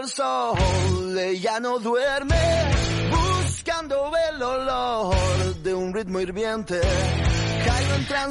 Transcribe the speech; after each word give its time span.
el 0.00 0.08
sol, 0.08 1.18
ella 1.18 1.60
no 1.60 1.78
duerme, 1.78 2.36
buscando 3.10 4.12
el 4.30 4.42
olor 4.42 5.14
de 5.62 5.74
un 5.74 5.92
ritmo 5.92 6.20
hirviente. 6.20 6.80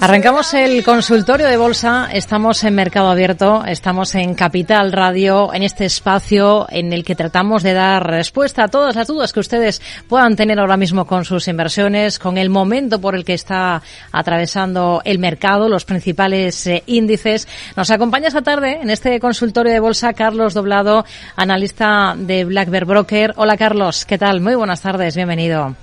Arrancamos 0.02 0.54
el 0.54 0.84
consultorio 0.84 1.48
de 1.48 1.58
bolsa, 1.58 2.10
estamos 2.12 2.64
en 2.64 2.74
Mercado 2.76 3.10
Abierto, 3.10 3.64
estamos 3.66 4.16
en 4.16 4.34
Capital 4.34 4.92
Radio, 4.92 5.54
en 5.54 5.64
este 5.64 5.86
espacio 5.86 6.66
en 6.70 6.94
el 6.94 7.04
que 7.04 7.16
tratamos 7.16 7.64
de 7.64 7.74
dar 7.74 8.06
respuesta 8.08 8.64
a 8.64 8.68
todas 8.70 8.96
las 8.96 9.08
dudas 9.08 9.34
que 9.34 9.40
ustedes 9.40 9.82
puedan 10.08 10.36
tener 10.36 10.60
ahora 10.60 10.78
mismo 10.78 11.06
con 11.06 11.26
sus 11.26 11.48
inversiones, 11.48 12.18
con 12.18 12.38
el 12.38 12.50
momento 12.50 13.00
por 13.00 13.16
el 13.16 13.26
que 13.26 13.34
está 13.34 13.82
atravesando 14.12 15.02
el 15.06 15.20
mercado, 15.20 15.70
los 15.70 15.86
principales 15.86 16.66
eh, 16.68 16.84
índices. 16.88 17.48
Nos 17.76 17.92
acompaña 17.92 18.30
esta 18.30 18.42
tarde 18.42 18.80
en 18.82 18.90
este 18.90 19.20
consultorio 19.20 19.74
de 19.74 19.80
bolsa 19.80 20.14
Carlos 20.14 20.54
Doblado, 20.54 21.06
analista 21.36 22.16
de 22.18 22.46
Black 22.46 22.70
Bear 22.70 22.86
Broker. 22.86 23.34
Hola 23.36 23.58
Carlos, 23.58 24.06
¿qué 24.06 24.18
tal? 24.18 24.42
Muy 24.42 24.56
buenas 24.56 24.82
tardes, 24.82 25.16
bienvenido. 25.16 25.76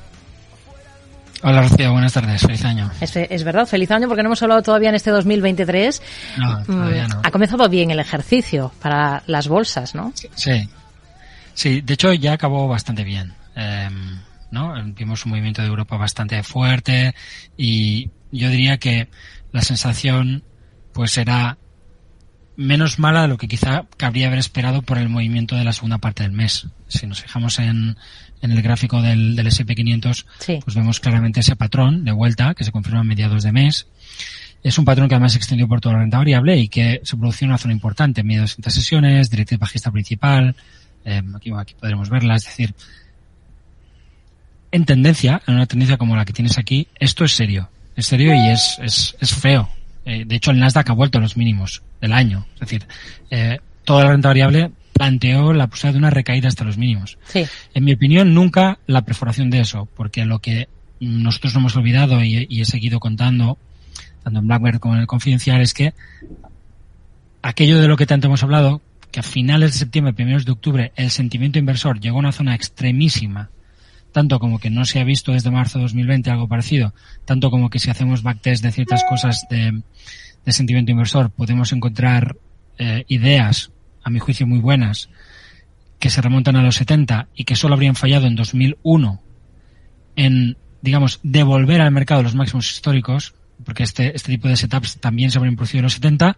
Hola 1.47 1.61
Rocío, 1.61 1.93
buenas 1.93 2.15
tardes, 2.15 2.41
feliz 2.41 2.65
año. 2.65 2.91
Es, 3.03 3.45
verdad, 3.45 3.67
feliz 3.67 3.91
año 3.91 4.09
porque 4.09 4.23
no 4.23 4.29
hemos 4.29 4.43
hablado 4.43 4.63
todavía 4.63 4.89
en 4.89 4.95
este 4.95 5.11
2023. 5.11 6.01
No, 6.39 6.65
todavía 6.65 7.07
no. 7.07 7.21
Ha 7.23 7.31
comenzado 7.31 7.69
bien 7.69 7.91
el 7.91 8.01
ejercicio 8.01 8.73
para 8.81 9.23
las 9.27 9.47
bolsas, 9.47 9.95
¿no? 9.95 10.15
Sí, 10.15 10.71
sí, 11.53 11.83
de 11.83 11.93
hecho 11.93 12.15
ya 12.15 12.33
acabó 12.33 12.67
bastante 12.67 13.05
bien. 13.05 13.35
Em, 13.57 14.21
¿no? 14.51 14.73
Vimos 14.95 15.27
un 15.27 15.33
movimiento 15.33 15.61
de 15.61 15.69
Europa 15.69 15.99
bastante 15.99 16.43
fuerte 16.43 17.15
y 17.59 18.11
yo 18.33 18.49
diría 18.49 18.79
que 18.79 19.11
la 19.53 19.61
sensación 19.61 20.45
pues 20.95 21.19
era 21.19 21.59
menos 22.57 22.99
mala 22.99 23.21
de 23.21 23.29
lo 23.29 23.37
que 23.37 23.49
quizá 23.49 23.85
cabría 23.99 24.29
haber 24.29 24.39
esperado 24.39 24.81
por 24.81 24.97
el 24.97 25.11
movimiento 25.11 25.57
de 25.57 25.65
la 25.65 25.75
segunda 25.75 25.99
parte 25.99 26.23
del 26.23 26.33
mes. 26.33 26.69
Si 26.89 27.07
nos 27.07 27.21
fijamos 27.21 27.59
en, 27.59 27.99
en 28.45 28.53
el 28.53 28.63
gráfico 28.63 29.01
del, 29.01 29.35
del 29.37 29.47
SP500, 29.47 30.25
pues 30.63 30.77
vemos 30.77 31.01
claramente 31.01 31.41
ese 31.41 31.57
patrón 31.57 32.05
de 32.05 32.13
vuelta 32.13 32.55
que 32.55 32.65
se 32.65 32.73
confirma 32.73 33.01
a 33.01 33.05
mediados 33.05 33.43
de 33.43 33.53
mes. 33.53 33.87
Es 34.63 34.79
un 34.79 34.85
patrón 34.85 35.09
que 35.09 35.15
además 35.15 35.33
se 35.33 35.39
extendió 35.39 35.67
por 35.67 35.81
toda 35.81 35.95
la 35.95 36.01
renta 36.03 36.19
variable 36.19 36.59
y 36.59 36.69
que 36.69 37.01
se 37.05 37.17
produjo 37.17 37.39
en 37.41 37.49
una 37.49 37.59
zona 37.59 37.75
importante, 37.75 38.23
medio 38.23 38.41
de 38.41 38.47
200 38.47 38.73
sesiones, 38.73 39.31
directriz 39.31 39.59
bajista 39.59 39.91
principal, 39.91 40.55
eh, 41.05 41.23
aquí, 41.35 41.53
aquí 41.57 41.75
podremos 41.79 42.09
verla, 42.11 42.37
es 42.37 42.45
decir, 42.45 42.75
en 44.73 44.85
tendencia, 44.85 45.43
en 45.47 45.55
una 45.55 45.67
tendencia 45.67 45.97
como 45.97 46.17
la 46.17 46.25
que 46.25 46.33
tienes 46.33 46.59
aquí, 46.59 46.89
esto 46.99 47.25
es 47.25 47.33
serio, 47.33 47.71
es 47.97 48.07
serio 48.07 48.35
y 48.35 48.49
es, 48.49 48.79
es, 48.83 49.17
es 49.21 49.35
feo. 49.35 49.69
Eh, 50.05 50.25
de 50.27 50.37
hecho, 50.37 50.51
el 50.51 50.59
Nasdaq 50.59 50.91
ha 50.91 50.95
vuelto 50.95 51.19
a 51.19 51.21
los 51.21 51.37
mínimos 51.37 51.83
del 52.01 52.13
año, 52.13 52.47
es 52.55 52.61
decir, 52.61 52.87
eh, 53.31 53.59
toda 53.85 54.05
la 54.05 54.11
renta 54.11 54.29
variable 54.29 54.71
planteó 54.95 55.53
la 55.53 55.67
posibilidad 55.67 55.93
de 55.93 55.99
una 55.99 56.11
recaída 56.11 56.49
hasta 56.49 56.65
los 56.65 56.79
mínimos. 56.79 57.19
Sí. 57.29 57.45
En 57.75 57.85
mi 57.85 57.93
opinión, 57.93 58.33
nunca 58.33 58.79
la 58.87 59.03
perforación 59.03 59.51
de 59.51 59.61
eso, 59.61 59.87
porque 59.95 60.25
lo 60.25 60.39
que 60.39 60.69
nosotros 61.01 61.53
no 61.53 61.61
hemos 61.61 61.77
olvidado 61.77 62.23
y, 62.23 62.47
y 62.49 62.63
he 62.63 62.65
seguido 62.65 63.01
contando, 63.01 63.59
tanto 64.23 64.39
en 64.39 64.47
Blackbird 64.47 64.79
como 64.79 64.95
en 64.95 65.01
el 65.01 65.07
Confidencial, 65.07 65.61
es 65.61 65.75
que 65.75 65.93
aquello 67.43 67.79
de 67.79 67.89
lo 67.89 67.97
que 67.97 68.07
tanto 68.07 68.29
hemos 68.29 68.43
hablado, 68.43 68.81
que 69.11 69.21
a 69.21 69.25
finales 69.25 69.73
de 69.73 69.79
septiembre, 69.79 70.15
primeros 70.15 70.45
de 70.45 70.53
octubre, 70.53 70.93
el 70.97 71.11
sentimiento 71.11 71.59
inversor 71.59 72.01
llegó 72.01 72.17
a 72.17 72.21
una 72.21 72.33
zona 72.33 72.55
extremísima, 72.55 73.51
tanto 74.13 74.39
como 74.39 74.59
que 74.59 74.71
no 74.71 74.85
se 74.85 75.01
ha 75.01 75.05
visto 75.05 75.33
desde 75.33 75.51
marzo 75.51 75.79
de 75.79 75.85
2020 75.85 76.31
algo 76.31 76.49
parecido, 76.49 76.95
tanto 77.25 77.51
como 77.51 77.69
que 77.69 77.81
si 77.81 77.91
hacemos 77.91 78.23
backtest 78.23 78.63
de 78.63 78.73
ciertas 78.73 79.05
cosas 79.05 79.47
de, 79.51 79.83
de 80.45 80.53
sentimiento 80.53 80.93
inversor 80.93 81.31
podemos 81.31 81.73
encontrar 81.73 82.37
eh, 82.79 83.05
ideas 83.09 83.71
a 84.05 84.11
mi 84.11 84.19
juicio 84.19 84.47
muy 84.47 84.61
buenas, 84.61 85.09
que 85.99 86.11
se 86.11 86.21
remontan 86.21 86.57
a 86.57 86.63
los 86.63 86.77
70 86.77 87.29
y 87.35 87.45
que 87.45 87.57
solo 87.57 87.75
habrían 87.75 87.97
fallado 87.97 88.27
en 88.27 88.37
2001 88.37 89.23
en, 90.17 90.57
digamos, 90.83 91.19
devolver 91.23 91.81
al 91.81 91.91
mercado 91.91 92.23
los 92.23 92.35
máximos 92.35 92.71
históricos, 92.71 93.35
porque 93.65 93.83
este, 93.83 94.15
este 94.15 94.31
tipo 94.31 94.49
de 94.49 94.57
setups 94.57 94.99
también 94.99 95.31
se 95.31 95.39
habrían 95.39 95.57
producido 95.57 95.79
en 95.79 95.85
los 95.85 95.95
70, 95.95 96.37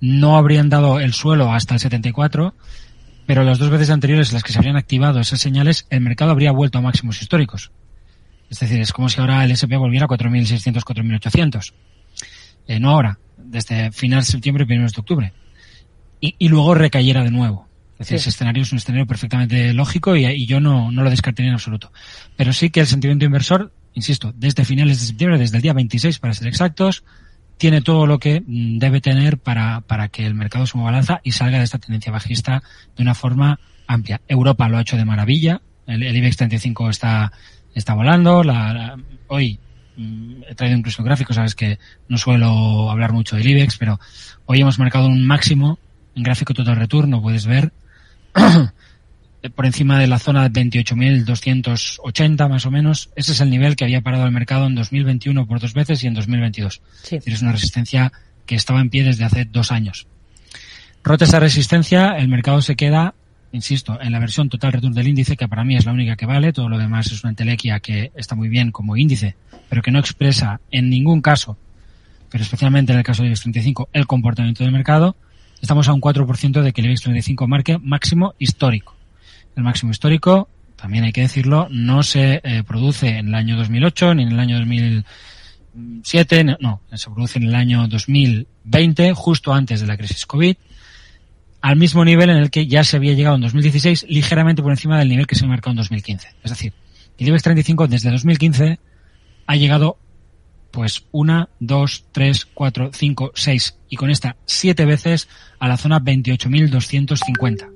no 0.00 0.36
habrían 0.36 0.70
dado 0.70 1.00
el 1.00 1.12
suelo 1.12 1.52
hasta 1.52 1.74
el 1.74 1.80
74, 1.80 2.54
pero 3.26 3.44
las 3.44 3.58
dos 3.58 3.70
veces 3.70 3.90
anteriores 3.90 4.30
en 4.30 4.34
las 4.34 4.42
que 4.42 4.52
se 4.52 4.58
habrían 4.58 4.76
activado 4.76 5.20
esas 5.20 5.40
señales, 5.40 5.86
el 5.90 6.00
mercado 6.00 6.30
habría 6.30 6.52
vuelto 6.52 6.78
a 6.78 6.82
máximos 6.82 7.20
históricos. 7.20 7.70
Es 8.50 8.60
decir, 8.60 8.80
es 8.80 8.92
como 8.92 9.08
si 9.08 9.20
ahora 9.20 9.44
el 9.44 9.50
SP 9.52 9.76
volviera 9.76 10.06
a 10.06 10.08
4.600, 10.08 10.82
4.800. 10.82 11.72
Eh, 12.68 12.80
no 12.80 12.90
ahora, 12.90 13.18
desde 13.36 13.92
final 13.92 14.20
de 14.20 14.26
septiembre 14.26 14.64
y 14.64 14.66
primeros 14.66 14.92
de 14.92 15.00
octubre 15.00 15.32
y, 16.20 16.34
y 16.38 16.48
luego 16.48 16.74
recayera 16.74 17.22
de 17.24 17.30
nuevo. 17.30 17.68
Es 17.94 17.98
decir, 18.08 18.18
Sí. 18.18 18.22
ese 18.22 18.30
escenario 18.30 18.62
es 18.64 18.72
un 18.72 18.78
escenario 18.78 19.06
perfectamente 19.06 19.72
lógico 19.72 20.16
y, 20.16 20.24
y 20.26 20.46
yo 20.46 20.60
no, 20.60 20.90
no 20.90 21.02
lo 21.04 21.10
descartaría 21.10 21.48
en 21.50 21.54
absoluto. 21.54 21.92
Pero 22.36 22.52
sí 22.52 22.70
que 22.70 22.80
el 22.80 22.86
sentimiento 22.86 23.24
inversor, 23.24 23.72
insisto, 23.94 24.32
desde 24.36 24.64
finales 24.64 25.00
de 25.00 25.06
septiembre, 25.06 25.38
desde 25.38 25.56
el 25.58 25.62
día 25.62 25.72
26 25.72 26.18
para 26.18 26.34
ser 26.34 26.48
exactos, 26.48 27.04
tiene 27.56 27.82
todo 27.82 28.06
lo 28.06 28.18
que 28.18 28.40
mm, 28.44 28.78
debe 28.78 29.00
tener 29.00 29.38
para, 29.38 29.80
para 29.82 30.08
que 30.08 30.26
el 30.26 30.34
mercado 30.34 30.66
se 30.66 30.76
alza 30.78 31.20
y 31.22 31.30
salga 31.32 31.58
de 31.58 31.64
esta 31.64 31.78
tendencia 31.78 32.10
bajista 32.10 32.62
de 32.96 33.02
una 33.02 33.14
forma 33.14 33.60
amplia. 33.86 34.20
Europa 34.26 34.68
lo 34.68 34.78
ha 34.78 34.80
hecho 34.82 34.96
de 34.96 35.04
maravilla, 35.04 35.60
el, 35.86 36.02
el 36.02 36.16
IBEX 36.16 36.36
35 36.38 36.90
está, 36.90 37.30
está 37.74 37.94
volando, 37.94 38.42
la, 38.42 38.72
la- 38.74 38.98
hoy 39.28 39.60
mm, 39.96 40.42
he 40.48 40.54
traído 40.56 40.76
incluso 40.78 41.04
gráficos, 41.04 41.36
sabes 41.36 41.54
que 41.54 41.78
no 42.08 42.18
suelo 42.18 42.90
hablar 42.90 43.12
mucho 43.12 43.36
del 43.36 43.46
IBEX, 43.46 43.76
pero 43.78 44.00
hoy 44.46 44.60
hemos 44.60 44.80
marcado 44.80 45.06
un 45.06 45.24
máximo 45.24 45.78
en 46.14 46.22
gráfico 46.22 46.54
total 46.54 46.76
return, 46.76 47.10
lo 47.10 47.22
puedes 47.22 47.46
ver, 47.46 47.72
por 49.54 49.66
encima 49.66 49.98
de 49.98 50.06
la 50.06 50.18
zona 50.18 50.48
de 50.48 50.60
28.280 50.60 52.48
más 52.48 52.66
o 52.66 52.70
menos. 52.70 53.10
Ese 53.16 53.32
es 53.32 53.40
el 53.40 53.50
nivel 53.50 53.76
que 53.76 53.84
había 53.84 54.00
parado 54.00 54.24
el 54.24 54.32
mercado 54.32 54.66
en 54.66 54.74
2021 54.74 55.46
por 55.46 55.60
dos 55.60 55.74
veces 55.74 56.02
y 56.02 56.06
en 56.06 56.14
2022. 56.14 56.80
Sí. 57.02 57.18
Es 57.24 57.42
una 57.42 57.52
resistencia 57.52 58.12
que 58.46 58.54
estaba 58.54 58.80
en 58.80 58.90
pie 58.90 59.04
desde 59.04 59.24
hace 59.24 59.44
dos 59.44 59.70
años. 59.70 60.06
Rota 61.02 61.26
esa 61.26 61.38
resistencia, 61.38 62.16
el 62.16 62.28
mercado 62.28 62.62
se 62.62 62.76
queda, 62.76 63.14
insisto, 63.52 64.00
en 64.00 64.12
la 64.12 64.18
versión 64.18 64.48
total 64.48 64.72
return 64.72 64.94
del 64.94 65.08
índice, 65.08 65.36
que 65.36 65.48
para 65.48 65.64
mí 65.64 65.76
es 65.76 65.84
la 65.84 65.92
única 65.92 66.16
que 66.16 66.24
vale. 66.24 66.52
Todo 66.52 66.68
lo 66.70 66.78
demás 66.78 67.12
es 67.12 67.22
una 67.22 67.30
entelequia 67.30 67.80
que 67.80 68.10
está 68.14 68.34
muy 68.34 68.48
bien 68.48 68.72
como 68.72 68.96
índice, 68.96 69.36
pero 69.68 69.82
que 69.82 69.90
no 69.90 69.98
expresa 69.98 70.60
en 70.70 70.88
ningún 70.88 71.20
caso, 71.20 71.58
pero 72.30 72.42
especialmente 72.42 72.92
en 72.92 72.98
el 72.98 73.04
caso 73.04 73.22
IBEX 73.22 73.42
35, 73.42 73.90
el 73.92 74.06
comportamiento 74.06 74.64
del 74.64 74.72
mercado. 74.72 75.16
Estamos 75.64 75.88
a 75.88 75.94
un 75.94 76.02
4% 76.02 76.60
de 76.60 76.74
que 76.74 76.82
el 76.82 76.88
IBEX 76.88 77.00
35 77.00 77.46
marque 77.46 77.78
máximo 77.78 78.34
histórico. 78.38 78.94
El 79.56 79.62
máximo 79.62 79.92
histórico, 79.92 80.46
también 80.76 81.04
hay 81.04 81.12
que 81.12 81.22
decirlo, 81.22 81.68
no 81.70 82.02
se 82.02 82.42
eh, 82.44 82.62
produce 82.64 83.16
en 83.16 83.28
el 83.28 83.34
año 83.34 83.56
2008 83.56 84.14
ni 84.14 84.24
en 84.24 84.32
el 84.32 84.40
año 84.40 84.58
2007, 84.58 86.44
no, 86.60 86.82
se 86.92 87.08
produce 87.08 87.38
en 87.38 87.44
el 87.44 87.54
año 87.54 87.88
2020, 87.88 89.14
justo 89.14 89.54
antes 89.54 89.80
de 89.80 89.86
la 89.86 89.96
crisis 89.96 90.26
COVID, 90.26 90.54
al 91.62 91.76
mismo 91.76 92.04
nivel 92.04 92.28
en 92.28 92.36
el 92.36 92.50
que 92.50 92.66
ya 92.66 92.84
se 92.84 92.98
había 92.98 93.14
llegado 93.14 93.36
en 93.36 93.40
2016, 93.40 94.04
ligeramente 94.10 94.60
por 94.60 94.70
encima 94.70 94.98
del 94.98 95.08
nivel 95.08 95.26
que 95.26 95.34
se 95.34 95.46
marcó 95.46 95.70
en 95.70 95.76
2015. 95.76 96.28
Es 96.42 96.50
decir, 96.50 96.74
el 97.16 97.28
IBEX 97.28 97.42
35 97.42 97.86
desde 97.86 98.10
2015 98.10 98.78
ha 99.46 99.56
llegado 99.56 99.96
pues 100.74 101.04
una, 101.12 101.48
dos, 101.60 102.04
tres, 102.10 102.46
cuatro, 102.52 102.90
cinco, 102.92 103.30
seis 103.36 103.76
y 103.88 103.94
con 103.94 104.10
esta 104.10 104.34
siete 104.44 104.84
veces 104.84 105.28
a 105.60 105.68
la 105.68 105.76
zona 105.76 106.00
28.250. 106.00 107.70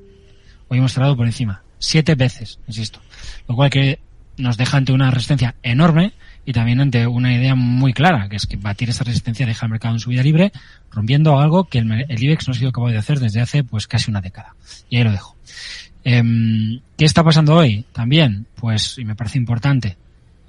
Hoy 0.67 0.79
hemos 0.79 0.93
cerrado 0.93 1.17
por 1.17 1.27
encima. 1.27 1.63
Siete 1.79 2.17
veces, 2.17 2.59
insisto. 2.67 3.01
Lo 3.47 3.55
cual 3.55 3.71
que 3.71 4.01
nos 4.37 4.57
deja 4.57 4.79
ante 4.79 4.93
una 4.93 5.13
resistencia 5.13 5.55
enorme 5.63 6.13
y 6.45 6.53
también 6.53 6.81
ante 6.81 7.07
una 7.07 7.33
idea 7.33 7.55
muy 7.55 7.93
clara, 7.93 8.29
que 8.29 8.35
es 8.35 8.47
que 8.47 8.57
batir 8.57 8.91
esa 8.91 9.05
resistencia 9.05 9.47
deja 9.47 9.67
al 9.67 9.71
mercado 9.71 9.95
en 9.95 10.01
subida 10.01 10.25
libre, 10.25 10.51
rompiendo 10.91 11.39
algo 11.39 11.65
que 11.65 11.79
el, 11.79 12.05
el 12.09 12.23
IBEX 12.23 12.49
no 12.49 12.53
ha 12.53 12.57
sido 12.57 12.73
capaz 12.73 12.91
de 12.91 12.99
hacer 12.99 13.21
desde 13.21 13.41
hace 13.41 13.63
pues 13.63 13.87
casi 13.87 14.11
una 14.11 14.21
década. 14.21 14.57
Y 14.91 14.97
ahí 14.97 15.05
lo 15.05 15.13
dejo. 15.13 15.37
Em, 16.03 16.81
¿Qué 16.97 17.05
está 17.05 17.23
pasando 17.23 17.55
hoy? 17.55 17.85
También, 17.93 18.47
pues, 18.57 18.99
y 18.99 19.05
me 19.05 19.15
parece 19.15 19.39
importante, 19.39 19.97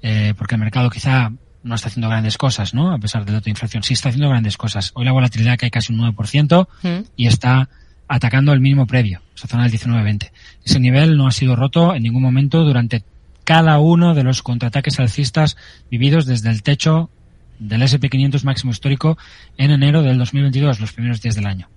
eh, 0.02 0.34
porque 0.36 0.56
el 0.56 0.60
mercado 0.60 0.90
quizá 0.90 1.30
no 1.62 1.74
está 1.74 1.88
haciendo 1.88 2.08
grandes 2.08 2.38
cosas, 2.38 2.74
¿no? 2.74 2.92
A 2.92 2.98
pesar 2.98 3.24
del 3.24 3.34
dato 3.34 3.44
de 3.44 3.50
inflación, 3.50 3.82
sí 3.82 3.94
está 3.94 4.08
haciendo 4.08 4.28
grandes 4.28 4.56
cosas. 4.56 4.92
Hoy 4.94 5.04
la 5.04 5.12
volatilidad 5.12 5.58
cae 5.58 5.70
casi 5.70 5.92
un 5.92 5.98
9% 6.00 6.68
Mm. 6.82 7.04
y 7.16 7.26
está 7.26 7.68
atacando 8.08 8.52
el 8.52 8.60
mínimo 8.60 8.86
previo, 8.86 9.22
esa 9.36 9.46
zona 9.46 9.64
del 9.64 9.72
19-20. 9.72 10.32
Ese 10.64 10.80
nivel 10.80 11.16
no 11.16 11.26
ha 11.26 11.32
sido 11.32 11.54
roto 11.54 11.94
en 11.94 12.02
ningún 12.02 12.22
momento 12.22 12.64
durante 12.64 13.04
cada 13.44 13.78
uno 13.78 14.14
de 14.14 14.22
los 14.24 14.42
contraataques 14.42 14.98
alcistas 15.00 15.56
vividos 15.90 16.26
desde 16.26 16.50
el 16.50 16.62
techo 16.62 17.10
del 17.58 17.82
SP500 17.82 18.42
máximo 18.44 18.72
histórico 18.72 19.18
en 19.58 19.70
enero 19.70 20.02
del 20.02 20.18
2022, 20.18 20.80
los 20.80 20.92
primeros 20.92 21.20
días 21.20 21.34
del 21.34 21.46
año. 21.46 21.68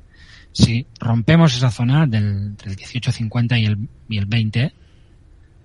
Si 0.54 0.86
rompemos 1.00 1.56
esa 1.56 1.72
zona 1.72 2.06
del, 2.08 2.24
entre 2.26 2.72
el 2.72 2.78
18.50 2.78 3.60
y 3.60 3.66
el, 3.66 3.78
y 4.08 4.18
el 4.18 4.26
20, 4.26 4.74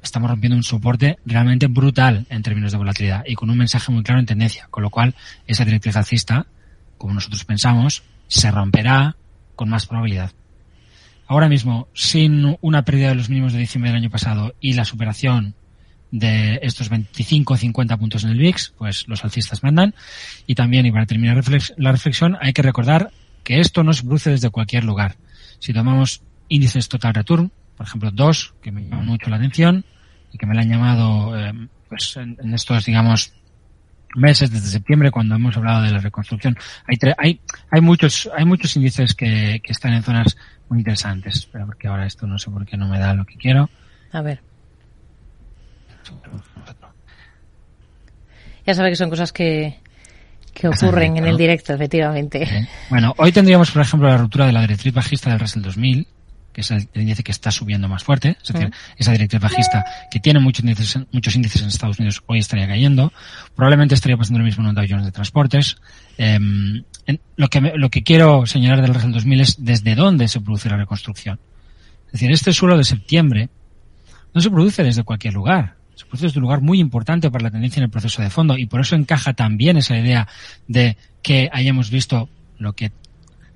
estamos 0.02 0.30
rompiendo 0.30 0.56
un 0.56 0.62
soporte 0.62 1.18
realmente 1.26 1.66
brutal 1.66 2.26
en 2.30 2.42
términos 2.42 2.72
de 2.72 2.78
volatilidad 2.78 3.24
y 3.26 3.34
con 3.34 3.50
un 3.50 3.58
mensaje 3.58 3.92
muy 3.92 4.02
claro 4.02 4.20
en 4.20 4.26
tendencia, 4.26 4.68
con 4.70 4.82
lo 4.82 4.90
cual 4.90 5.14
esa 5.46 5.64
directriz 5.64 5.96
alcista, 5.96 6.46
como 6.96 7.14
nosotros 7.14 7.44
pensamos, 7.44 8.02
se 8.28 8.50
romperá 8.50 9.16
con 9.56 9.68
más 9.68 9.86
probabilidad. 9.86 10.32
ahora 11.26 11.48
mismo, 11.48 11.88
sin 11.92 12.56
una 12.62 12.84
pérdida 12.84 13.08
de 13.08 13.14
los 13.16 13.28
mínimos 13.28 13.52
de 13.52 13.58
diciembre 13.58 13.90
del 13.90 14.00
año 14.00 14.10
pasado 14.10 14.54
y 14.60 14.72
la 14.72 14.86
superación 14.86 15.54
de 16.10 16.58
estos 16.62 16.88
25 16.88 17.52
o 17.52 17.56
50 17.56 17.96
puntos 17.96 18.24
en 18.24 18.30
el 18.30 18.38
VIX, 18.38 18.72
pues 18.78 19.06
los 19.08 19.24
alcistas 19.24 19.62
mandan. 19.62 19.94
Y 20.46 20.54
también, 20.54 20.86
y 20.86 20.92
para 20.92 21.06
terminar 21.06 21.42
la 21.76 21.92
reflexión, 21.92 22.38
hay 22.40 22.52
que 22.52 22.62
recordar 22.62 23.10
que 23.44 23.60
esto 23.60 23.82
no 23.84 23.92
se 23.92 24.02
produce 24.02 24.30
desde 24.30 24.50
cualquier 24.50 24.84
lugar. 24.84 25.16
Si 25.58 25.72
tomamos 25.72 26.22
índices 26.48 26.88
total 26.88 27.14
return, 27.14 27.52
por 27.78 27.86
ejemplo, 27.86 28.10
dos, 28.10 28.54
que 28.60 28.72
me 28.72 28.82
llaman 28.82 29.06
mucho 29.06 29.30
la 29.30 29.36
atención 29.36 29.84
y 30.32 30.36
que 30.36 30.46
me 30.46 30.54
la 30.54 30.62
han 30.62 30.68
llamado 30.68 31.38
eh, 31.38 31.52
pues 31.88 32.16
en, 32.16 32.52
estos, 32.52 32.84
digamos, 32.84 33.32
meses 34.16 34.50
desde 34.50 34.66
septiembre 34.66 35.12
cuando 35.12 35.36
hemos 35.36 35.56
hablado 35.56 35.82
de 35.82 35.92
la 35.92 35.98
reconstrucción. 35.98 36.58
Hay, 36.88 36.98
hay, 37.16 37.40
hay 37.70 37.80
muchos, 37.80 38.28
hay 38.36 38.44
muchos 38.44 38.74
índices 38.74 39.14
que, 39.14 39.60
que 39.62 39.72
están 39.72 39.92
en 39.92 40.02
zonas 40.02 40.36
muy 40.68 40.80
interesantes. 40.80 41.36
Espera, 41.36 41.66
porque 41.66 41.86
ahora 41.86 42.04
esto 42.04 42.26
no 42.26 42.36
sé 42.36 42.50
por 42.50 42.66
qué 42.66 42.76
no 42.76 42.88
me 42.88 42.98
da 42.98 43.14
lo 43.14 43.24
que 43.24 43.36
quiero. 43.36 43.70
A 44.10 44.22
ver. 44.22 44.42
Ya 48.66 48.74
sabe 48.74 48.90
que 48.90 48.96
son 48.96 49.08
cosas 49.08 49.32
que, 49.32 49.78
que 50.52 50.66
ocurren 50.66 51.16
en 51.16 51.26
el 51.26 51.36
directo, 51.36 51.74
efectivamente. 51.74 52.68
Bueno, 52.90 53.14
hoy 53.18 53.30
tendríamos, 53.30 53.70
por 53.70 53.82
ejemplo, 53.82 54.08
la 54.08 54.16
ruptura 54.16 54.46
de 54.46 54.52
la 54.52 54.62
directriz 54.62 54.92
bajista 54.92 55.30
del 55.30 55.38
Russell 55.38 55.62
2000, 55.62 56.08
que 56.58 56.62
es 56.62 56.70
el 56.72 56.88
índice 56.92 57.22
que 57.22 57.30
está 57.30 57.52
subiendo 57.52 57.88
más 57.88 58.02
fuerte, 58.02 58.36
es 58.42 58.52
decir, 58.52 58.72
esa 58.96 59.12
directriz 59.12 59.40
bajista 59.40 59.84
que 60.10 60.18
tiene 60.18 60.40
muchos 60.40 60.64
índices, 60.64 60.98
muchos 61.12 61.36
índices 61.36 61.62
en 61.62 61.68
Estados 61.68 62.00
Unidos 62.00 62.20
hoy 62.26 62.40
estaría 62.40 62.66
cayendo. 62.66 63.12
Probablemente 63.54 63.94
estaría 63.94 64.16
pasando 64.16 64.40
lo 64.40 64.44
mismo 64.44 64.64
en 64.64 64.70
un 64.70 64.74
Dow 64.74 64.84
Jones 64.88 65.04
de 65.04 65.12
transportes. 65.12 65.76
Em, 66.16 66.82
lo, 67.36 67.46
que 67.46 67.60
lo 67.60 67.90
que 67.90 68.02
quiero 68.02 68.44
señalar 68.44 68.82
del 68.82 68.92
Russell 68.92 69.12
2000 69.12 69.40
es 69.40 69.64
desde 69.64 69.94
dónde 69.94 70.26
se 70.26 70.40
produce 70.40 70.68
la 70.68 70.78
reconstrucción. 70.78 71.38
Es 72.06 72.12
decir, 72.12 72.32
este 72.32 72.52
suelo 72.52 72.76
de 72.76 72.82
septiembre 72.82 73.50
no 74.34 74.40
se 74.40 74.50
produce 74.50 74.82
desde 74.82 75.04
cualquier 75.04 75.34
lugar. 75.34 75.76
Se 75.94 76.06
produce 76.06 76.26
desde 76.26 76.40
un 76.40 76.42
lugar 76.42 76.60
muy 76.60 76.80
importante 76.80 77.30
para 77.30 77.44
la 77.44 77.52
tendencia 77.52 77.78
en 77.78 77.84
el 77.84 77.90
proceso 77.90 78.20
de 78.20 78.30
fondo 78.30 78.58
y 78.58 78.66
por 78.66 78.80
eso 78.80 78.96
encaja 78.96 79.32
también 79.34 79.76
esa 79.76 79.96
idea 79.96 80.26
de 80.66 80.96
que 81.22 81.50
hayamos 81.52 81.92
visto 81.92 82.28
lo 82.58 82.72
que 82.72 82.90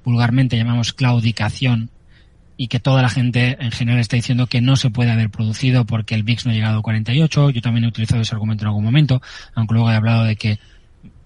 vulgarmente 0.05 0.57
llamamos 0.57 0.93
claudicación 0.93 1.91
y 2.57 2.69
que 2.69 2.81
toda 2.81 3.03
la 3.03 3.09
gente 3.09 3.57
en 3.61 3.71
general 3.71 4.01
está 4.01 4.17
diciendo 4.17 4.47
que 4.47 4.61
no 4.61 4.77
se 4.77 4.91
puede 4.91 5.11
haber 5.11 5.31
producido 5.31 5.85
porque 5.85 6.15
el 6.15 6.23
VIX 6.23 6.47
no 6.47 6.53
ha 6.53 6.55
llegado 6.55 6.79
a 6.79 6.83
48. 6.83 7.51
Yo 7.51 7.61
también 7.61 7.85
he 7.85 7.89
utilizado 7.89 8.23
ese 8.23 8.35
argumento 8.35 8.65
en 8.65 8.69
algún 8.69 8.85
momento, 8.85 9.23
aunque 9.55 9.75
luego 9.75 9.91
he 9.91 9.95
hablado 9.95 10.25
de 10.25 10.37
que 10.37 10.59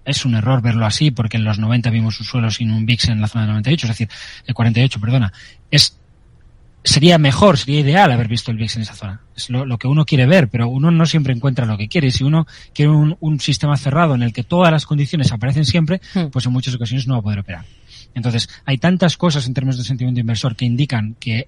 es 0.05 0.25
un 0.25 0.35
error 0.35 0.61
verlo 0.61 0.85
así 0.85 1.11
porque 1.11 1.37
en 1.37 1.43
los 1.43 1.59
90 1.59 1.89
vimos 1.89 2.19
un 2.19 2.25
suelo 2.25 2.49
sin 2.49 2.71
un 2.71 2.85
VIX 2.85 3.09
en 3.09 3.21
la 3.21 3.27
zona 3.27 3.45
de 3.45 3.51
98, 3.51 3.85
es 3.85 3.89
decir, 3.89 4.09
el 4.45 4.53
48, 4.53 4.99
perdona. 4.99 5.33
Es 5.69 5.99
sería 6.87 7.17
mejor, 7.17 7.57
sería 7.57 7.81
ideal 7.81 8.11
haber 8.11 8.27
visto 8.27 8.51
el 8.51 8.57
VIX 8.57 8.77
en 8.77 8.81
esa 8.83 8.95
zona. 8.95 9.21
Es 9.35 9.49
lo, 9.49 9.77
que 9.77 9.87
uno 9.87 10.05
quiere 10.05 10.25
ver, 10.25 10.47
pero 10.47 10.69
uno 10.69 10.89
no 10.89 11.05
siempre 11.05 11.33
encuentra 11.33 11.65
lo 11.65 11.77
que 11.77 11.87
quiere. 11.87 12.11
Si 12.11 12.23
uno 12.23 12.47
quiere 12.73 12.91
un, 12.91 13.17
un 13.19 13.39
sistema 13.39 13.75
cerrado 13.77 14.15
en 14.15 14.23
el 14.23 14.33
que 14.33 14.43
todas 14.43 14.71
las 14.71 14.85
condiciones 14.85 15.31
aparecen 15.31 15.65
siempre, 15.65 16.01
hmm. 16.13 16.27
pues 16.31 16.45
en 16.45 16.53
muchas 16.53 16.73
ocasiones 16.75 17.05
no 17.05 17.15
va 17.15 17.19
a 17.19 17.23
poder 17.23 17.39
operar. 17.39 17.65
Entonces, 18.17 18.49
hay 18.65 18.79
tantas 18.79 19.15
cosas 19.15 19.45
en 19.45 19.53
términos 19.53 19.77
de 19.77 19.83
sentimiento 19.83 20.19
inversor 20.19 20.55
que 20.55 20.65
indican 20.65 21.15
que, 21.19 21.47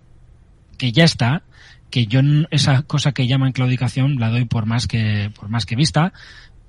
que 0.77 0.91
ya 0.91 1.03
está, 1.03 1.41
que 1.89 2.05
yo 2.05 2.19
esa 2.51 2.83
cosa 2.83 3.11
que 3.11 3.25
llaman 3.25 3.53
claudicación 3.53 4.19
la 4.19 4.29
doy 4.29 4.45
por 4.45 4.67
más 4.67 4.85
que, 4.85 5.31
por 5.35 5.49
más 5.49 5.65
que 5.65 5.75
vista, 5.75 6.13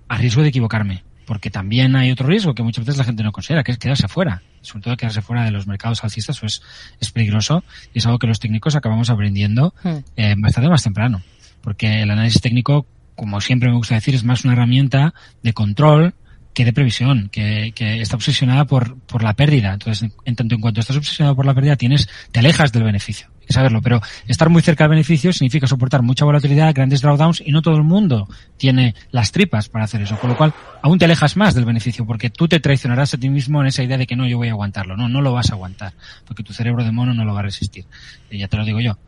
a 0.09 0.17
riesgo 0.17 0.41
de 0.41 0.49
equivocarme. 0.49 1.05
Porque 1.27 1.51
también 1.51 1.97
hay 1.97 2.11
otro 2.11 2.27
riesgo 2.27 2.55
que 2.55 2.63
muchas 2.63 2.87
veces 2.87 2.97
la 2.97 3.05
gente 3.05 3.23
no 3.23 3.31
considera, 3.31 3.63
que 3.63 3.73
es 3.73 3.79
quedarse 3.79 4.09
fuera. 4.09 4.43
Sobre 4.63 4.83
todo 4.85 4.97
quedarse 4.97 5.21
fuera 5.21 5.45
de 5.45 5.51
los 5.51 5.67
mercados 5.67 6.03
alcistas 6.03 6.41
pues 6.41 6.63
es 6.99 7.11
peligroso 7.13 7.63
y 7.93 7.99
es 7.99 8.07
algo 8.07 8.19
que 8.19 8.27
los 8.27 8.41
técnicos 8.41 8.77
acabamos 8.77 9.11
aprendiendo 9.11 9.75
hmm. 9.85 9.99
eh, 10.17 10.35
bastante 10.39 10.71
más 10.71 10.83
temprano. 10.83 11.21
Porque 11.61 12.01
el 12.01 12.11
análisis 12.11 12.41
técnico, 12.41 12.87
como 13.17 13.39
siempre 13.43 13.69
me 13.69 13.77
gusta 13.77 13.97
decir, 13.97 14.15
es 14.15 14.25
más 14.25 14.45
una 14.45 14.55
herramienta 14.55 15.13
de 15.43 15.53
control 15.53 16.15
que 16.61 16.65
de 16.67 16.75
previsión, 16.75 17.31
que, 17.33 17.73
que 17.75 18.03
está 18.03 18.17
obsesionada 18.17 18.67
por, 18.67 18.99
por 19.01 19.23
la 19.23 19.33
pérdida. 19.33 19.73
Entonces, 19.73 20.11
en, 20.27 20.37
tanto 20.37 20.57
en 20.57 20.61
cuanto 20.61 20.81
estás 20.81 20.95
obsesionado 20.95 21.35
por 21.35 21.47
la 21.47 21.55
pérdida, 21.55 21.75
tienes, 21.75 22.07
te 22.33 22.41
alejas 22.41 22.71
del 22.71 22.83
beneficio. 22.83 23.29
Hay 23.41 23.47
que 23.47 23.55
saberlo. 23.55 23.81
Pero 23.81 24.03
estar 24.29 24.51
muy 24.51 24.61
cerca 24.61 24.85
del 24.85 24.91
beneficio 24.91 25.33
significa 25.33 25.67
soportar 25.67 26.03
mucha 26.03 26.27
volatilidad, 26.27 26.75
grandes 26.75 27.01
drawdowns 27.01 27.43
y 27.47 27.51
no 27.53 27.63
todo 27.63 27.77
el 27.77 27.83
mundo 27.83 28.29
tiene 28.59 28.95
las 29.11 29.33
tripas 29.33 29.71
para 29.71 29.87
hacer 29.87 30.03
eso. 30.03 30.19
Con 30.19 30.29
lo 30.29 30.37
cual, 30.37 30.53
aún 30.83 30.99
te 30.99 31.07
alejas 31.07 31.35
más 31.39 31.55
del 31.55 31.65
beneficio 31.65 32.05
porque 32.05 32.29
tú 32.29 32.47
te 32.47 32.61
traicionarás 32.61 33.15
a 33.15 33.17
ti 33.17 33.31
mismo 33.31 33.63
en 33.63 33.69
esa 33.69 33.83
idea 33.83 33.97
de 33.97 34.07
que 34.07 34.15
no, 34.15 34.29
yo 34.29 34.37
voy 34.37 34.49
a 34.49 34.53
aguantarlo. 34.53 34.99
No, 34.99 35.09
no 35.09 35.23
lo 35.23 35.33
vas 35.33 35.49
a 35.51 35.55
aguantar 35.55 35.95
porque 36.27 36.43
tu 36.43 36.53
cerebro 36.53 36.85
de 36.85 36.93
mono 36.93 37.15
no 37.15 37.25
lo 37.25 37.33
va 37.33 37.41
a 37.41 37.45
resistir. 37.45 37.87
Y 38.31 38.37
ya 38.37 38.49
te 38.49 38.59
lo 38.59 38.67
digo 38.67 38.81
yo. 38.81 38.99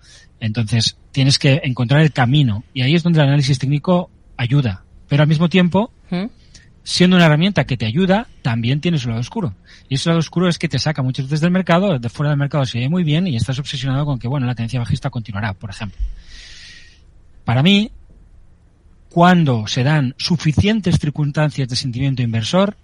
Entonces, 0.40 0.96
tienes 1.12 1.38
que 1.38 1.60
encontrar 1.64 2.00
el 2.00 2.12
camino 2.12 2.64
y 2.72 2.80
ahí 2.80 2.94
es 2.94 3.02
donde 3.02 3.20
el 3.20 3.26
análisis 3.26 3.58
técnico 3.58 4.10
ayuda. 4.38 4.84
Pero 5.06 5.24
al 5.24 5.28
mismo 5.28 5.50
tiempo, 5.50 5.92
¿Mm? 6.08 6.24
Siendo 6.84 7.16
una 7.16 7.26
herramienta 7.26 7.64
que 7.64 7.76
te 7.76 7.86
ayuda, 7.86 8.26
también 8.42 8.80
tiene 8.80 8.98
su 8.98 9.08
lado 9.08 9.20
oscuro. 9.20 9.54
Y 9.88 9.96
ese 9.96 10.08
lado 10.08 10.18
oscuro 10.18 10.48
es 10.48 10.58
que 10.58 10.68
te 10.68 10.78
saca 10.78 11.02
muchas 11.02 11.26
veces 11.26 11.40
del 11.40 11.50
mercado, 11.50 11.98
de 11.98 12.08
fuera 12.08 12.30
del 12.30 12.38
mercado 12.38 12.64
se 12.66 12.80
ve 12.80 12.88
muy 12.88 13.04
bien 13.04 13.26
y 13.26 13.36
estás 13.36 13.58
obsesionado 13.58 14.04
con 14.04 14.18
que, 14.18 14.28
bueno, 14.28 14.46
la 14.46 14.54
tendencia 14.54 14.80
bajista 14.80 15.10
continuará, 15.10 15.52
por 15.54 15.70
ejemplo. 15.70 15.98
Para 17.44 17.62
mí, 17.62 17.90
cuando 19.08 19.66
se 19.66 19.84
dan 19.84 20.14
suficientes 20.16 20.98
circunstancias 20.98 21.68
de 21.68 21.76
sentimiento 21.76 22.22
inversor, 22.22 22.76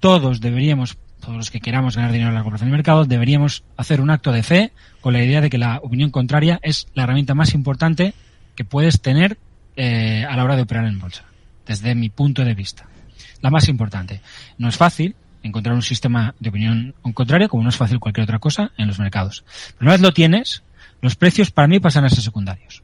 todos 0.00 0.40
deberíamos, 0.40 0.98
todos 1.20 1.36
los 1.36 1.50
que 1.50 1.60
queramos 1.60 1.96
ganar 1.96 2.12
dinero 2.12 2.30
a 2.30 2.34
largo 2.34 2.50
plazo 2.50 2.64
en 2.64 2.68
el 2.70 2.76
mercado, 2.76 3.04
deberíamos 3.04 3.64
hacer 3.76 4.00
un 4.00 4.10
acto 4.10 4.32
de 4.32 4.42
fe 4.42 4.72
con 5.00 5.12
la 5.12 5.22
idea 5.22 5.40
de 5.40 5.48
que 5.48 5.58
la 5.58 5.78
opinión 5.82 6.10
contraria 6.10 6.58
es 6.62 6.88
la 6.94 7.04
herramienta 7.04 7.34
más 7.34 7.54
importante 7.54 8.14
que 8.54 8.64
puedes 8.64 9.00
tener 9.00 9.38
eh, 9.76 10.24
a 10.28 10.36
la 10.36 10.44
hora 10.44 10.56
de 10.56 10.62
operar 10.62 10.86
en 10.86 10.98
bolsa, 10.98 11.24
desde 11.66 11.94
mi 11.94 12.08
punto 12.08 12.44
de 12.44 12.54
vista 12.54 12.86
la 13.46 13.50
más 13.50 13.68
importante. 13.68 14.20
No 14.58 14.68
es 14.68 14.76
fácil 14.76 15.14
encontrar 15.42 15.74
un 15.74 15.82
sistema 15.82 16.34
de 16.40 16.48
opinión 16.50 16.94
contrario, 17.14 17.48
como 17.48 17.62
no 17.62 17.68
es 17.68 17.76
fácil 17.76 18.00
cualquier 18.00 18.24
otra 18.24 18.40
cosa 18.40 18.72
en 18.76 18.88
los 18.88 18.98
mercados. 18.98 19.44
Pero 19.78 19.86
una 19.86 19.92
vez 19.92 20.00
lo 20.00 20.12
tienes, 20.12 20.64
los 21.00 21.14
precios 21.14 21.52
para 21.52 21.68
mí 21.68 21.78
pasan 21.78 22.04
a 22.04 22.08
ser 22.08 22.22
secundarios. 22.22 22.82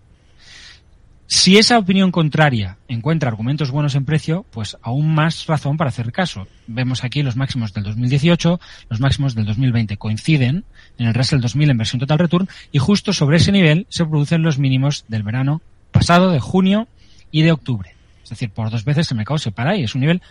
Si 1.27 1.57
esa 1.57 1.79
opinión 1.79 2.13
contraria 2.13 2.77
encuentra 2.89 3.29
argumentos 3.29 3.71
buenos 3.71 3.95
en 3.95 4.05
precio, 4.05 4.45
pues 4.51 4.77
aún 4.83 5.15
más 5.15 5.47
razón 5.47 5.79
para 5.79 5.89
hacer 5.89 6.13
caso. 6.13 6.47
Vemos 6.67 7.05
aquí 7.05 7.23
los 7.23 7.37
máximos 7.37 7.73
del 7.73 7.85
2018, 7.85 8.61
los 8.91 9.01
máximos 9.01 9.35
del 9.35 9.47
2020 9.47 9.97
coinciden 9.97 10.65
en 10.99 11.07
el 11.07 11.15
Russell 11.15 11.41
2000 11.41 11.71
en 11.71 11.79
versión 11.79 12.01
total 12.01 12.19
return 12.19 12.49
y 12.71 12.79
justo 12.79 13.13
sobre 13.13 13.39
ese 13.39 13.51
nivel 13.51 13.87
se 13.89 14.05
producen 14.05 14.43
los 14.43 14.59
mínimos 14.59 15.07
del 15.09 15.23
verano 15.23 15.63
pasado, 15.91 16.31
de 16.31 16.39
junio 16.39 16.87
y 17.33 17.43
de 17.43 17.51
octubre. 17.51 17.97
Es 18.23 18.31
decir, 18.31 18.51
por 18.51 18.71
dos 18.71 18.85
veces 18.85 19.11
el 19.11 19.17
mercado 19.17 19.39
se 19.39 19.53
para 19.53 19.77
y 19.77 19.85
es 19.85 19.95
un 19.95 20.03
nivel 20.03 20.23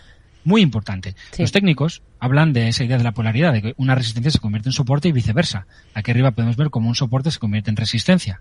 muy 0.44 0.62
importante. 0.62 1.14
Los 1.38 1.52
técnicos 1.52 2.02
hablan 2.18 2.52
de 2.52 2.68
esa 2.68 2.84
idea 2.84 2.98
de 2.98 3.04
la 3.04 3.12
polaridad, 3.12 3.52
de 3.52 3.62
que 3.62 3.74
una 3.76 3.94
resistencia 3.94 4.30
se 4.30 4.38
convierte 4.38 4.68
en 4.68 4.72
soporte 4.72 5.08
y 5.08 5.12
viceversa. 5.12 5.66
Aquí 5.94 6.10
arriba 6.10 6.30
podemos 6.32 6.56
ver 6.56 6.70
cómo 6.70 6.88
un 6.88 6.94
soporte 6.94 7.30
se 7.30 7.38
convierte 7.38 7.70
en 7.70 7.76
resistencia. 7.76 8.40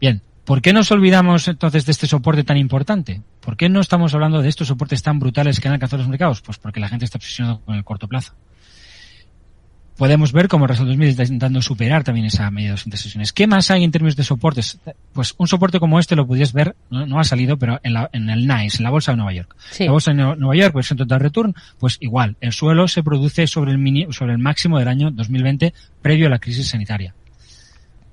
Bien, 0.00 0.22
¿por 0.44 0.62
qué 0.62 0.72
nos 0.72 0.90
olvidamos 0.90 1.48
entonces 1.48 1.86
de 1.86 1.92
este 1.92 2.06
soporte 2.06 2.44
tan 2.44 2.56
importante? 2.56 3.22
¿Por 3.40 3.56
qué 3.56 3.68
no 3.68 3.80
estamos 3.80 4.14
hablando 4.14 4.42
de 4.42 4.48
estos 4.48 4.68
soportes 4.68 5.02
tan 5.02 5.18
brutales 5.18 5.60
que 5.60 5.68
han 5.68 5.74
alcanzado 5.74 6.02
los 6.02 6.08
mercados? 6.08 6.40
Pues 6.42 6.58
porque 6.58 6.80
la 6.80 6.88
gente 6.88 7.04
está 7.04 7.18
obsesionada 7.18 7.60
con 7.64 7.74
el 7.74 7.84
corto 7.84 8.08
plazo 8.08 8.34
podemos 10.00 10.32
ver 10.32 10.48
cómo 10.48 10.66
Russell 10.66 10.86
2000 10.86 11.08
está 11.10 11.24
intentando 11.24 11.60
superar 11.60 12.04
también 12.04 12.24
esa 12.24 12.50
media 12.50 12.68
de 12.68 12.72
200 12.72 12.98
sesiones. 12.98 13.34
¿Qué 13.34 13.46
más 13.46 13.70
hay 13.70 13.84
en 13.84 13.90
términos 13.90 14.16
de 14.16 14.24
soportes? 14.24 14.78
Pues 15.12 15.34
un 15.36 15.46
soporte 15.46 15.78
como 15.78 16.00
este 16.00 16.16
lo 16.16 16.26
podías 16.26 16.54
ver, 16.54 16.74
no, 16.88 17.20
ha 17.20 17.24
salido, 17.24 17.58
pero 17.58 17.80
en, 17.82 17.92
la, 17.92 18.08
en 18.14 18.30
el 18.30 18.48
NICE, 18.48 18.78
en 18.78 18.84
la 18.84 18.88
bolsa 18.88 19.12
de 19.12 19.18
Nueva 19.18 19.34
York. 19.34 19.54
La 19.78 19.92
bolsa 19.92 20.12
de 20.12 20.16
Nueva 20.16 20.56
York, 20.56 20.74
en 20.90 20.96
total 20.96 21.20
return, 21.20 21.54
pues 21.78 21.98
igual, 22.00 22.34
el 22.40 22.52
suelo 22.52 22.88
se 22.88 23.02
produce 23.02 23.46
sobre 23.46 23.72
el, 23.72 23.76
mini, 23.76 24.06
sobre 24.10 24.32
el 24.32 24.38
máximo 24.38 24.78
del 24.78 24.88
año 24.88 25.10
2020 25.10 25.74
previo 26.00 26.28
a 26.28 26.30
la 26.30 26.38
crisis 26.38 26.68
sanitaria. 26.68 27.14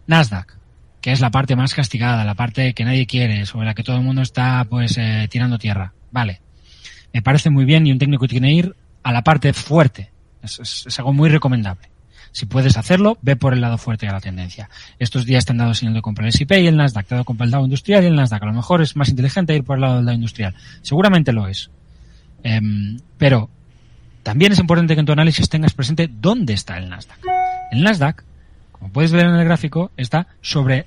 Nasdaq, 0.07 0.57
que 0.99 1.13
es 1.13 1.21
la 1.21 1.31
parte 1.31 1.55
más 1.55 1.73
castigada, 1.73 2.25
la 2.25 2.35
parte 2.35 2.73
que 2.73 2.83
nadie 2.83 3.07
quiere, 3.07 3.45
sobre 3.45 3.65
la 3.65 3.73
que 3.73 3.83
todo 3.83 3.95
el 3.95 4.03
mundo 4.03 4.23
está 4.23 4.65
pues 4.69 4.97
eh, 4.97 5.29
tirando 5.31 5.57
tierra. 5.57 5.93
Vale. 6.11 6.41
Me 7.13 7.21
parece 7.21 7.49
muy 7.49 7.63
bien 7.63 7.87
y 7.87 7.93
un 7.93 7.97
técnico 7.97 8.27
tiene 8.27 8.49
que 8.49 8.55
ir 8.55 8.75
a 9.03 9.13
la 9.13 9.21
parte 9.21 9.53
fuerte, 9.53 10.11
es, 10.41 10.99
algo 10.99 11.13
muy 11.13 11.29
recomendable. 11.29 11.89
Si 12.31 12.45
puedes 12.45 12.77
hacerlo, 12.77 13.17
ve 13.21 13.35
por 13.35 13.53
el 13.53 13.61
lado 13.61 13.77
fuerte 13.77 14.05
de 14.05 14.11
la 14.11 14.19
tendencia. 14.19 14.69
Estos 14.99 15.25
días 15.25 15.45
te 15.45 15.53
han 15.53 15.57
dado 15.57 15.73
señal 15.73 15.95
de 15.95 16.01
comprar 16.01 16.27
el 16.27 16.33
SIP 16.33 16.51
y 16.51 16.67
el 16.67 16.77
Nasdaq, 16.77 17.07
te 17.07 17.15
ha 17.15 17.17
dado 17.17 17.25
comprar 17.25 17.47
el 17.47 17.51
Dow 17.51 17.63
Industrial 17.63 18.03
y 18.03 18.07
el 18.07 18.15
Nasdaq. 18.15 18.43
A 18.43 18.45
lo 18.47 18.53
mejor 18.53 18.81
es 18.81 18.95
más 18.95 19.09
inteligente 19.09 19.55
ir 19.55 19.63
por 19.63 19.77
el 19.77 19.81
lado 19.81 19.95
del 19.97 20.05
Dow 20.05 20.13
Industrial. 20.13 20.53
Seguramente 20.81 21.31
lo 21.31 21.47
es. 21.47 21.71
Em, 22.43 22.99
pero 23.17 23.49
también 24.23 24.51
es 24.51 24.59
importante 24.59 24.93
que 24.93 24.99
en 24.99 25.05
tu 25.05 25.13
análisis 25.13 25.49
tengas 25.49 25.73
presente 25.73 26.09
dónde 26.11 26.53
está 26.53 26.77
el 26.77 26.89
Nasdaq. 26.89 27.19
El 27.71 27.81
Nasdaq, 27.81 28.23
como 28.71 28.91
puedes 28.91 29.11
ver 29.11 29.25
en 29.25 29.35
el 29.35 29.45
gráfico, 29.45 29.91
está 29.97 30.27
sobre 30.41 30.85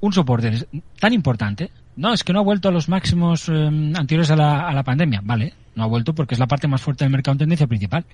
un 0.00 0.12
soporte 0.12 0.66
tan 0.98 1.12
importante. 1.12 1.70
No, 1.96 2.14
es 2.14 2.24
que 2.24 2.32
no 2.32 2.40
ha 2.40 2.42
vuelto 2.42 2.68
a 2.68 2.72
los 2.72 2.88
máximos 2.88 3.48
em, 3.48 3.94
anteriores 3.94 4.30
a 4.30 4.36
la, 4.36 4.68
a 4.68 4.72
la 4.72 4.82
pandemia. 4.82 5.20
Vale, 5.22 5.52
no 5.74 5.84
ha 5.84 5.86
vuelto 5.86 6.14
porque 6.14 6.34
es 6.34 6.38
la 6.38 6.46
parte 6.46 6.68
más 6.68 6.80
fuerte 6.80 7.04
del 7.04 7.12
mercado 7.12 7.32
en 7.32 7.38
tendencia 7.38 7.66
principal. 7.66 8.04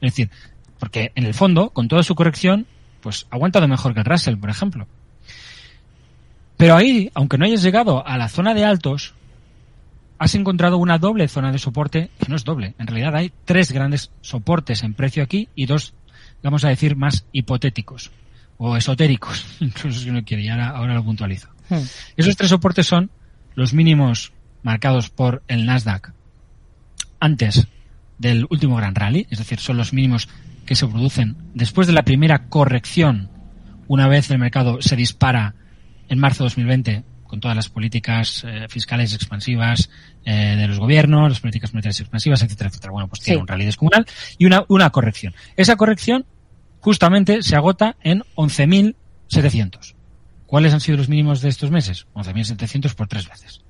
Es 0.00 0.12
decir, 0.12 0.30
porque 0.78 1.12
en 1.14 1.24
el 1.24 1.34
fondo, 1.34 1.70
con 1.70 1.88
toda 1.88 2.02
su 2.02 2.14
corrección, 2.14 2.66
pues 3.00 3.26
ha 3.30 3.36
aguantado 3.36 3.68
mejor 3.68 3.94
que 3.94 4.00
el 4.00 4.06
Russell, 4.06 4.36
por 4.36 4.50
ejemplo. 4.50 4.86
Pero 6.56 6.76
ahí, 6.76 7.10
aunque 7.14 7.38
no 7.38 7.44
hayas 7.44 7.62
llegado 7.62 8.06
a 8.06 8.16
la 8.16 8.28
zona 8.28 8.54
de 8.54 8.64
altos, 8.64 9.14
has 10.18 10.34
encontrado 10.34 10.78
una 10.78 10.98
doble 10.98 11.28
zona 11.28 11.52
de 11.52 11.58
soporte, 11.58 12.10
que 12.18 12.28
no 12.28 12.36
es 12.36 12.44
doble, 12.44 12.74
en 12.78 12.86
realidad 12.86 13.14
hay 13.16 13.32
tres 13.44 13.72
grandes 13.72 14.10
soportes 14.20 14.82
en 14.82 14.94
precio 14.94 15.22
aquí 15.22 15.48
y 15.54 15.66
dos, 15.66 15.94
vamos 16.42 16.64
a 16.64 16.68
decir, 16.68 16.96
más 16.96 17.26
hipotéticos 17.32 18.10
o 18.56 18.76
esotéricos, 18.76 19.46
incluso 19.60 20.00
si 20.00 20.10
uno 20.10 20.24
quiere, 20.24 20.44
y 20.44 20.48
ahora, 20.48 20.70
ahora 20.70 20.94
lo 20.94 21.04
puntualizo. 21.04 21.48
Hmm. 21.68 21.82
Esos 22.16 22.36
tres 22.36 22.50
soportes 22.50 22.86
son 22.86 23.10
los 23.54 23.74
mínimos 23.74 24.32
marcados 24.62 25.10
por 25.10 25.42
el 25.48 25.66
Nasdaq 25.66 26.12
antes 27.20 27.66
del 28.24 28.46
último 28.48 28.76
gran 28.76 28.94
rally, 28.94 29.26
es 29.30 29.38
decir, 29.38 29.60
son 29.60 29.76
los 29.76 29.92
mínimos 29.92 30.30
que 30.64 30.74
se 30.74 30.86
producen 30.88 31.36
después 31.52 31.86
de 31.86 31.92
la 31.92 32.04
primera 32.04 32.48
corrección, 32.48 33.28
una 33.86 34.08
vez 34.08 34.30
el 34.30 34.38
mercado 34.38 34.80
se 34.80 34.96
dispara 34.96 35.54
en 36.08 36.18
marzo 36.18 36.44
de 36.44 36.46
2020 36.46 37.04
con 37.24 37.40
todas 37.40 37.54
las 37.54 37.68
políticas 37.68 38.42
eh, 38.46 38.66
fiscales 38.70 39.12
expansivas 39.12 39.90
eh, 40.24 40.56
de 40.56 40.66
los 40.66 40.78
gobiernos, 40.78 41.28
las 41.28 41.40
políticas 41.40 41.74
monetarias 41.74 42.00
expansivas, 42.00 42.42
etcétera, 42.42 42.70
etcétera. 42.70 42.92
Bueno, 42.92 43.08
pues 43.08 43.20
tiene 43.20 43.40
un 43.40 43.46
rally 43.46 43.66
descomunal 43.66 44.06
y 44.38 44.46
una, 44.46 44.64
una 44.68 44.88
corrección. 44.88 45.34
Esa 45.56 45.76
corrección 45.76 46.24
justamente 46.80 47.42
se 47.42 47.56
agota 47.56 47.96
en 48.02 48.22
11.700. 48.36 49.94
¿Cuáles 50.46 50.72
han 50.72 50.80
sido 50.80 50.96
los 50.96 51.10
mínimos 51.10 51.42
de 51.42 51.50
estos 51.50 51.70
meses? 51.70 52.06
11.700 52.14 52.94
por 52.94 53.06
tres 53.06 53.28
veces. 53.28 53.64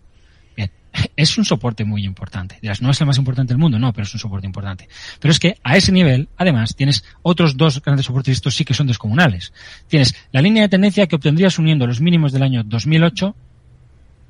Es 1.17 1.37
un 1.39 1.45
soporte 1.45 1.85
muy 1.85 2.05
importante. 2.05 2.59
No 2.81 2.91
es 2.91 3.01
el 3.01 3.07
más 3.07 3.19
importante 3.19 3.53
del 3.53 3.59
mundo, 3.59 3.79
no, 3.79 3.93
pero 3.93 4.05
es 4.05 4.15
un 4.15 4.21
soporte 4.21 4.47
importante. 4.47 4.89
Pero 5.21 5.33
es 5.33 5.41
que 5.41 5.57
a 5.63 5.77
ese 5.77 5.93
nivel, 5.93 6.29
además, 6.37 6.77
tienes 6.77 7.05
otros 7.23 7.57
dos 7.57 7.83
grandes 7.83 8.07
soportes, 8.07 8.29
y 8.29 8.33
estos 8.33 8.55
sí 8.55 8.65
que 8.65 8.75
son 8.75 8.87
descomunales. 8.87 9.53
Tienes 9.89 10.15
la 10.33 10.41
línea 10.41 10.63
de 10.63 10.69
tendencia 10.69 11.07
que 11.07 11.17
obtendrías 11.17 11.59
uniendo 11.59 11.87
los 11.87 12.01
mínimos 12.01 12.33
del 12.33 12.43
año 12.43 12.63
2008, 12.65 13.35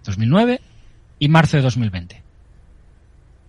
2009 0.04 0.60
y 1.18 1.28
marzo 1.28 1.56
de 1.56 1.62
2020. 1.62 2.22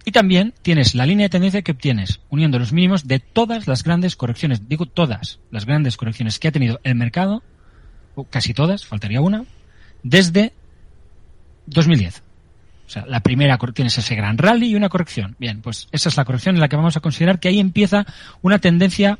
Y 0.06 0.12
también 0.12 0.54
tienes 0.62 0.94
la 0.94 1.06
línea 1.06 1.26
de 1.26 1.30
tendencia 1.30 1.62
que 1.64 1.72
obtienes 1.72 2.20
uniendo 2.30 2.60
los 2.60 2.72
mínimos 2.72 3.08
de 3.08 3.20
todas 3.20 3.68
las 3.68 3.84
grandes 3.84 4.16
correcciones, 4.16 4.68
digo 4.70 4.86
todas 4.86 5.40
las 5.50 5.66
grandes 5.66 5.98
correcciones 5.98 6.38
que 6.38 6.48
ha 6.48 6.52
tenido 6.52 6.80
el 6.84 6.96
mercado, 6.96 7.42
casi 8.30 8.54
todas, 8.54 8.86
faltaría 8.86 9.22
una, 9.22 9.46
desde 10.04 10.54
2010. 11.66 12.25
O 12.88 12.90
sea, 12.90 13.06
la 13.08 13.20
primera 13.22 13.58
tienes 13.58 13.98
ese 13.98 14.16
gran 14.16 14.38
rally 14.38 14.68
y 14.68 14.76
una 14.76 14.90
corrección. 14.90 15.36
Bien, 15.40 15.62
pues 15.62 15.88
esa 15.92 16.10
es 16.10 16.18
la 16.18 16.26
corrección 16.26 16.56
en 16.56 16.62
la 16.62 16.68
que 16.68 16.76
vamos 16.76 16.96
a 16.98 17.00
considerar 17.00 17.40
que 17.40 17.48
ahí 17.48 17.60
empieza 17.60 18.06
una 18.42 18.60
tendencia 18.60 19.18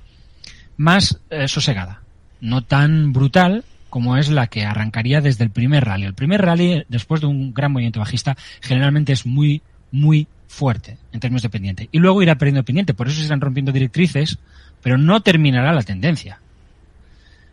más 0.78 1.20
eh, 1.30 1.48
sosegada. 1.48 2.02
No 2.42 2.62
tan 2.62 3.12
brutal 3.12 3.64
como 3.90 4.18
es 4.18 4.30
la 4.30 4.48
que 4.48 4.66
arrancaría 4.66 5.22
desde 5.22 5.46
el 5.46 5.50
primer 5.50 5.86
rally. 5.86 6.06
El 6.06 6.14
primer 6.14 6.42
rally, 6.42 6.84
después 6.90 7.22
de 7.22 7.28
un 7.28 7.54
gran 7.54 7.72
movimiento 7.72 8.00
bajista, 8.00 8.36
generalmente 8.62 9.14
es 9.14 9.26
muy, 9.26 9.62
muy 9.92 10.28
fuerte 10.48 10.98
en 11.12 11.20
términos 11.20 11.42
de 11.42 11.50
pendiente. 11.50 11.90
Y 11.92 12.00
luego 12.00 12.22
irá 12.22 12.36
perdiendo 12.36 12.64
pendiente. 12.64 12.94
Por 12.94 13.08
eso 13.08 13.18
se 13.18 13.24
están 13.24 13.42
rompiendo 13.42 13.72
directrices, 13.72 14.38
pero 14.82 14.98
no 14.98 15.22
terminará 15.22 15.74
la 15.74 15.82
tendencia. 15.82 16.40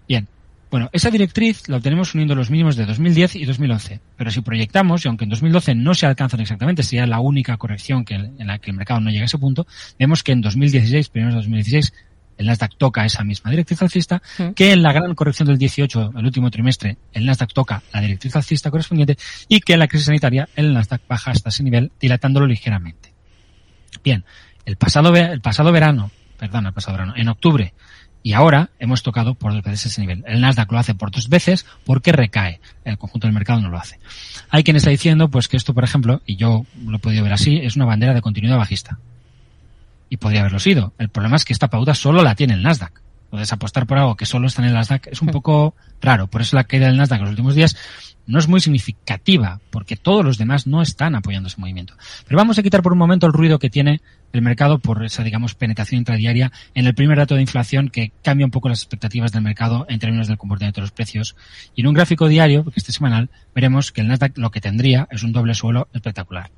Bien, 0.09 0.27
bueno, 0.73 0.89
esa 0.93 1.11
directriz 1.11 1.69
la 1.69 1.77
obtenemos 1.77 2.15
uniendo 2.15 2.35
los 2.35 2.49
mínimos 2.49 2.77
de 2.77 2.87
2010 2.87 3.37
y 3.37 3.45
2011. 3.45 4.01
Pero 4.17 4.31
si 4.31 4.41
proyectamos, 4.41 5.05
y 5.05 5.09
aunque 5.09 5.25
en 5.25 5.29
2012 5.29 5.75
no 5.75 5.93
se 5.93 6.07
alcanzan 6.07 6.41
exactamente, 6.41 6.83
sería 6.83 7.07
la 7.07 7.21
única 7.21 7.59
corrección 7.59 8.07
que, 8.07 8.15
en 8.15 8.47
la 8.47 8.57
que 8.59 8.71
el 8.71 8.77
mercado 8.79 8.99
no 8.99 9.11
llega 9.11 9.25
a 9.25 9.27
ese 9.27 9.37
punto, 9.37 9.67
vemos 9.99 10.23
que 10.23 10.33
en 10.33 10.41
2016, 10.41 11.11
primeros 11.11 11.35
de 11.35 11.41
2016, 11.41 11.93
el 12.39 12.47
Nasdaq 12.47 12.79
toca 12.79 13.05
esa 13.05 13.23
misma 13.23 13.51
directriz 13.51 13.83
alcista, 13.83 14.23
que 14.57 14.73
en 14.73 14.83
la 14.83 14.95
gran 14.95 15.15
corrección 15.15 15.47
del 15.47 15.59
18, 15.59 16.15
el 16.17 16.25
último 16.25 16.51
trimestre, 16.51 16.97
el 17.13 17.27
Nasdaq 17.27 17.53
toca 17.53 17.83
la 17.93 18.01
directriz 18.01 18.35
alcista 18.35 18.71
correspondiente 18.71 19.19
y 19.49 19.61
que 19.61 19.75
en 19.75 19.79
la 19.79 19.89
crisis 19.89 20.07
sanitaria 20.07 20.49
el 20.57 20.73
Nasdaq 20.73 21.03
baja 21.07 21.33
hasta 21.33 21.51
ese 21.51 21.63
nivel, 21.63 21.93
dilatándolo 22.01 22.47
ligeramente. 22.47 23.13
Bien, 24.03 24.25
el 24.65 24.77
pasado, 24.77 25.15
el 25.15 25.43
pasado 25.43 25.71
verano, 25.71 26.11
perdón, 26.39 26.65
el 26.65 26.73
pasado 26.73 26.97
verano, 26.97 27.13
en 27.15 27.29
octubre, 27.29 27.75
y 28.23 28.35
ahora 28.35 28.71
hemos 28.79 29.03
tocado 29.03 29.35
por 29.35 29.53
dos 29.53 29.63
veces 29.63 29.87
ese 29.87 30.01
nivel. 30.01 30.25
El 30.27 30.41
Nasdaq 30.41 30.71
lo 30.71 30.79
hace 30.79 30.95
por 30.95 31.11
dos 31.11 31.29
veces 31.29 31.67
porque 31.85 32.13
recae. 32.13 32.61
El 32.85 32.99
conjunto 32.99 33.27
del 33.27 33.35
mercado 33.35 33.61
no 33.61 33.69
lo 33.69 33.79
hace. 33.79 33.99
Hay 34.49 34.63
quien 34.63 34.77
está 34.77 34.91
diciendo 34.91 35.29
pues 35.29 35.49
que 35.49 35.57
esto, 35.57 35.75
por 35.75 35.85
ejemplo, 35.85 36.23
y 36.25 36.37
yo 36.37 36.65
lo 36.87 36.97
he 36.97 37.01
podido 37.01 37.25
ver 37.25 37.33
así, 37.33 37.57
es 37.57 37.77
una 37.77 37.85
bandera 37.85 38.15
de 38.15 38.23
continuidad 38.23 38.59
bajista. 38.59 38.99
Y 40.09 40.19
podría 40.19 40.41
haberlo 40.41 40.61
sido. 40.61 40.93
El 40.99 41.09
problema 41.09 41.37
es 41.37 41.45
que 41.45 41.53
esta 41.53 41.69
pauta 41.69 41.95
solo 41.95 42.23
la 42.23 42.35
tiene 42.35 42.55
el 42.55 42.63
Nasdaq. 42.63 43.01
Entonces 43.25 43.53
apostar 43.53 43.87
por 43.87 43.97
algo 43.97 44.15
que 44.15 44.27
solo 44.27 44.47
está 44.47 44.63
en 44.63 44.69
el 44.69 44.75
Nasdaq 44.75 45.09
es 45.09 45.23
un 45.23 45.29
poco 45.29 45.75
raro. 46.01 46.27
Por 46.27 46.43
eso 46.43 46.55
la 46.55 46.65
caída 46.65 46.87
del 46.87 46.99
Nasdaq 46.99 47.19
en 47.19 47.25
los 47.25 47.31
últimos 47.31 47.55
días 47.55 47.77
no 48.27 48.39
es 48.39 48.47
muy 48.47 48.61
significativa, 48.61 49.61
porque 49.71 49.97
todos 49.97 50.25
los 50.25 50.39
demás 50.39 50.67
no 50.67 50.83
están 50.83 51.15
apoyando 51.15 51.49
ese 51.49 51.61
movimiento. 51.61 51.95
Pero 52.27 52.37
vamos 52.37 52.59
a 52.59 52.63
quitar 52.63 52.83
por 52.83 52.93
un 52.93 52.99
momento 52.99 53.27
el 53.27 53.33
ruido 53.33 53.59
que 53.59 53.71
tiene 53.71 54.01
el 54.33 54.43
mercado 54.43 54.79
por 54.79 55.05
esa, 55.05 55.23
digamos, 55.23 55.55
penetración 55.55 55.99
intradiaria 55.99 56.53
en 56.75 56.87
el 56.87 56.95
primer 56.95 57.19
dato 57.19 57.35
de 57.35 57.43
inflación 57.43 57.89
que 57.89 58.13
cambia 58.23 58.47
un 58.47 58.51
poco 58.51 58.69
las 58.69 58.81
expectativas 58.81 59.33
del 59.33 59.43
mercado 59.43 59.87
en 59.89 59.99
términos 59.99 60.29
del 60.29 60.39
comportamiento 60.39 60.81
de 60.81 60.83
los 60.83 60.93
precios. 60.93 61.37
Y 61.75 61.83
en 61.83 61.89
un 61.89 61.95
gráfico 61.95 62.29
diario, 62.29 62.65
porque 62.65 62.81
este 62.81 62.93
semanal, 62.93 63.31
veremos 63.55 63.93
que 63.93 64.01
el 64.01 64.09
Nasdaq 64.09 64.39
lo 64.39 64.51
que 64.51 64.61
tendría 64.61 65.09
es 65.11 65.23
un 65.23 65.33
doble 65.33 65.55
suelo 65.55 65.89
espectacular. 65.93 66.51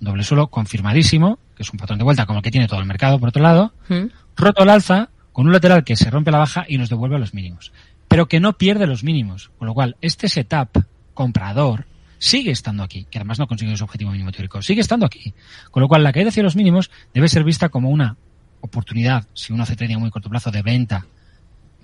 Un 0.00 0.06
doble 0.06 0.24
suelo 0.24 0.48
confirmadísimo, 0.48 1.38
que 1.56 1.62
es 1.62 1.70
un 1.70 1.78
patrón 1.78 1.98
de 1.98 2.04
vuelta 2.04 2.26
como 2.26 2.40
el 2.40 2.42
que 2.42 2.50
tiene 2.50 2.68
todo 2.68 2.80
el 2.80 2.86
mercado, 2.86 3.18
por 3.18 3.30
otro 3.30 3.42
lado, 3.42 3.72
mm. 3.88 4.06
roto 4.36 4.62
al 4.62 4.70
alza, 4.70 5.10
con 5.32 5.46
un 5.46 5.52
lateral 5.52 5.84
que 5.84 5.96
se 5.96 6.10
rompe 6.10 6.30
a 6.30 6.32
la 6.32 6.38
baja 6.38 6.64
y 6.68 6.78
nos 6.78 6.88
devuelve 6.88 7.16
a 7.16 7.18
los 7.18 7.34
mínimos. 7.34 7.72
Pero 8.08 8.28
que 8.28 8.40
no 8.40 8.52
pierde 8.52 8.86
los 8.86 9.02
mínimos. 9.02 9.50
Con 9.58 9.66
lo 9.66 9.74
cual, 9.74 9.96
este 10.00 10.28
setup 10.28 10.84
comprador 11.14 11.86
sigue 12.24 12.52
estando 12.52 12.82
aquí, 12.82 13.06
que 13.10 13.18
además 13.18 13.38
no 13.38 13.46
consigue 13.46 13.76
su 13.76 13.84
objetivo 13.84 14.10
mínimo 14.10 14.32
teórico, 14.32 14.62
sigue 14.62 14.80
estando 14.80 15.04
aquí. 15.04 15.34
Con 15.70 15.82
lo 15.82 15.88
cual, 15.88 16.02
la 16.02 16.12
caída 16.12 16.30
hacia 16.30 16.42
los 16.42 16.56
mínimos 16.56 16.90
debe 17.12 17.28
ser 17.28 17.44
vista 17.44 17.68
como 17.68 17.90
una 17.90 18.16
oportunidad, 18.62 19.26
si 19.34 19.52
uno 19.52 19.64
hace 19.64 19.76
trading 19.76 19.96
a 19.96 19.98
muy 19.98 20.10
corto 20.10 20.30
plazo 20.30 20.50
de 20.50 20.62
venta, 20.62 21.06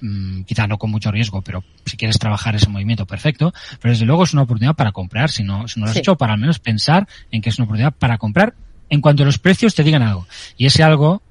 mmm, 0.00 0.42
quizá 0.44 0.66
no 0.66 0.78
con 0.78 0.90
mucho 0.90 1.11
riesgo, 1.11 1.42
pero 1.42 1.62
si 1.85 1.99
quieres 1.99 2.18
trabajar 2.18 2.56
ese 2.56 2.70
movimiento, 2.70 3.06
perfecto. 3.06 3.52
Pero 3.82 3.92
desde 3.92 4.06
luego 4.06 4.25
es 4.25 4.32
una 4.32 4.42
oportunidad 4.42 4.75
para 4.75 4.92
comprar, 4.92 5.28
si 5.28 5.44
no, 5.44 5.68
si 5.68 5.78
no 5.78 5.85
lo 5.85 5.92
has 5.92 5.99
hecho, 5.99 6.16
para 6.16 6.32
al 6.32 6.40
menos 6.40 6.59
pensar 6.59 7.06
en 7.30 7.42
que 7.42 7.50
es 7.50 7.59
una 7.59 7.64
oportunidad 7.66 7.92
para 7.92 8.16
comprar 8.16 8.54
en 8.88 9.02
cuanto 9.02 9.25
a 9.25 9.26
los 9.26 9.38
precios 9.38 9.75
te 9.75 9.82
digan 9.82 10.00
algo. 10.00 10.26
Y 10.56 10.64
ese 10.64 10.82
algo 10.82 11.23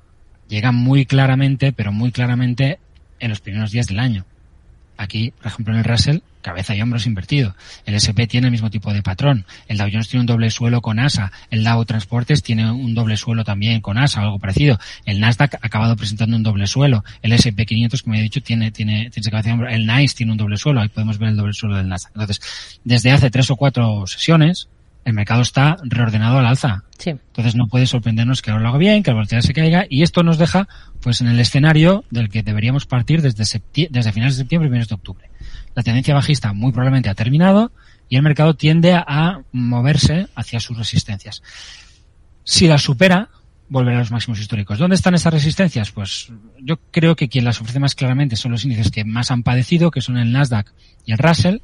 llega 0.47 0.71
muy 0.71 1.07
claramente, 1.07 1.73
pero 1.73 1.91
muy 1.91 2.11
claramente 2.11 2.79
en 3.19 3.31
los 3.31 3.41
primeros 3.41 3.71
días 3.71 3.87
del 3.87 3.99
año. 3.99 4.25
Aquí, 4.99 5.31
por 5.31 5.47
ejemplo, 5.47 5.73
en 5.73 5.79
el 5.79 5.85
Russell, 5.85 6.17
cabeza 6.41 6.75
y 6.75 6.81
hombros 6.81 7.05
invertido. 7.05 7.55
El 7.85 7.95
SP 7.95 8.27
tiene 8.27 8.47
el 8.47 8.51
mismo 8.51 8.69
tipo 8.69 8.91
de 8.91 9.01
patrón. 9.01 9.45
El 9.69 9.77
Dow 9.77 9.87
Jones 9.89 10.09
tiene 10.09 10.19
un 10.19 10.25
doble 10.25 10.51
suelo 10.51 10.81
con 10.81 10.99
ASA. 10.99 11.31
El 11.49 11.63
Dow 11.63 11.85
Transportes 11.85 12.43
tiene 12.43 12.69
un 12.69 12.93
doble 12.93 13.15
suelo 13.15 13.45
también 13.45 13.79
con 13.79 13.97
ASA 13.97 14.19
algo 14.19 14.39
parecido. 14.39 14.77
El 15.05 15.21
Nasdaq 15.21 15.55
ha 15.55 15.59
acabado 15.61 15.95
presentando 15.95 16.35
un 16.35 16.43
doble 16.43 16.67
suelo. 16.67 17.05
El 17.21 17.31
SP 17.31 17.63
500, 17.65 18.03
como 18.03 18.15
he 18.15 18.21
dicho, 18.21 18.41
tiene, 18.41 18.71
tiene, 18.71 19.09
tiene 19.09 19.31
cabeza 19.31 19.49
y 19.49 19.53
hombros. 19.53 19.71
El 19.71 19.87
NICE 19.87 20.15
tiene 20.17 20.33
un 20.33 20.37
doble 20.37 20.57
suelo. 20.57 20.81
Ahí 20.81 20.89
podemos 20.89 21.17
ver 21.17 21.29
el 21.29 21.37
doble 21.37 21.53
suelo 21.53 21.77
del 21.77 21.87
Nasdaq. 21.87 22.11
Entonces, 22.15 22.41
desde 22.83 23.11
hace 23.11 23.31
tres 23.31 23.49
o 23.51 23.55
cuatro 23.55 24.05
sesiones, 24.05 24.67
el 25.09 25.15
mercado 25.15 25.41
está 25.41 25.77
reordenado 25.83 26.37
al 26.37 26.45
alza. 26.45 26.83
Entonces 27.05 27.55
no 27.55 27.67
puede 27.67 27.87
sorprendernos 27.87 28.41
que 28.41 28.51
ahora 28.51 28.63
lo 28.63 28.69
haga 28.69 28.77
bien, 28.77 29.03
que 29.03 29.11
la 29.11 29.15
volatilidad 29.15 29.45
se 29.45 29.53
caiga 29.53 29.85
y 29.89 30.03
esto 30.03 30.23
nos 30.23 30.37
deja 30.37 30.67
pues 31.01 31.21
en 31.21 31.27
el 31.27 31.39
escenario 31.39 32.03
del 32.11 32.29
que 32.29 32.43
deberíamos 32.43 32.85
partir 32.85 33.21
desde, 33.21 33.43
desde 33.89 34.11
finales 34.11 34.35
de 34.35 34.43
septiembre 34.43 34.67
y 34.67 34.69
primeros 34.69 34.89
de 34.89 34.95
octubre. 34.95 35.29
La 35.75 35.83
tendencia 35.83 36.13
bajista 36.13 36.53
muy 36.53 36.71
probablemente 36.71 37.09
ha 37.09 37.15
terminado 37.15 37.71
y 38.09 38.15
el 38.17 38.21
mercado 38.21 38.55
tiende 38.55 38.93
a 38.93 39.41
moverse 39.51 40.27
hacia 40.35 40.59
sus 40.59 40.77
resistencias. 40.77 41.41
Si 42.43 42.67
la 42.67 42.77
supera, 42.77 43.29
volverá 43.69 43.97
a 43.97 43.99
los 44.01 44.11
máximos 44.11 44.39
históricos. 44.39 44.79
¿Dónde 44.79 44.95
están 44.95 45.13
esas 45.13 45.33
resistencias? 45.33 45.91
Pues 45.91 46.31
yo 46.59 46.77
creo 46.91 47.15
que 47.15 47.29
quien 47.29 47.45
las 47.45 47.61
ofrece 47.61 47.79
más 47.79 47.95
claramente 47.95 48.35
son 48.35 48.51
los 48.51 48.63
índices 48.63 48.91
que 48.91 49.05
más 49.05 49.31
han 49.31 49.43
padecido, 49.43 49.91
que 49.91 50.01
son 50.01 50.17
el 50.17 50.31
Nasdaq 50.31 50.73
y 51.05 51.13
el 51.13 51.19
Russell. 51.19 51.59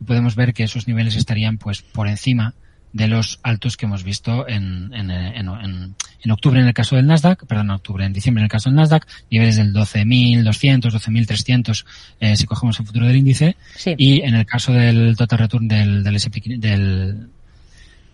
Y 0.00 0.04
podemos 0.04 0.34
ver 0.34 0.52
que 0.52 0.64
esos 0.64 0.88
niveles 0.88 1.16
estarían 1.16 1.56
pues 1.56 1.82
por 1.82 2.08
encima 2.08 2.54
de 2.96 3.08
los 3.08 3.40
altos 3.42 3.76
que 3.76 3.84
hemos 3.84 4.04
visto 4.04 4.48
en, 4.48 4.90
en, 4.94 5.10
en, 5.10 5.94
en, 6.22 6.30
octubre 6.30 6.58
en 6.58 6.66
el 6.66 6.72
caso 6.72 6.96
del 6.96 7.06
Nasdaq, 7.06 7.44
perdón, 7.46 7.66
en 7.66 7.72
octubre, 7.72 8.06
en 8.06 8.12
diciembre 8.14 8.40
en 8.40 8.44
el 8.44 8.50
caso 8.50 8.70
del 8.70 8.76
Nasdaq, 8.76 9.06
niveles 9.30 9.56
del 9.56 9.74
12.200, 9.74 10.80
12.300 10.80 11.84
eh, 12.20 12.36
si 12.36 12.46
cogemos 12.46 12.80
el 12.80 12.86
futuro 12.86 13.06
del 13.06 13.16
índice, 13.16 13.56
y 13.98 14.22
en 14.22 14.34
el 14.34 14.46
caso 14.46 14.72
del 14.72 15.14
total 15.14 15.40
return 15.40 15.68
del, 15.68 16.02
del, 16.02 16.16
SP, 16.16 16.40
del, 16.56 17.28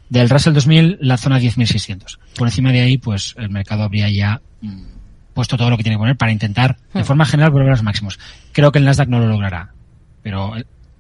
del 0.09 0.29
Russell 0.29 0.53
2000, 0.53 0.99
la 1.01 1.17
zona 1.17 1.39
10.600. 1.39 2.19
Por 2.37 2.49
encima 2.49 2.73
de 2.73 2.81
ahí, 2.81 2.99
pues 2.99 3.37
el 3.39 3.51
mercado 3.51 3.85
habría 3.85 4.11
ya 4.11 4.41
mm, 4.63 4.83
puesto 5.33 5.57
todo 5.57 5.71
lo 5.71 5.77
que 5.77 5.85
tiene 5.85 5.95
que 5.95 6.01
poner 6.01 6.17
para 6.17 6.33
intentar, 6.33 6.77
de 6.93 7.03
hmm. 7.03 7.05
forma 7.05 7.25
general, 7.25 7.53
volver 7.53 7.69
a 7.69 7.73
los 7.73 7.85
máximos. 7.85 8.19
Creo 8.51 8.73
que 8.73 8.81
el 8.81 8.85
Nasdaq 8.85 9.09
no 9.09 9.21
lo 9.21 9.29
logrará, 9.29 9.75
pero 10.25 10.57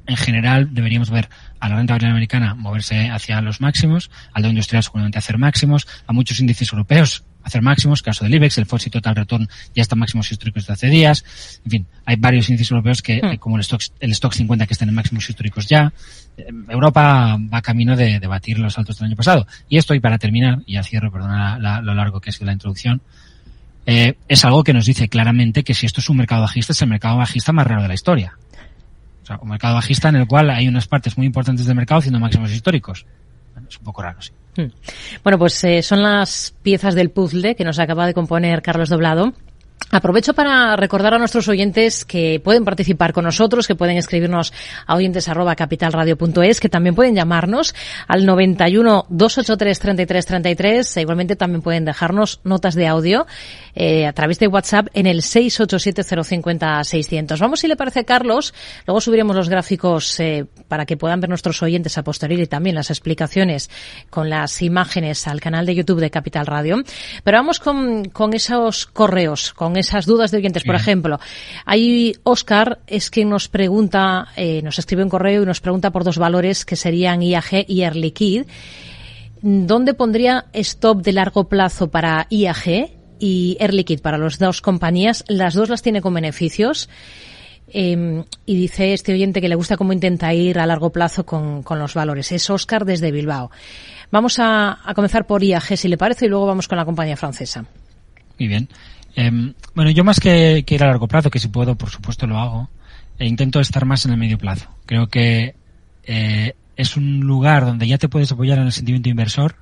en 0.06 0.16
general 0.16 0.74
deberíamos 0.74 1.10
ver 1.10 1.28
a 1.60 1.68
la 1.68 1.76
renta 1.76 1.94
variable 1.94 2.12
americana 2.12 2.54
moverse 2.54 3.08
hacia 3.08 3.40
los 3.40 3.60
máximos, 3.60 4.10
al 4.32 4.42
Dow 4.42 4.50
industrial 4.50 4.82
seguramente 4.82 5.18
hacer 5.18 5.38
máximos, 5.38 5.86
a 6.06 6.12
muchos 6.12 6.40
índices 6.40 6.72
europeos 6.72 7.24
hacer 7.44 7.62
máximos, 7.62 8.02
caso 8.02 8.24
del 8.24 8.34
IBEX, 8.34 8.58
el 8.58 8.66
FTSE 8.66 8.90
Total 8.90 9.14
Return 9.14 9.48
ya 9.74 9.82
está 9.82 9.96
máximos 9.96 10.30
históricos 10.30 10.66
de 10.66 10.72
hace 10.72 10.88
días, 10.88 11.24
en 11.64 11.70
fin, 11.70 11.86
hay 12.04 12.16
varios 12.16 12.48
índices 12.48 12.70
europeos 12.70 13.02
que, 13.02 13.20
hmm. 13.20 13.36
como 13.38 13.56
el 13.56 13.62
Stock, 13.62 13.82
el 14.00 14.12
Stock 14.12 14.32
50 14.32 14.66
que 14.66 14.72
están 14.72 14.88
en 14.88 14.94
máximos 14.94 15.28
históricos 15.28 15.66
ya, 15.66 15.92
eh, 16.36 16.46
Europa 16.68 17.36
va 17.52 17.62
camino 17.62 17.96
de, 17.96 18.20
de, 18.20 18.26
batir 18.26 18.58
los 18.58 18.78
altos 18.78 18.98
del 18.98 19.06
año 19.06 19.16
pasado. 19.16 19.46
Y 19.68 19.76
esto, 19.76 19.94
y 19.94 20.00
para 20.00 20.18
terminar, 20.18 20.60
y 20.66 20.74
ya 20.74 20.82
cierro, 20.82 21.10
perdona 21.10 21.58
lo 21.80 21.94
largo 21.94 22.20
que 22.20 22.30
ha 22.30 22.32
sido 22.32 22.46
la 22.46 22.52
introducción, 22.52 23.02
eh, 23.84 24.14
es 24.28 24.44
algo 24.44 24.62
que 24.62 24.72
nos 24.72 24.86
dice 24.86 25.08
claramente 25.08 25.64
que 25.64 25.74
si 25.74 25.86
esto 25.86 26.00
es 26.00 26.08
un 26.08 26.16
mercado 26.16 26.42
bajista, 26.42 26.72
es 26.72 26.82
el 26.82 26.88
mercado 26.88 27.16
bajista 27.16 27.52
más 27.52 27.66
raro 27.66 27.82
de 27.82 27.88
la 27.88 27.94
historia. 27.94 28.38
O 29.40 29.46
mercado 29.46 29.74
bajista 29.74 30.08
en 30.08 30.16
el 30.16 30.26
cual 30.26 30.50
hay 30.50 30.68
unas 30.68 30.86
partes 30.86 31.16
muy 31.16 31.26
importantes 31.26 31.66
del 31.66 31.76
mercado 31.76 32.00
haciendo 32.00 32.20
máximos 32.20 32.52
históricos. 32.52 33.06
es 33.68 33.78
un 33.78 33.84
poco 33.84 34.02
raro, 34.02 34.20
sí. 34.20 34.32
Hmm. 34.56 34.70
Bueno, 35.22 35.38
pues 35.38 35.64
eh, 35.64 35.82
son 35.82 36.02
las 36.02 36.54
piezas 36.62 36.94
del 36.94 37.10
puzzle 37.10 37.54
que 37.56 37.64
nos 37.64 37.78
acaba 37.78 38.06
de 38.06 38.14
componer 38.14 38.60
Carlos 38.60 38.90
Doblado. 38.90 39.32
Aprovecho 39.90 40.32
para 40.32 40.74
recordar 40.76 41.14
a 41.14 41.18
nuestros 41.18 41.48
oyentes 41.48 42.04
que 42.04 42.40
pueden 42.42 42.64
participar 42.64 43.12
con 43.12 43.24
nosotros, 43.24 43.66
que 43.66 43.74
pueden 43.74 43.96
escribirnos 43.96 44.52
a 44.86 44.96
oyentes 44.96 45.28
arroba 45.28 45.54
capitalradio.es, 45.54 46.60
que 46.60 46.68
también 46.68 46.94
pueden 46.94 47.14
llamarnos 47.14 47.74
al 48.08 48.24
91 48.24 49.06
283 49.08 49.78
33 49.78 50.26
33. 50.26 50.96
E 50.96 51.00
igualmente 51.02 51.36
también 51.36 51.62
pueden 51.62 51.84
dejarnos 51.84 52.40
notas 52.44 52.74
de 52.74 52.86
audio 52.86 53.26
eh, 53.74 54.06
a 54.06 54.12
través 54.12 54.38
de 54.38 54.48
WhatsApp 54.48 54.88
en 54.94 55.06
el 55.06 55.22
687 55.22 56.24
050 56.24 56.84
600. 56.84 57.40
Vamos, 57.40 57.60
si 57.60 57.68
le 57.68 57.76
parece, 57.76 58.04
Carlos. 58.04 58.54
Luego 58.86 59.00
subiremos 59.00 59.36
los 59.36 59.48
gráficos 59.48 60.18
eh, 60.20 60.46
para 60.68 60.86
que 60.86 60.96
puedan 60.96 61.20
ver 61.20 61.28
nuestros 61.28 61.62
oyentes 61.62 61.98
a 61.98 62.02
posteriori 62.02 62.44
y 62.44 62.46
también 62.46 62.76
las 62.76 62.90
explicaciones 62.90 63.70
con 64.10 64.30
las 64.30 64.62
imágenes 64.62 65.26
al 65.28 65.40
canal 65.40 65.66
de 65.66 65.74
YouTube 65.74 66.00
de 66.00 66.10
Capital 66.10 66.46
Radio. 66.46 66.82
Pero 67.24 67.38
vamos 67.38 67.60
con, 67.60 68.06
con 68.06 68.32
esos 68.34 68.86
correos, 68.86 69.52
con 69.52 69.71
esas 69.76 70.06
dudas 70.06 70.30
de 70.30 70.38
oyentes. 70.38 70.64
Por 70.64 70.74
ejemplo, 70.74 71.18
hay 71.64 72.16
Oscar 72.22 72.80
es 72.86 73.10
quien 73.10 73.30
nos 73.30 73.48
pregunta, 73.48 74.28
eh, 74.36 74.62
nos 74.62 74.78
escribe 74.78 75.02
un 75.02 75.08
correo 75.08 75.42
y 75.42 75.46
nos 75.46 75.60
pregunta 75.60 75.90
por 75.90 76.04
dos 76.04 76.18
valores 76.18 76.64
que 76.64 76.76
serían 76.76 77.22
IAG 77.22 77.64
y 77.68 77.82
Air 77.82 77.96
Liquide. 77.96 78.46
¿Dónde 79.42 79.94
pondría 79.94 80.46
stop 80.52 81.02
de 81.02 81.12
largo 81.12 81.48
plazo 81.48 81.90
para 81.90 82.26
IAG 82.30 82.90
y 83.18 83.56
Air 83.58 83.74
Liquide 83.74 84.00
para 84.00 84.18
las 84.18 84.38
dos 84.38 84.60
compañías? 84.60 85.24
Las 85.28 85.54
dos 85.54 85.68
las 85.68 85.82
tiene 85.82 86.00
con 86.00 86.14
beneficios. 86.14 86.88
Eh, 87.74 88.24
y 88.44 88.54
dice 88.54 88.92
este 88.92 89.12
oyente 89.12 89.40
que 89.40 89.48
le 89.48 89.54
gusta 89.54 89.76
cómo 89.76 89.92
intenta 89.92 90.34
ir 90.34 90.58
a 90.58 90.66
largo 90.66 90.90
plazo 90.90 91.24
con, 91.24 91.62
con 91.62 91.78
los 91.78 91.94
valores. 91.94 92.30
Es 92.30 92.50
Oscar 92.50 92.84
desde 92.84 93.10
Bilbao. 93.10 93.50
Vamos 94.10 94.38
a, 94.38 94.78
a, 94.84 94.94
comenzar 94.94 95.26
por 95.26 95.42
IAG, 95.42 95.76
si 95.76 95.88
le 95.88 95.96
parece, 95.96 96.26
y 96.26 96.28
luego 96.28 96.46
vamos 96.46 96.68
con 96.68 96.76
la 96.76 96.84
compañía 96.84 97.16
francesa. 97.16 97.64
Muy 98.38 98.48
bien. 98.48 98.68
Eh, 99.16 99.54
bueno, 99.74 99.90
yo 99.90 100.04
más 100.04 100.20
que, 100.20 100.64
que, 100.66 100.74
ir 100.74 100.82
a 100.82 100.86
largo 100.86 101.08
plazo, 101.08 101.30
que 101.30 101.38
si 101.38 101.48
puedo, 101.48 101.76
por 101.76 101.90
supuesto 101.90 102.26
lo 102.26 102.38
hago, 102.38 102.70
e 103.18 103.26
intento 103.26 103.60
estar 103.60 103.84
más 103.84 104.04
en 104.04 104.12
el 104.12 104.18
medio 104.18 104.38
plazo. 104.38 104.68
Creo 104.86 105.08
que 105.08 105.54
eh, 106.04 106.54
es 106.76 106.96
un 106.96 107.20
lugar 107.20 107.64
donde 107.64 107.86
ya 107.86 107.98
te 107.98 108.08
puedes 108.08 108.32
apoyar 108.32 108.58
en 108.58 108.64
el 108.64 108.72
sentimiento 108.72 109.08
inversor. 109.08 109.56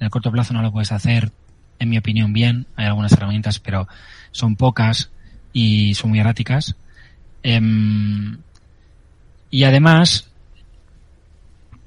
En 0.00 0.06
el 0.06 0.10
corto 0.10 0.30
plazo 0.30 0.54
no 0.54 0.62
lo 0.62 0.72
puedes 0.72 0.92
hacer, 0.92 1.32
en 1.78 1.88
mi 1.88 1.98
opinión, 1.98 2.32
bien. 2.32 2.66
Hay 2.76 2.86
algunas 2.86 3.12
herramientas, 3.12 3.58
pero 3.58 3.88
son 4.30 4.56
pocas 4.56 5.10
y 5.52 5.94
son 5.94 6.10
muy 6.10 6.20
erráticas. 6.20 6.76
Eh, 7.42 7.60
y 9.50 9.64
además, 9.64 10.28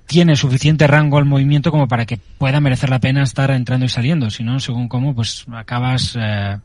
tiene 0.07 0.35
suficiente 0.35 0.87
rango 0.87 1.17
al 1.17 1.25
movimiento 1.25 1.71
como 1.71 1.87
para 1.87 2.05
que 2.05 2.17
pueda 2.17 2.59
merecer 2.59 2.89
la 2.89 2.99
pena 2.99 3.23
estar 3.23 3.51
entrando 3.51 3.85
y 3.85 3.89
saliendo. 3.89 4.29
Si 4.29 4.43
no, 4.43 4.59
según 4.59 4.87
cómo, 4.87 5.15
pues 5.15 5.45
acabas 5.53 6.17
eh, 6.19 6.57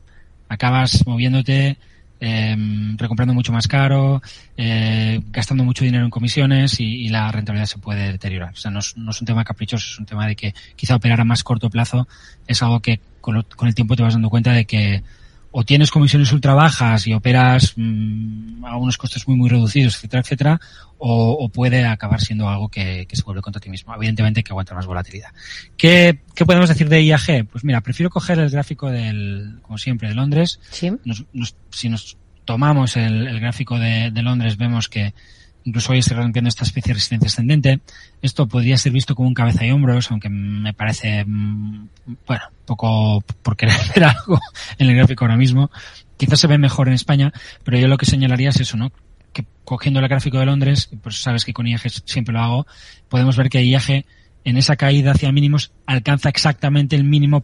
acabas 0.49 1.05
moviéndote, 1.05 1.77
eh, 2.19 2.55
recomprando 2.97 3.33
mucho 3.33 3.51
más 3.51 3.67
caro, 3.67 4.21
eh, 4.55 5.19
gastando 5.29 5.63
mucho 5.63 5.85
dinero 5.85 6.03
en 6.03 6.09
comisiones 6.09 6.79
y, 6.79 7.05
y, 7.05 7.09
la 7.09 7.31
rentabilidad 7.31 7.67
se 7.67 7.77
puede 7.77 8.11
deteriorar. 8.11 8.53
O 8.53 8.55
sea, 8.55 8.71
no 8.71 8.79
es, 8.79 8.97
no 8.97 9.11
es, 9.11 9.21
un 9.21 9.27
tema 9.27 9.43
caprichoso, 9.43 9.87
es 9.87 9.99
un 9.99 10.05
tema 10.05 10.27
de 10.27 10.35
que 10.35 10.55
quizá 10.75 10.95
operar 10.95 11.21
a 11.21 11.25
más 11.25 11.43
corto 11.43 11.69
plazo 11.69 12.07
es 12.47 12.61
algo 12.63 12.79
que 12.79 12.99
con, 13.21 13.35
lo, 13.35 13.43
con 13.43 13.67
el 13.67 13.75
tiempo 13.75 13.95
te 13.95 14.03
vas 14.03 14.13
dando 14.13 14.29
cuenta 14.29 14.51
de 14.51 14.65
que 14.65 15.03
o 15.59 15.63
tienes 15.63 15.89
comisiones 15.89 16.31
ultra 16.33 16.53
bajas 16.53 17.07
y 17.07 17.13
operas 17.13 17.73
mmm, 17.77 18.63
a 18.63 18.77
unos 18.77 18.95
costes 18.95 19.27
muy 19.27 19.35
muy 19.35 19.49
reducidos, 19.49 19.95
etcétera, 19.95 20.21
etcétera, 20.21 20.61
o, 20.99 21.31
o 21.31 21.49
puede 21.49 21.83
acabar 21.83 22.21
siendo 22.21 22.47
algo 22.47 22.69
que, 22.69 23.07
que, 23.07 23.15
se 23.15 23.23
vuelve 23.23 23.41
contra 23.41 23.59
ti 23.59 23.67
mismo. 23.71 23.91
Evidentemente 23.95 24.43
que 24.43 24.51
aguanta 24.51 24.75
más 24.75 24.85
volatilidad. 24.85 25.29
¿Qué, 25.75 26.19
¿Qué, 26.35 26.45
podemos 26.45 26.69
decir 26.69 26.89
de 26.89 27.03
IAG? 27.03 27.47
Pues 27.51 27.63
mira, 27.63 27.81
prefiero 27.81 28.11
coger 28.11 28.37
el 28.37 28.51
gráfico 28.51 28.91
del, 28.91 29.57
como 29.63 29.79
siempre, 29.79 30.09
de 30.09 30.13
Londres. 30.13 30.59
¿Sí? 30.69 30.91
Nos, 31.05 31.25
nos, 31.33 31.55
si 31.71 31.89
nos 31.89 32.17
tomamos 32.45 32.95
el, 32.95 33.25
el 33.25 33.39
gráfico 33.39 33.79
de, 33.79 34.11
de 34.11 34.21
Londres, 34.21 34.57
vemos 34.57 34.87
que 34.87 35.15
incluso 35.67 35.91
hoy 35.91 35.99
estoy 35.99 36.15
rompiendo 36.15 36.47
esta 36.47 36.63
especie 36.63 36.91
de 36.91 36.93
resistencia 36.93 37.27
ascendente. 37.27 37.81
Esto 38.21 38.47
podría 38.47 38.77
ser 38.77 38.93
visto 38.93 39.15
como 39.15 39.27
un 39.27 39.33
cabeza 39.33 39.65
y 39.65 39.71
hombros, 39.71 40.09
aunque 40.11 40.29
me 40.29 40.73
parece, 40.73 41.25
mm, 41.25 41.87
bueno, 42.25 42.43
poco 42.65 43.21
por 43.43 43.57
querer 43.57 43.75
ver 43.95 44.05
algo 44.05 44.39
en 44.77 44.89
el 44.89 44.95
gráfico 44.95 45.25
ahora 45.25 45.35
mismo. 45.35 45.69
Quizás 46.15 46.39
se 46.39 46.47
ve 46.47 46.57
mejor 46.57 46.87
en 46.87 46.93
España, 46.93 47.33
pero 47.65 47.77
yo 47.77 47.87
lo 47.89 47.97
que 47.97 48.05
señalaría 48.05 48.49
es 48.49 48.61
eso, 48.61 48.77
¿no? 48.77 48.93
Que 49.33 49.45
cogiendo 49.65 49.99
el 49.99 50.07
gráfico 50.07 50.39
de 50.39 50.45
Londres, 50.45 50.89
pues 51.03 51.21
sabes 51.21 51.43
que 51.43 51.51
con 51.51 51.67
IAG 51.67 51.81
siempre 52.05 52.33
lo 52.33 52.39
hago, 52.39 52.67
podemos 53.09 53.35
ver 53.35 53.49
que 53.49 53.63
IAG 53.63 54.05
en 54.45 54.57
esa 54.57 54.77
caída 54.77 55.11
hacia 55.11 55.33
mínimos 55.33 55.73
alcanza 55.85 56.29
exactamente 56.29 56.95
el 56.95 57.03
mínimo 57.03 57.43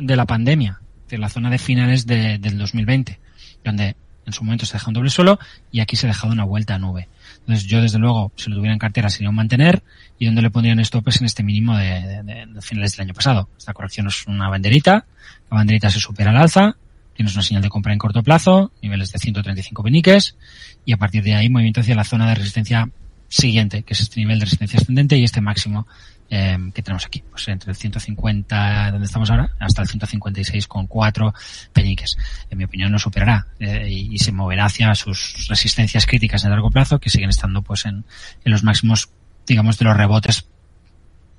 de 0.00 0.16
la 0.16 0.26
pandemia, 0.26 0.82
de 1.08 1.16
la 1.16 1.30
zona 1.30 1.48
de 1.48 1.58
finales 1.58 2.06
de, 2.06 2.36
del 2.36 2.58
2020, 2.58 3.18
donde 3.64 3.96
en 4.26 4.32
su 4.34 4.44
momento 4.44 4.66
se 4.66 4.74
deja 4.74 4.88
un 4.88 4.94
doble 4.94 5.08
suelo 5.08 5.38
y 5.72 5.80
aquí 5.80 5.96
se 5.96 6.06
ha 6.06 6.10
dejado 6.10 6.34
una 6.34 6.44
vuelta 6.44 6.74
a 6.74 6.78
nube. 6.78 7.08
Entonces 7.48 7.66
yo 7.66 7.80
desde 7.80 7.98
luego, 7.98 8.30
si 8.36 8.50
lo 8.50 8.56
tuviera 8.56 8.74
en 8.74 8.78
cartera 8.78 9.08
sería 9.08 9.30
un 9.30 9.34
mantener 9.34 9.82
y 10.18 10.26
donde 10.26 10.42
le 10.42 10.50
pondrían 10.50 10.84
stopes 10.84 11.18
en 11.20 11.24
este 11.24 11.42
mínimo 11.42 11.78
de, 11.78 12.22
de, 12.22 12.46
de, 12.46 12.60
finales 12.60 12.94
del 12.94 13.06
año 13.06 13.14
pasado. 13.14 13.48
Esta 13.56 13.72
corrección 13.72 14.06
es 14.06 14.26
una 14.26 14.50
banderita, 14.50 15.06
la 15.50 15.56
banderita 15.56 15.88
se 15.88 15.98
supera 15.98 16.30
al 16.30 16.36
alza, 16.36 16.76
tienes 17.14 17.32
una 17.32 17.42
señal 17.42 17.62
de 17.62 17.70
compra 17.70 17.94
en 17.94 17.98
corto 17.98 18.22
plazo, 18.22 18.70
niveles 18.82 19.12
de 19.12 19.18
135 19.18 19.82
peniques 19.82 20.36
y 20.84 20.92
a 20.92 20.98
partir 20.98 21.22
de 21.22 21.36
ahí 21.36 21.48
movimiento 21.48 21.80
hacia 21.80 21.94
la 21.94 22.04
zona 22.04 22.28
de 22.28 22.34
resistencia 22.34 22.90
siguiente, 23.28 23.82
que 23.82 23.94
es 23.94 24.00
este 24.00 24.20
nivel 24.20 24.40
de 24.40 24.44
resistencia 24.44 24.78
ascendente 24.78 25.16
y 25.16 25.24
este 25.24 25.40
máximo 25.40 25.86
eh, 26.30 26.58
que 26.74 26.82
tenemos 26.82 27.06
aquí, 27.06 27.22
pues 27.30 27.48
entre 27.48 27.70
el 27.70 27.76
150, 27.76 28.90
donde 28.90 29.06
estamos 29.06 29.30
ahora, 29.30 29.50
hasta 29.58 29.82
el 29.82 29.88
156,4 29.88 31.32
peniques. 31.72 32.16
En 32.50 32.58
mi 32.58 32.64
opinión 32.64 32.92
no 32.92 32.98
superará 32.98 33.46
eh, 33.58 33.86
y, 33.88 34.14
y, 34.14 34.18
se 34.18 34.32
moverá 34.32 34.66
hacia 34.66 34.94
sus 34.94 35.46
resistencias 35.48 36.06
críticas 36.06 36.42
de 36.42 36.50
largo 36.50 36.70
plazo 36.70 36.98
que 36.98 37.10
siguen 37.10 37.30
estando 37.30 37.62
pues 37.62 37.86
en, 37.86 38.04
en 38.44 38.52
los 38.52 38.62
máximos, 38.62 39.10
digamos, 39.46 39.78
de 39.78 39.84
los 39.84 39.96
rebotes 39.96 40.46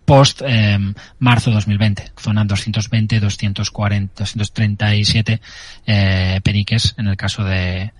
post 0.09 0.41
eh, 0.43 0.79
marzo 1.19 1.51
2020, 1.51 2.13
zona 2.17 2.43
220, 2.43 3.19
240, 3.19 4.13
237 4.15 5.39
eh, 5.85 6.41
peniques 6.43 6.95
en 6.97 7.09
el 7.09 7.15
caso 7.15 7.43
de, 7.43 7.93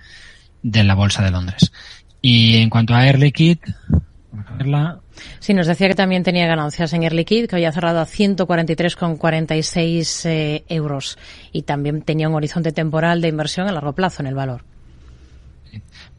de 0.63 0.84
la 0.84 0.95
bolsa 0.95 1.21
de 1.21 1.30
Londres. 1.30 1.71
Y 2.19 2.58
en 2.58 2.71
cuanto 2.71 2.95
a 2.95 3.06
vamos 3.06 3.13
a 3.13 4.08
verla, 4.58 4.99
Sí, 5.39 5.54
nos 5.54 5.67
decía 5.67 5.88
que 5.88 5.95
también 5.95 6.23
tenía 6.23 6.47
ganancias 6.47 6.91
en 6.93 7.04
Air 7.04 7.13
Liquide, 7.13 7.47
que 7.47 7.56
había 7.56 7.71
cerrado 7.71 7.99
a 7.99 8.06
143,46 8.06 10.30
eh, 10.30 10.65
euros. 10.69 11.17
Y 11.52 11.63
también 11.63 12.02
tenía 12.02 12.30
un 12.30 12.36
horizonte 12.36 12.71
temporal 12.71 13.21
de 13.21 13.28
inversión 13.28 13.67
a 13.67 13.71
largo 13.71 13.93
plazo 13.93 14.21
en 14.21 14.28
el 14.28 14.36
valor. 14.36 14.63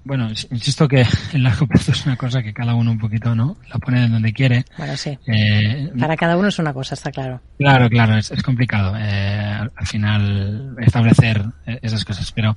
Bueno, 0.05 0.29
insisto 0.29 0.89
que 0.89 1.05
el 1.33 1.43
largo 1.43 1.67
plazo 1.67 1.93
es 1.93 2.07
una 2.07 2.17
cosa 2.17 2.43
que 2.43 2.53
cada 2.53 2.75
uno 2.75 2.91
un 2.91 2.99
poquito, 2.99 3.35
¿no? 3.35 3.57
La 3.69 3.79
pone 3.79 4.09
donde 4.09 4.33
quiere. 4.33 4.65
Bueno, 4.79 4.97
sí. 4.97 5.19
Eh, 5.27 5.91
Para 5.99 6.17
cada 6.17 6.37
uno 6.37 6.49
es 6.49 6.59
una 6.59 6.73
cosa, 6.73 6.95
está 6.95 7.11
claro. 7.11 7.41
Claro, 7.59 7.89
claro, 7.89 8.17
es, 8.17 8.31
es 8.31 8.43
complicado 8.43 8.95
eh, 8.99 9.69
al 9.77 9.87
final 9.87 10.75
establecer 10.79 11.45
esas 11.67 12.05
cosas, 12.05 12.33
pero 12.33 12.57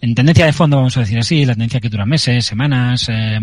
en 0.00 0.14
tendencia 0.14 0.46
de 0.46 0.52
fondo, 0.52 0.76
vamos 0.76 0.96
a 0.96 1.00
decir 1.00 1.18
así, 1.18 1.44
la 1.44 1.52
tendencia 1.52 1.80
que 1.80 1.90
dura 1.90 2.06
meses, 2.06 2.46
semanas, 2.46 3.06
eh, 3.08 3.38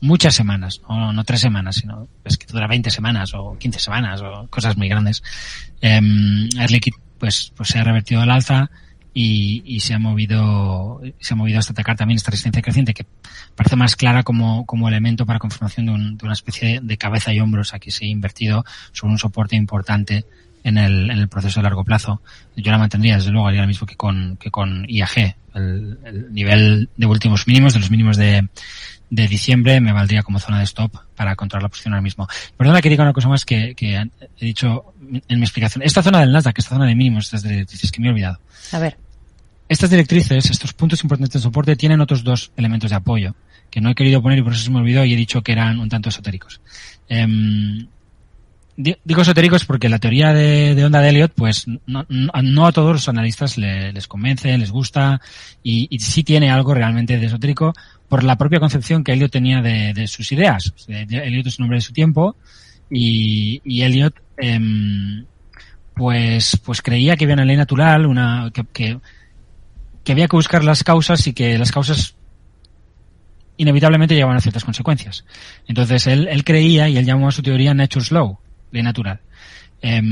muchas 0.00 0.34
semanas, 0.34 0.80
no, 0.88 1.12
no 1.12 1.24
tres 1.24 1.40
semanas, 1.40 1.76
sino 1.76 2.08
es 2.24 2.36
que 2.36 2.46
dura 2.46 2.66
20 2.66 2.90
semanas 2.90 3.32
o 3.34 3.56
15 3.56 3.78
semanas 3.78 4.20
o 4.20 4.48
cosas 4.48 4.76
muy 4.76 4.88
grandes. 4.88 5.22
Eh, 5.80 6.00
Air 6.58 6.70
Liquide, 6.70 6.96
pues, 7.18 7.52
pues 7.56 7.68
se 7.68 7.78
ha 7.78 7.84
revertido 7.84 8.22
al 8.22 8.30
alza 8.30 8.70
y, 9.12 9.62
y, 9.64 9.80
se 9.80 9.94
ha 9.94 9.98
movido, 9.98 11.00
se 11.18 11.34
ha 11.34 11.36
movido 11.36 11.58
hasta 11.58 11.72
atacar 11.72 11.96
también 11.96 12.16
esta 12.16 12.30
resistencia 12.30 12.62
creciente 12.62 12.94
que 12.94 13.06
parece 13.56 13.76
más 13.76 13.96
clara 13.96 14.22
como, 14.22 14.64
como 14.66 14.88
elemento 14.88 15.26
para 15.26 15.38
confirmación 15.38 15.86
de, 15.86 15.92
un, 15.92 16.16
de 16.16 16.24
una 16.24 16.32
especie 16.32 16.80
de 16.80 16.96
cabeza 16.96 17.32
y 17.32 17.40
hombros. 17.40 17.74
Aquí 17.74 17.90
se 17.90 18.04
ha 18.04 18.08
invertido 18.08 18.64
sobre 18.92 19.12
un 19.12 19.18
soporte 19.18 19.56
importante 19.56 20.24
en 20.62 20.78
el, 20.78 21.10
en 21.10 21.18
el 21.18 21.28
proceso 21.28 21.60
de 21.60 21.64
largo 21.64 21.84
plazo. 21.84 22.22
Yo 22.56 22.70
la 22.70 22.78
mantendría, 22.78 23.16
desde 23.16 23.30
luego, 23.30 23.48
haría 23.48 23.62
lo 23.62 23.68
mismo 23.68 23.86
que 23.86 23.96
con, 23.96 24.36
que 24.36 24.50
con 24.50 24.84
IAG, 24.88 25.36
el, 25.54 25.98
el 26.04 26.32
nivel 26.32 26.88
de 26.96 27.06
últimos 27.06 27.48
mínimos, 27.48 27.72
de 27.72 27.80
los 27.80 27.90
mínimos 27.90 28.16
de, 28.16 28.48
de 29.10 29.26
diciembre 29.26 29.80
me 29.80 29.92
valdría 29.92 30.22
como 30.22 30.38
zona 30.38 30.58
de 30.58 30.64
stop 30.64 30.94
para 31.16 31.34
controlar 31.36 31.64
la 31.64 31.68
posición 31.68 31.94
ahora 31.94 32.02
mismo. 32.02 32.28
Perdona 32.56 32.80
que 32.80 32.88
diga 32.88 33.02
una 33.02 33.12
cosa 33.12 33.28
más 33.28 33.44
que, 33.44 33.74
que 33.74 33.96
he 33.96 34.44
dicho 34.44 34.94
en 35.28 35.38
mi 35.38 35.44
explicación. 35.44 35.82
Esta 35.82 36.02
zona 36.02 36.20
del 36.20 36.32
Nasdaq, 36.32 36.58
esta 36.58 36.76
zona 36.76 36.86
de 36.86 36.94
mínimos, 36.94 37.24
estas 37.24 37.42
directrices 37.42 37.90
que 37.90 38.00
me 38.00 38.06
he 38.06 38.10
olvidado. 38.10 38.38
A 38.72 38.78
ver. 38.78 38.96
Estas 39.68 39.90
directrices, 39.90 40.50
estos 40.50 40.72
puntos 40.72 41.02
importantes 41.02 41.34
de 41.34 41.40
soporte, 41.40 41.76
tienen 41.76 42.00
otros 42.00 42.24
dos 42.24 42.52
elementos 42.56 42.90
de 42.90 42.96
apoyo 42.96 43.34
que 43.70 43.80
no 43.80 43.90
he 43.90 43.94
querido 43.94 44.20
poner 44.20 44.38
y 44.38 44.42
por 44.42 44.52
eso 44.52 44.64
se 44.64 44.70
me 44.70 44.78
olvidó 44.78 45.04
y 45.04 45.12
he 45.12 45.16
dicho 45.16 45.42
que 45.42 45.52
eran 45.52 45.78
un 45.78 45.88
tanto 45.88 46.08
esotéricos. 46.08 46.60
Eh, 47.08 47.86
digo 48.76 49.22
esotéricos 49.22 49.64
porque 49.64 49.88
la 49.88 49.98
teoría 49.98 50.32
de, 50.32 50.74
de 50.74 50.84
onda 50.84 51.00
de 51.00 51.10
Elliot, 51.10 51.32
pues 51.34 51.66
no, 51.86 52.06
no, 52.08 52.66
a 52.66 52.72
todos 52.72 52.92
los 52.92 53.08
analistas 53.08 53.58
les 53.58 54.06
convence, 54.08 54.56
les 54.56 54.70
gusta 54.70 55.20
y, 55.62 55.86
y, 55.90 55.98
sí 56.00 56.24
tiene 56.24 56.50
algo 56.50 56.74
realmente 56.74 57.18
de 57.18 57.26
esotérico 57.26 57.74
por 58.10 58.24
la 58.24 58.36
propia 58.36 58.58
concepción 58.58 59.04
que 59.04 59.12
Elliot 59.12 59.30
tenía 59.30 59.62
de, 59.62 60.06
sus 60.08 60.32
ideas. 60.32 60.74
Elliot 60.88 61.46
es 61.46 61.58
un 61.60 61.62
hombre 61.62 61.78
de 61.78 61.82
su 61.82 61.92
tiempo 61.92 62.34
y, 62.90 63.62
y 63.64 63.82
Elliot 63.82 64.20
eh, 64.36 64.58
pues, 65.94 66.60
pues 66.64 66.82
creía 66.82 67.16
que 67.16 67.24
había 67.24 67.34
una 67.34 67.44
ley 67.44 67.56
natural, 67.56 68.06
una 68.06 68.50
que, 68.52 68.98
que, 70.02 70.12
había 70.12 70.26
que 70.26 70.36
buscar 70.36 70.64
las 70.64 70.82
causas 70.82 71.24
y 71.28 71.32
que 71.32 71.56
las 71.56 71.70
causas 71.70 72.16
inevitablemente 73.56 74.16
llevaban 74.16 74.38
a 74.38 74.40
ciertas 74.40 74.64
consecuencias. 74.64 75.24
Entonces 75.68 76.08
él, 76.08 76.26
él 76.28 76.42
creía 76.42 76.88
y 76.88 76.96
él 76.96 77.06
llamó 77.06 77.28
a 77.28 77.32
su 77.32 77.42
teoría 77.42 77.74
Nature's 77.74 78.10
Law, 78.10 78.40
ley 78.72 78.82
natural. 78.82 79.20
Eh, 79.82 80.02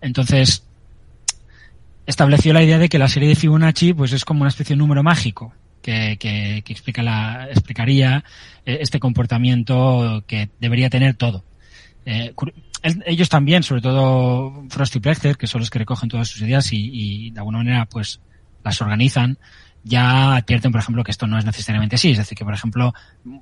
entonces, 0.00 0.64
estableció 2.06 2.52
la 2.52 2.64
idea 2.64 2.78
de 2.78 2.88
que 2.88 2.98
la 2.98 3.08
serie 3.08 3.28
de 3.28 3.36
Fibonacci 3.36 3.92
pues 3.92 4.12
es 4.12 4.24
como 4.24 4.40
una 4.40 4.48
especie 4.48 4.74
de 4.74 4.78
número 4.78 5.04
mágico 5.04 5.54
que, 5.86 6.62
explica 6.66 7.02
la, 7.02 7.48
explicaría 7.50 8.24
eh, 8.64 8.78
este 8.80 8.98
comportamiento 8.98 10.24
que 10.26 10.50
debería 10.60 10.90
tener 10.90 11.14
todo. 11.14 11.44
Eh, 12.04 12.34
ellos 13.04 13.28
también, 13.28 13.62
sobre 13.62 13.82
todo 13.82 14.64
Frost 14.68 14.96
y 14.96 15.00
Plechter, 15.00 15.36
que 15.36 15.46
son 15.46 15.60
los 15.60 15.70
que 15.70 15.78
recogen 15.78 16.08
todas 16.08 16.28
sus 16.28 16.42
ideas 16.42 16.72
y, 16.72 16.90
y 16.92 17.30
de 17.30 17.38
alguna 17.40 17.58
manera 17.58 17.86
pues 17.86 18.20
las 18.62 18.80
organizan, 18.80 19.38
ya 19.86 20.34
advierten, 20.34 20.72
por 20.72 20.80
ejemplo, 20.80 21.04
que 21.04 21.12
esto 21.12 21.28
no 21.28 21.38
es 21.38 21.44
necesariamente 21.44 21.94
así. 21.94 22.10
Es 22.10 22.18
decir, 22.18 22.36
que, 22.36 22.44
por 22.44 22.52
ejemplo, 22.52 22.92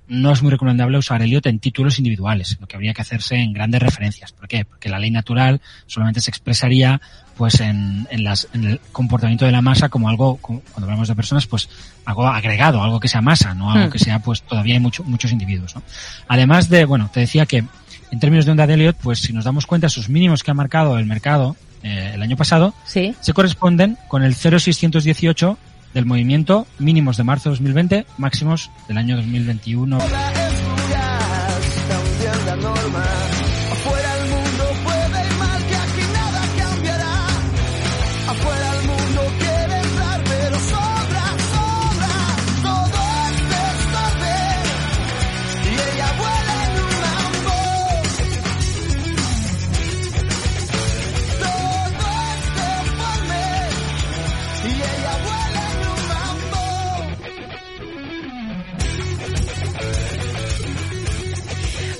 no 0.09 0.33
es 0.33 0.43
muy 0.43 0.51
recomendable 0.51 0.99
usar 0.99 1.23
Elliot 1.23 1.47
en 1.47 1.59
títulos 1.59 1.99
individuales, 1.99 2.59
lo 2.61 2.67
que 2.67 2.77
habría 2.77 2.93
que 2.93 3.01
hacerse 3.01 3.37
en 3.37 3.55
grandes 3.55 3.81
referencias. 3.81 4.33
¿Por 4.33 4.47
qué? 4.47 4.67
Porque 4.67 4.91
la 4.91 4.99
ley 4.99 5.11
natural 5.11 5.63
solamente 5.87 6.21
se 6.21 6.31
expresaría 6.31 7.01
pues 7.37 7.61
en, 7.61 8.07
en, 8.11 8.25
las, 8.25 8.49
en 8.53 8.65
el 8.65 8.81
comportamiento 8.93 9.45
de 9.45 9.53
la 9.53 9.63
masa 9.63 9.89
como 9.89 10.09
algo, 10.09 10.37
como, 10.37 10.61
cuando 10.61 10.87
hablamos 10.87 11.09
de 11.09 11.15
personas, 11.15 11.47
pues 11.47 11.69
algo 12.05 12.27
agregado, 12.27 12.83
algo 12.83 13.01
que 13.01 13.09
sea 13.09 13.21
masa, 13.21 13.55
no 13.55 13.73
algo 13.73 13.89
hmm. 13.89 13.91
que 13.91 13.99
sea, 13.99 14.19
pues 14.21 14.43
todavía 14.43 14.75
hay 14.75 14.81
mucho, 14.81 15.05
muchos 15.05 15.33
individuos. 15.33 15.75
¿no? 15.75 15.83
Además 16.29 16.69
de, 16.69 16.85
bueno, 16.85 17.11
te 17.13 17.21
decía 17.21 17.47
que 17.47 17.65
en 18.11 18.21
términos 18.21 18.45
de 18.45 18.53
onda 18.53 18.67
de 18.67 18.75
Elliot, 18.75 18.97
pues 19.03 19.19
si 19.21 19.33
nos 19.33 19.45
damos 19.45 19.67
cuenta, 19.67 19.89
sus 19.89 20.09
mínimos 20.09 20.43
que 20.43 20.51
ha 20.51 20.55
marcado 20.55 20.99
el 20.99 21.07
mercado 21.07 21.57
eh, 21.83 22.13
el 22.15 22.23
año 22.23 22.37
pasado, 22.37 22.75
¿Sí? 22.87 23.15
se 23.21 23.33
corresponden 23.33 23.99
con 24.09 24.23
el 24.23 24.35
0,618 24.35 25.59
del 25.95 26.07
movimiento 26.07 26.67
mínimos 26.79 27.17
de 27.17 27.25
marzo 27.25 27.51
de 27.51 27.55
2020, 27.55 28.07
máximos 28.19 28.71
del 28.89 28.99
año 28.99 29.17
2021. 29.17 29.99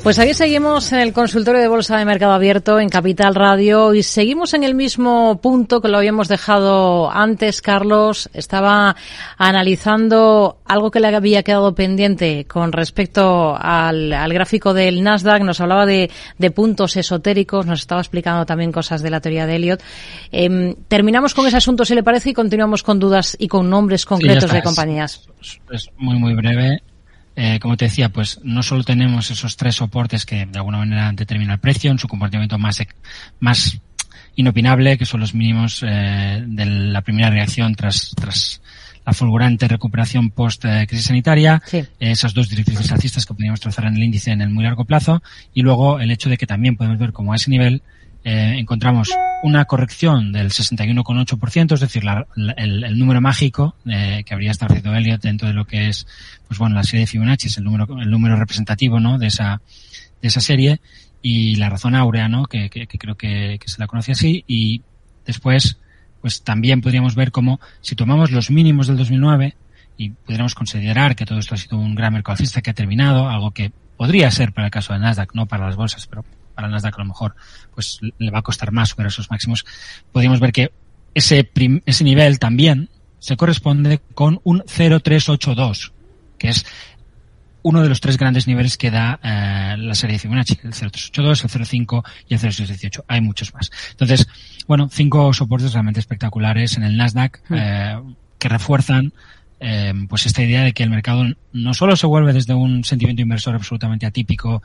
Pues 0.05 0.19
ahí 0.19 0.35
seguimos 0.35 0.93
en 0.93 0.99
el 0.99 1.15
consultorio 1.15 1.63
de 1.63 1.67
Bolsa 1.67 1.97
de 1.97 2.05
Mercado 2.05 2.33
Abierto 2.33 2.79
en 2.79 2.91
Capital 2.91 3.35
Radio 3.35 3.95
y 3.95 4.03
seguimos 4.03 4.53
en 4.53 4.63
el 4.63 4.75
mismo 4.75 5.41
punto 5.41 5.81
que 5.81 5.89
lo 5.89 5.97
habíamos 5.97 6.29
dejado 6.29 7.11
antes. 7.11 7.63
Carlos 7.63 8.29
estaba 8.35 8.97
analizando 9.39 10.59
algo 10.67 10.91
que 10.91 11.01
le 11.01 11.07
había 11.07 11.43
quedado 11.43 11.75
pendiente 11.75 12.45
con 12.45 12.73
respecto 12.73 13.57
al, 13.59 14.13
al 14.13 14.35
gráfico 14.35 14.75
del 14.75 15.03
Nasdaq. 15.03 15.43
Nos 15.43 15.63
hablaba 15.63 15.87
de, 15.87 16.11
de, 16.37 16.51
puntos 16.51 16.99
esotéricos, 16.99 17.65
nos 17.65 17.81
estaba 17.81 18.03
explicando 18.03 18.45
también 18.45 18.73
cosas 18.73 19.01
de 19.01 19.09
la 19.09 19.23
teoría 19.23 19.47
de 19.47 19.57
Elliot. 19.57 19.83
Eh, 20.33 20.77
terminamos 20.87 21.33
con 21.33 21.47
ese 21.47 21.57
asunto, 21.57 21.87
si 21.87 21.95
le 21.95 22.03
parece, 22.03 22.29
y 22.29 22.35
continuamos 22.35 22.83
con 22.83 23.01
dudas 23.01 23.39
y 23.41 23.49
con 23.49 23.71
nombres 23.71 24.05
concretos 24.05 24.51
sí, 24.51 24.57
de 24.57 24.63
compañías. 24.63 25.27
Es, 25.41 25.61
es 25.71 25.89
muy, 25.97 26.19
muy 26.19 26.35
breve 26.35 26.83
eh, 27.37 27.59
como 27.61 27.77
te 27.77 27.87
decía, 27.87 28.11
pues 28.11 28.41
no 28.45 28.63
solo 28.63 28.85
tenemos 28.85 29.31
esos 29.31 29.57
tres 29.57 29.77
soportes 29.77 30.25
que 30.25 30.47
de 30.47 30.59
alguna 30.59 30.79
manera 30.79 31.11
determinan 31.13 31.55
el 31.55 31.61
precio 31.61 31.91
en 31.91 31.99
su 31.99 32.07
comportamiento 32.07 32.59
más, 32.59 32.83
más 33.41 33.79
inopinable, 34.37 34.97
que 34.97 35.07
son 35.07 35.21
los 35.21 35.35
mínimos 35.35 35.83
eh, 35.87 36.45
de 36.47 36.67
la 36.67 37.03
primera 37.03 37.31
reacción 37.31 37.75
tras, 37.75 38.13
tras 38.15 38.63
la 39.05 39.13
fulgurante 39.13 39.69
recuperación 39.69 40.31
post 40.31 40.65
eh, 40.65 40.87
crisis 40.89 41.07
sanitaria, 41.07 41.61
sí. 41.67 41.85
esas 41.99 42.35
dos 42.35 42.49
directrices 42.49 42.91
alcistas 42.93 43.27
que 43.27 43.35
podríamos 43.35 43.61
trazar 43.61 43.87
en 43.87 43.97
el 43.97 44.03
índice 44.03 44.31
en 44.31 44.41
el 44.41 44.51
muy 44.51 44.65
largo 44.65 44.85
plazo, 44.85 45.23
y 45.53 45.63
luego 45.63 46.01
el 46.01 46.11
hecho 46.11 46.31
de 46.31 46.37
que 46.37 46.47
también 46.47 46.77
podemos 46.77 46.99
ver 46.99 47.13
como 47.13 47.33
a 47.33 47.37
ese 47.37 47.51
nivel 47.51 47.83
eh, 48.25 48.57
encontramos 48.59 49.11
una 49.43 49.67
corrección 49.67 50.33
del 50.33 50.51
61,8%, 50.51 51.75
es 51.75 51.81
decir, 51.81 52.05
la, 52.05 52.27
la, 52.35 52.53
el, 52.55 52.99
número 52.99 53.21
mágico 53.21 53.77
eh, 53.87 54.23
que 54.25 54.33
habría 54.33 54.51
establecido 54.51 54.95
Elliot 54.95 55.21
dentro 55.21 55.47
de 55.47 55.53
lo 55.53 55.67
que 55.67 55.89
es, 55.89 56.07
pues 56.49 56.59
bueno, 56.59 56.75
la 56.75 56.85
serie 56.85 57.01
de 57.01 57.07
Fibonacci 57.07 57.49
es 57.49 57.59
el 57.59 57.65
número, 57.65 57.87
el 58.01 58.11
número 58.11 58.37
representativo, 58.37 58.99
¿no? 58.99 59.19
De 59.19 59.27
esa, 59.27 59.61
de 60.23 60.29
esa 60.29 60.41
serie 60.41 60.81
y 61.21 61.57
la 61.57 61.69
razón 61.69 61.95
áurea, 61.95 62.29
¿no? 62.29 62.47
Que, 62.47 62.71
que, 62.71 62.87
creo 62.87 63.17
que, 63.17 63.59
se 63.67 63.79
la 63.79 63.87
conoce 63.87 64.13
así 64.13 64.43
y 64.47 64.81
después, 65.27 65.79
pues 66.23 66.43
también 66.43 66.81
podríamos 66.81 67.15
ver 67.15 67.31
cómo 67.31 67.61
si 67.83 67.95
tomamos 67.95 68.31
los 68.31 68.51
mínimos 68.51 68.87
del 68.87 68.97
2009 68.97 69.55
y 69.99 70.11
pudiéramos 70.11 70.55
considerar 70.55 71.15
que 71.15 71.27
todo 71.27 71.39
esto 71.39 71.55
ha 71.55 71.59
sido 71.59 71.77
un 71.77 71.95
gran 71.95 72.15
mercado 72.15 72.39
que 72.63 72.71
ha 72.71 72.75
terminado, 72.75 73.29
algo 73.29 73.51
que 73.51 73.71
podría 73.99 74.31
ser 74.31 74.53
para 74.53 74.69
el 74.69 74.71
caso 74.71 74.95
de 74.95 75.01
Nasdaq, 75.01 75.35
no 75.35 75.45
para 75.45 75.67
las 75.67 75.77
bolsas, 75.77 76.07
pero 76.07 76.25
para 76.55 76.67
el 76.67 76.73
Nasdaq 76.73 76.95
a 76.95 76.99
lo 76.99 77.07
mejor 77.07 77.35
pues 77.75 77.99
le 78.19 78.31
va 78.31 78.39
a 78.39 78.43
costar 78.43 78.73
más 78.73 78.91
superar 78.91 79.09
esos 79.09 79.31
máximos, 79.31 79.65
podríamos 80.13 80.41
ver 80.41 80.53
que 80.53 80.73
ese, 81.15 81.45
prim, 81.45 81.81
ese 81.87 82.05
nivel 82.05 82.39
también 82.39 82.89
se 83.19 83.37
corresponde 83.37 84.01
con 84.15 84.41
un 84.45 84.63
0,382, 84.67 85.93
que 86.39 86.49
es 86.49 86.67
uno 87.63 87.83
de 87.83 87.89
los 87.89 88.01
tres 88.01 88.19
grandes 88.19 88.47
niveles 88.47 88.77
que 88.77 88.91
da 88.91 89.19
eh, 89.23 89.77
la 89.79 89.95
serie 89.95 90.15
de 90.15 90.19
Fibonacci, 90.19 90.59
el 90.63 90.73
0382, 90.73 91.45
el 91.45 91.67
05 91.67 92.05
y 92.29 92.35
el 92.35 92.41
0618. 92.41 93.05
Hay 93.09 93.23
muchos 93.23 93.55
más. 93.55 93.71
Entonces, 93.93 94.29
bueno, 94.69 94.89
cinco 94.93 95.33
soportes 95.33 95.73
realmente 95.73 96.01
espectaculares 96.01 96.77
en 96.77 96.83
el 96.83 96.97
Nasdaq 96.99 97.41
eh, 97.51 97.99
que 98.39 98.49
refuerzan 98.51 99.15
eh, 99.61 99.95
pues 100.11 100.27
esta 100.27 100.43
idea 100.43 100.63
de 100.63 100.73
que 100.73 100.83
el 100.83 100.91
mercado 100.91 101.25
no 101.55 101.73
solo 101.73 101.97
se 101.97 102.07
vuelve 102.07 102.35
desde 102.35 102.53
un 102.53 102.85
sentimiento 102.85 103.23
inversor 103.23 103.55
absolutamente 103.55 104.05
atípico 104.05 104.63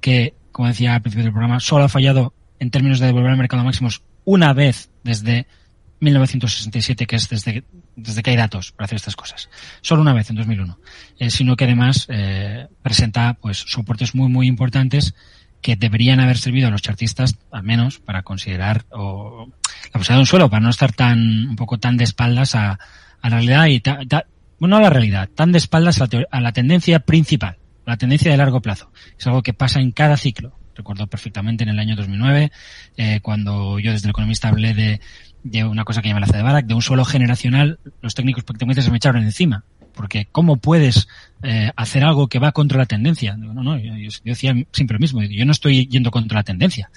que 0.00 0.34
como 0.52 0.68
decía 0.68 0.94
al 0.94 1.02
principio 1.02 1.24
del 1.24 1.32
programa, 1.32 1.60
solo 1.60 1.84
ha 1.84 1.88
fallado 1.88 2.34
en 2.58 2.70
términos 2.70 3.00
de 3.00 3.06
devolver 3.06 3.32
al 3.32 3.38
mercado 3.38 3.64
máximos 3.64 4.02
una 4.24 4.52
vez 4.52 4.90
desde 5.02 5.46
1967, 6.02 7.06
que 7.06 7.16
es 7.16 7.28
desde, 7.28 7.64
desde 7.96 8.22
que 8.22 8.30
hay 8.30 8.36
datos 8.36 8.72
para 8.72 8.86
hacer 8.86 8.96
estas 8.96 9.16
cosas. 9.16 9.48
Solo 9.80 10.02
una 10.02 10.12
vez, 10.12 10.30
en 10.30 10.36
2001. 10.36 10.78
Eh, 11.18 11.30
sino 11.30 11.56
que 11.56 11.64
además 11.64 12.06
eh, 12.08 12.66
presenta 12.82 13.34
pues 13.34 13.58
soportes 13.58 14.14
muy, 14.14 14.28
muy 14.28 14.46
importantes 14.46 15.14
que 15.60 15.76
deberían 15.76 16.18
haber 16.18 16.38
servido 16.38 16.68
a 16.68 16.70
los 16.70 16.82
chartistas, 16.82 17.36
al 17.52 17.62
menos, 17.62 18.00
para 18.00 18.22
considerar 18.22 18.84
o, 18.90 19.46
la 19.46 19.92
posibilidad 19.92 20.16
de 20.16 20.20
un 20.20 20.26
suelo, 20.26 20.50
para 20.50 20.60
no 20.60 20.70
estar 20.70 20.92
tan, 20.92 21.48
un 21.48 21.56
poco 21.56 21.78
tan 21.78 21.96
de 21.96 22.04
espaldas 22.04 22.56
a, 22.56 22.80
a 23.20 23.28
la 23.30 23.36
realidad 23.36 23.66
y, 23.66 23.78
ta, 23.78 24.00
ta, 24.08 24.26
bueno, 24.58 24.76
no 24.76 24.80
a 24.80 24.82
la 24.82 24.90
realidad, 24.90 25.28
tan 25.32 25.52
de 25.52 25.58
espaldas 25.58 26.00
a 26.00 26.08
la, 26.10 26.26
a 26.32 26.40
la 26.40 26.52
tendencia 26.52 26.98
principal 27.00 27.58
la 27.86 27.96
tendencia 27.96 28.30
de 28.30 28.36
largo 28.36 28.60
plazo. 28.60 28.90
Es 29.18 29.26
algo 29.26 29.42
que 29.42 29.54
pasa 29.54 29.80
en 29.80 29.92
cada 29.92 30.16
ciclo. 30.16 30.56
Recuerdo 30.74 31.06
perfectamente 31.06 31.64
en 31.64 31.70
el 31.70 31.78
año 31.78 31.96
2009, 31.96 32.50
eh, 32.96 33.20
cuando 33.20 33.78
yo 33.78 33.92
desde 33.92 34.06
el 34.06 34.10
economista 34.10 34.48
hablé 34.48 34.72
de, 34.72 35.00
de 35.42 35.64
una 35.64 35.84
cosa 35.84 36.00
que 36.00 36.08
llama 36.08 36.20
la 36.20 36.26
de 36.26 36.42
Barak, 36.42 36.66
de 36.66 36.74
un 36.74 36.82
suelo 36.82 37.04
generacional, 37.04 37.78
los 38.00 38.14
técnicos 38.14 38.44
prácticamente 38.44 38.82
se 38.82 38.90
me 38.90 38.96
echaron 38.96 39.22
encima. 39.22 39.64
Porque 39.94 40.26
¿cómo 40.32 40.56
puedes 40.56 41.08
eh, 41.42 41.70
hacer 41.76 42.04
algo 42.04 42.28
que 42.28 42.38
va 42.38 42.52
contra 42.52 42.78
la 42.78 42.86
tendencia? 42.86 43.36
no, 43.36 43.52
no, 43.52 43.78
yo, 43.78 43.94
yo, 43.96 44.10
decía 44.24 44.54
siempre 44.72 44.94
lo 44.94 45.00
mismo. 45.00 45.22
Yo 45.22 45.44
no 45.44 45.52
estoy 45.52 45.86
yendo 45.86 46.10
contra 46.10 46.38
la 46.38 46.44
tendencia. 46.44 46.90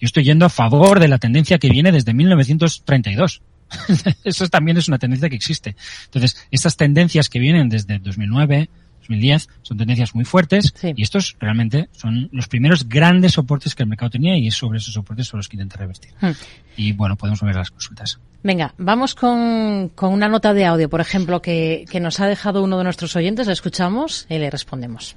Yo 0.00 0.06
estoy 0.06 0.24
yendo 0.24 0.46
a 0.46 0.48
favor 0.48 0.98
de 0.98 1.06
la 1.06 1.18
tendencia 1.18 1.58
que 1.58 1.68
viene 1.68 1.92
desde 1.92 2.12
1932. 2.12 3.42
Eso 4.24 4.48
también 4.48 4.76
es 4.78 4.88
una 4.88 4.98
tendencia 4.98 5.28
que 5.28 5.36
existe. 5.36 5.76
Entonces, 6.06 6.48
estas 6.50 6.76
tendencias 6.76 7.28
que 7.28 7.38
vienen 7.38 7.68
desde 7.68 7.98
2009, 7.98 8.68
2010. 9.10 9.48
Son 9.62 9.76
tendencias 9.76 10.14
muy 10.14 10.24
fuertes 10.24 10.74
y 10.82 11.02
estos 11.02 11.36
realmente 11.38 11.88
son 11.92 12.28
los 12.32 12.48
primeros 12.48 12.88
grandes 12.88 13.32
soportes 13.32 13.74
que 13.74 13.82
el 13.82 13.88
mercado 13.88 14.10
tenía 14.10 14.36
y 14.36 14.46
es 14.46 14.54
sobre 14.54 14.78
esos 14.78 14.94
soportes 14.94 15.26
sobre 15.26 15.40
los 15.40 15.48
que 15.48 15.56
intenta 15.56 15.76
revertir. 15.76 16.12
Hmm. 16.20 16.32
Y 16.76 16.92
bueno, 16.92 17.16
podemos 17.16 17.40
ver 17.42 17.56
las 17.56 17.70
consultas. 17.70 18.18
Venga, 18.42 18.74
vamos 18.78 19.14
con, 19.14 19.90
con 19.94 20.12
una 20.12 20.28
nota 20.28 20.54
de 20.54 20.64
audio, 20.64 20.88
por 20.88 21.00
ejemplo, 21.00 21.42
que, 21.42 21.84
que 21.90 22.00
nos 22.00 22.20
ha 22.20 22.26
dejado 22.26 22.62
uno 22.62 22.78
de 22.78 22.84
nuestros 22.84 23.14
oyentes. 23.16 23.46
La 23.46 23.52
escuchamos 23.52 24.26
y 24.30 24.38
le 24.38 24.48
respondemos. 24.48 25.16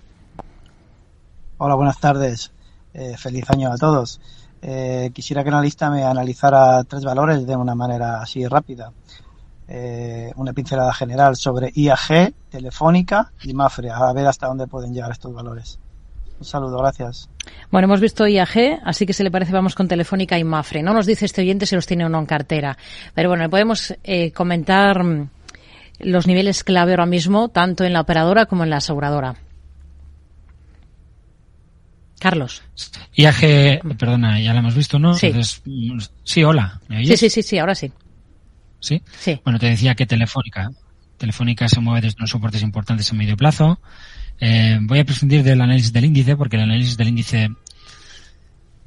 Hola, 1.57 1.75
buenas 1.75 1.99
tardes. 1.99 2.51
Eh, 2.93 3.15
feliz 3.17 3.49
año 3.49 3.71
a 3.71 3.77
todos. 3.77 4.19
Eh, 4.61 5.11
quisiera 5.13 5.43
que 5.43 5.51
la 5.51 5.61
lista 5.61 5.89
me 5.89 6.03
analizara 6.03 6.83
tres 6.83 7.03
valores 7.03 7.45
de 7.45 7.55
una 7.55 7.75
manera 7.75 8.21
así 8.21 8.45
rápida. 8.47 8.91
Eh, 9.67 10.31
una 10.35 10.53
pincelada 10.53 10.93
general 10.93 11.35
sobre 11.35 11.71
IAG, 11.73 12.33
Telefónica 12.49 13.31
y 13.43 13.53
Mafre, 13.53 13.89
a 13.89 14.11
ver 14.13 14.27
hasta 14.27 14.47
dónde 14.47 14.67
pueden 14.67 14.93
llegar 14.93 15.11
estos 15.11 15.33
valores. 15.33 15.79
Un 16.39 16.45
saludo, 16.45 16.77
gracias. 16.79 17.29
Bueno, 17.71 17.85
hemos 17.85 18.01
visto 18.01 18.27
IAG, 18.27 18.81
así 18.83 19.05
que 19.05 19.13
si 19.13 19.23
le 19.23 19.31
parece 19.31 19.53
vamos 19.53 19.75
con 19.75 19.87
Telefónica 19.87 20.37
y 20.37 20.43
Mafre. 20.43 20.83
No 20.83 20.93
nos 20.93 21.05
dice 21.05 21.25
este 21.25 21.41
oyente 21.41 21.65
si 21.65 21.75
los 21.75 21.87
tiene 21.87 22.05
o 22.05 22.09
no 22.09 22.19
en 22.19 22.25
cartera. 22.25 22.77
Pero 23.13 23.29
bueno, 23.29 23.49
podemos 23.49 23.93
eh, 24.03 24.31
comentar 24.31 25.03
mm, 25.03 25.29
los 25.99 26.27
niveles 26.27 26.63
clave 26.63 26.91
ahora 26.91 27.05
mismo, 27.05 27.49
tanto 27.49 27.85
en 27.85 27.93
la 27.93 28.01
operadora 28.01 28.45
como 28.45 28.63
en 28.63 28.69
la 28.69 28.77
aseguradora. 28.77 29.35
Carlos. 32.19 32.63
IAG, 33.15 33.81
perdona, 33.97 34.39
ya 34.39 34.53
la 34.53 34.59
hemos 34.59 34.75
visto, 34.75 34.97
¿no? 34.97 35.13
Sí. 35.13 35.31
sí, 36.23 36.43
hola. 36.43 36.79
Sí, 37.03 37.17
sí, 37.17 37.29
sí, 37.29 37.43
sí, 37.43 37.57
ahora 37.57 37.75
sí. 37.75 37.91
¿Sí? 38.83 39.01
Bueno, 39.43 39.59
te 39.59 39.67
decía 39.67 39.95
que 39.95 40.05
Telefónica. 40.05 40.71
Telefónica 41.17 41.67
se 41.69 41.79
mueve 41.79 42.01
desde 42.01 42.17
unos 42.19 42.31
soportes 42.31 42.61
importantes 42.61 43.09
en 43.11 43.17
medio 43.17 43.37
plazo. 43.37 43.79
Eh, 44.39 44.77
voy 44.81 44.99
a 44.99 45.05
prescindir 45.05 45.43
del 45.43 45.61
análisis 45.61 45.93
del 45.93 46.05
índice 46.05 46.35
porque 46.35 46.57
el 46.57 46.63
análisis 46.63 46.97
del 46.97 47.07
índice 47.09 47.49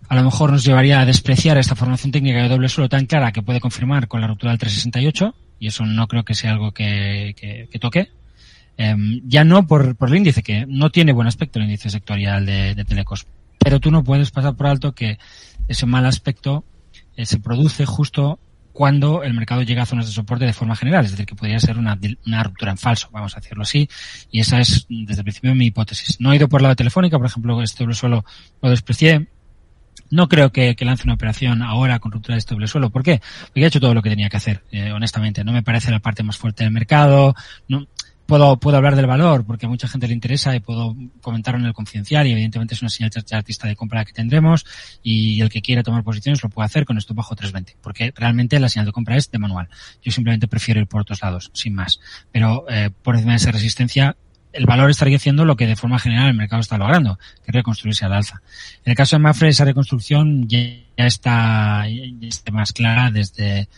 a 0.08 0.14
lo 0.14 0.22
mejor 0.22 0.52
nos 0.52 0.64
llevaría 0.64 1.00
a 1.00 1.06
despreciar 1.06 1.58
esta 1.58 1.74
formación 1.74 2.12
técnica 2.12 2.42
de 2.42 2.48
doble 2.48 2.68
suelo 2.68 2.88
tan 2.88 3.06
clara 3.06 3.32
que 3.32 3.42
puede 3.42 3.60
confirmar 3.60 4.06
con 4.06 4.20
la 4.20 4.26
ruptura 4.26 4.52
del 4.52 4.58
368 4.58 5.34
y 5.58 5.68
eso 5.68 5.84
no 5.86 6.06
creo 6.06 6.24
que 6.24 6.34
sea 6.34 6.52
algo 6.52 6.72
que, 6.72 7.34
que 7.70 7.78
toque. 7.78 8.10
Em, 8.76 9.22
ya 9.24 9.44
no 9.44 9.66
por, 9.66 9.96
por, 9.96 10.10
el 10.10 10.16
índice, 10.16 10.42
que 10.42 10.66
no 10.66 10.90
tiene 10.90 11.12
buen 11.12 11.26
aspecto 11.26 11.58
el 11.58 11.64
índice 11.64 11.88
sectorial 11.88 12.44
de, 12.44 12.74
de 12.74 12.84
Telecos, 12.84 13.26
pero 13.58 13.80
tú 13.80 13.90
no 13.90 14.04
puedes 14.04 14.30
pasar 14.30 14.54
por 14.54 14.66
alto 14.66 14.92
que 14.92 15.18
ese 15.66 15.86
mal 15.86 16.04
aspecto 16.04 16.64
eh, 17.16 17.24
se 17.24 17.38
produce 17.38 17.86
justo 17.86 18.38
cuando 18.76 19.22
el 19.22 19.32
mercado 19.32 19.62
llega 19.62 19.84
a 19.84 19.86
zonas 19.86 20.04
de 20.04 20.12
soporte 20.12 20.44
de 20.44 20.52
forma 20.52 20.76
general, 20.76 21.02
es 21.02 21.12
decir, 21.12 21.24
que 21.24 21.34
podría 21.34 21.58
ser 21.58 21.78
una, 21.78 21.96
ruptura 22.42 22.72
en 22.72 22.76
falso, 22.76 23.08
vamos 23.10 23.34
a 23.34 23.40
decirlo 23.40 23.62
así, 23.62 23.88
y 24.30 24.40
esa 24.40 24.60
es 24.60 24.84
desde 24.90 25.20
el 25.20 25.24
principio 25.24 25.54
mi 25.54 25.68
hipótesis. 25.68 26.20
No 26.20 26.30
he 26.30 26.36
ido 26.36 26.46
por 26.46 26.60
la 26.60 26.74
telefónica, 26.74 27.16
por 27.16 27.26
ejemplo, 27.26 27.62
este 27.62 27.90
suelo 27.94 28.22
lo 28.60 28.68
desprecié, 28.68 29.28
no 30.10 30.28
creo 30.28 30.52
que, 30.52 30.76
que, 30.76 30.84
lance 30.84 31.04
una 31.04 31.14
operación 31.14 31.62
ahora 31.62 32.00
con 32.00 32.12
ruptura 32.12 32.34
de 32.34 32.40
este 32.40 32.54
doble 32.54 32.66
suelo. 32.66 32.90
¿Por 32.90 33.02
qué? 33.02 33.22
Porque 33.46 33.64
ha 33.64 33.68
hecho 33.68 33.80
todo 33.80 33.94
lo 33.94 34.02
que 34.02 34.10
tenía 34.10 34.28
que 34.28 34.36
hacer, 34.36 34.62
eh, 34.70 34.92
honestamente. 34.92 35.42
No 35.42 35.52
me 35.52 35.62
parece 35.62 35.90
la 35.90 36.00
parte 36.00 36.22
más 36.22 36.36
fuerte 36.36 36.62
del 36.62 36.72
mercado. 36.72 37.34
No, 37.68 37.86
puedo, 38.26 38.58
puedo 38.58 38.76
hablar 38.76 38.96
del 38.96 39.06
valor 39.06 39.44
porque 39.44 39.66
a 39.66 39.68
mucha 39.68 39.88
gente 39.88 40.06
le 40.08 40.14
interesa 40.14 40.54
y 40.54 40.60
puedo 40.60 40.94
comentarlo 41.20 41.60
en 41.60 41.66
el 41.66 41.72
confidencial 41.72 42.26
y 42.26 42.32
evidentemente 42.32 42.74
es 42.74 42.82
una 42.82 42.90
señal 42.90 43.10
de 43.10 43.36
artista 43.36 43.68
de 43.68 43.76
compra 43.76 44.04
que 44.04 44.12
tendremos 44.12 44.66
y 45.02 45.40
el 45.40 45.48
que 45.48 45.62
quiera 45.62 45.82
tomar 45.82 46.02
posiciones 46.02 46.42
lo 46.42 46.50
puede 46.50 46.66
hacer 46.66 46.84
con 46.84 46.98
esto 46.98 47.14
bajo 47.14 47.34
320 47.34 47.78
porque 47.82 48.12
realmente 48.14 48.58
la 48.60 48.68
señal 48.68 48.86
de 48.86 48.92
compra 48.92 49.16
es 49.16 49.30
de 49.30 49.38
manual. 49.38 49.68
Yo 50.02 50.12
simplemente 50.12 50.48
prefiero 50.48 50.80
ir 50.80 50.86
por 50.86 51.00
otros 51.00 51.22
lados, 51.22 51.50
sin 51.54 51.74
más. 51.74 52.00
Pero 52.32 52.66
eh, 52.68 52.90
por 53.02 53.14
encima 53.14 53.32
de 53.32 53.36
esa 53.36 53.52
resistencia 53.52 54.16
el 54.52 54.66
valor 54.66 54.90
estaría 54.90 55.16
haciendo 55.16 55.44
lo 55.44 55.56
que 55.56 55.66
de 55.66 55.76
forma 55.76 55.98
general 55.98 56.28
el 56.28 56.34
mercado 56.34 56.60
está 56.60 56.78
logrando, 56.78 57.18
que 57.44 57.50
es 57.50 57.54
reconstruirse 57.54 58.06
al 58.06 58.14
alza. 58.14 58.40
En 58.84 58.90
el 58.90 58.96
caso 58.96 59.16
de 59.16 59.20
Mafre, 59.20 59.48
esa 59.48 59.66
reconstrucción 59.66 60.48
ya, 60.48 60.58
está, 60.96 61.84
ya 61.88 62.28
está 62.28 62.52
más 62.52 62.72
clara 62.72 63.10
desde, 63.10 63.68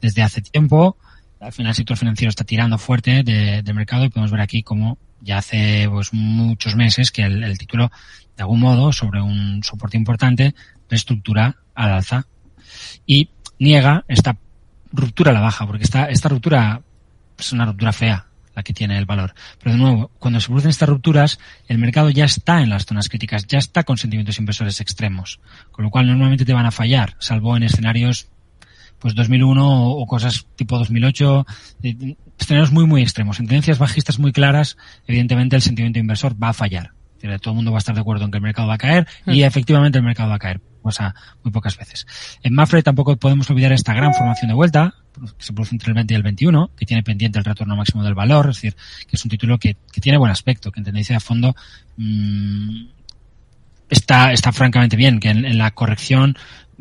desde 0.00 0.22
hace 0.22 0.40
tiempo 0.40 0.96
al 1.40 1.52
final 1.52 1.70
el 1.70 1.74
sector 1.74 1.96
financiero 1.96 2.30
está 2.30 2.44
tirando 2.44 2.78
fuerte 2.78 3.22
de, 3.22 3.62
del 3.62 3.74
mercado 3.74 4.04
y 4.04 4.08
podemos 4.08 4.30
ver 4.30 4.40
aquí 4.40 4.62
como 4.62 4.98
ya 5.20 5.38
hace 5.38 5.88
pues, 5.90 6.12
muchos 6.12 6.76
meses 6.76 7.10
que 7.10 7.22
el, 7.22 7.42
el, 7.42 7.58
título, 7.58 7.90
de 8.36 8.42
algún 8.42 8.60
modo, 8.60 8.92
sobre 8.92 9.20
un 9.20 9.62
soporte 9.62 9.96
importante, 9.96 10.54
reestructura 10.88 11.56
al 11.74 11.92
alza 11.92 12.26
y 13.06 13.30
niega 13.58 14.04
esta 14.08 14.36
ruptura 14.92 15.30
a 15.30 15.34
la 15.34 15.40
baja, 15.40 15.66
porque 15.66 15.84
esta, 15.84 16.06
esta 16.06 16.28
ruptura 16.28 16.82
es 17.38 17.52
una 17.52 17.66
ruptura 17.66 17.92
fea 17.92 18.24
la 18.54 18.62
que 18.64 18.72
tiene 18.72 18.98
el 18.98 19.06
valor. 19.06 19.34
Pero 19.62 19.72
de 19.76 19.78
nuevo, 19.80 20.10
cuando 20.18 20.40
se 20.40 20.48
producen 20.48 20.70
estas 20.70 20.88
rupturas, 20.88 21.38
el 21.68 21.78
mercado 21.78 22.10
ya 22.10 22.24
está 22.24 22.60
en 22.60 22.70
las 22.70 22.86
zonas 22.86 23.08
críticas, 23.08 23.46
ya 23.46 23.58
está 23.58 23.84
con 23.84 23.98
sentimientos 23.98 24.38
inversores 24.40 24.80
extremos, 24.80 25.40
con 25.70 25.84
lo 25.84 25.90
cual 25.90 26.08
normalmente 26.08 26.44
te 26.44 26.52
van 26.52 26.66
a 26.66 26.72
fallar, 26.72 27.14
salvo 27.20 27.56
en 27.56 27.62
escenarios 27.62 28.28
pues 28.98 29.14
2001 29.14 29.90
o 29.90 30.06
cosas 30.06 30.46
tipo 30.56 30.78
2008, 30.78 31.46
eh, 31.82 32.16
escenarios 32.38 32.72
muy, 32.72 32.86
muy 32.86 33.02
extremos. 33.02 33.40
En 33.40 33.46
tendencias 33.46 33.78
bajistas 33.78 34.18
muy 34.18 34.32
claras, 34.32 34.76
evidentemente 35.06 35.56
el 35.56 35.62
sentimiento 35.62 35.98
inversor 35.98 36.40
va 36.42 36.50
a 36.50 36.54
fallar. 36.54 36.92
Todo 37.40 37.50
el 37.50 37.56
mundo 37.56 37.72
va 37.72 37.78
a 37.78 37.80
estar 37.80 37.94
de 37.94 38.00
acuerdo 38.00 38.24
en 38.24 38.30
que 38.30 38.38
el 38.38 38.42
mercado 38.42 38.68
va 38.68 38.74
a 38.74 38.78
caer 38.78 39.06
y 39.26 39.40
mm. 39.40 39.44
efectivamente 39.44 39.98
el 39.98 40.04
mercado 40.04 40.28
va 40.28 40.36
a 40.36 40.38
caer, 40.38 40.60
cosa 40.82 41.14
muy 41.42 41.52
pocas 41.52 41.76
veces. 41.76 42.06
En 42.42 42.54
Mafre 42.54 42.82
tampoco 42.82 43.16
podemos 43.16 43.50
olvidar 43.50 43.72
esta 43.72 43.92
gran 43.92 44.14
formación 44.14 44.48
de 44.48 44.54
vuelta, 44.54 44.94
que 45.14 45.44
se 45.44 45.52
produce 45.52 45.74
entre 45.74 45.90
el 45.90 45.94
20 45.94 46.14
y 46.14 46.16
el 46.16 46.22
21, 46.22 46.70
que 46.76 46.86
tiene 46.86 47.02
pendiente 47.02 47.38
el 47.38 47.44
retorno 47.44 47.74
máximo 47.74 48.04
del 48.04 48.14
valor, 48.14 48.50
es 48.50 48.56
decir, 48.56 48.76
que 49.08 49.16
es 49.16 49.24
un 49.24 49.30
título 49.30 49.58
que, 49.58 49.76
que 49.92 50.00
tiene 50.00 50.18
buen 50.18 50.30
aspecto, 50.30 50.70
que 50.70 50.78
en 50.78 50.84
tendencia 50.84 51.16
de 51.16 51.20
fondo 51.20 51.56
mmm, 51.96 52.86
está, 53.88 54.32
está 54.32 54.52
francamente 54.52 54.96
bien, 54.96 55.18
que 55.18 55.30
en, 55.30 55.44
en, 55.44 55.58
la 55.58 55.72
corrección 55.72 56.36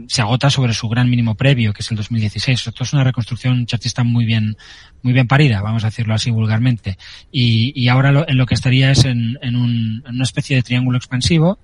se 0.08 0.22
agota 0.22 0.50
sobre 0.50 0.74
su 0.74 0.88
gran 0.88 1.10
mínimo 1.10 1.36
previo, 1.36 1.74
que 1.74 1.82
es 1.82 1.90
el 1.90 1.98
2016. 1.98 2.68
Esto 2.68 2.84
es 2.84 2.94
una 2.94 3.04
reconstrucción 3.04 3.66
chartista 3.66 4.04
muy 4.04 4.26
bien, 4.26 4.56
muy 5.02 5.14
bien 5.14 5.28
parida, 5.28 5.62
vamos 5.62 5.84
a 5.84 5.88
decirlo 5.88 6.14
así 6.14 6.30
vulgarmente. 6.30 6.98
Y, 7.32 7.74
y 7.76 7.88
ahora 7.88 8.12
lo, 8.12 8.28
en 8.28 8.38
lo 8.38 8.46
que 8.46 8.54
estaría 8.54 8.92
es 8.92 9.06
en, 9.06 9.40
en, 9.42 9.56
un, 9.56 10.04
en, 10.06 10.16
una 10.16 10.24
especie 10.24 10.56
de 10.56 10.64
triángulo 10.64 10.98
expansivo. 10.98 11.60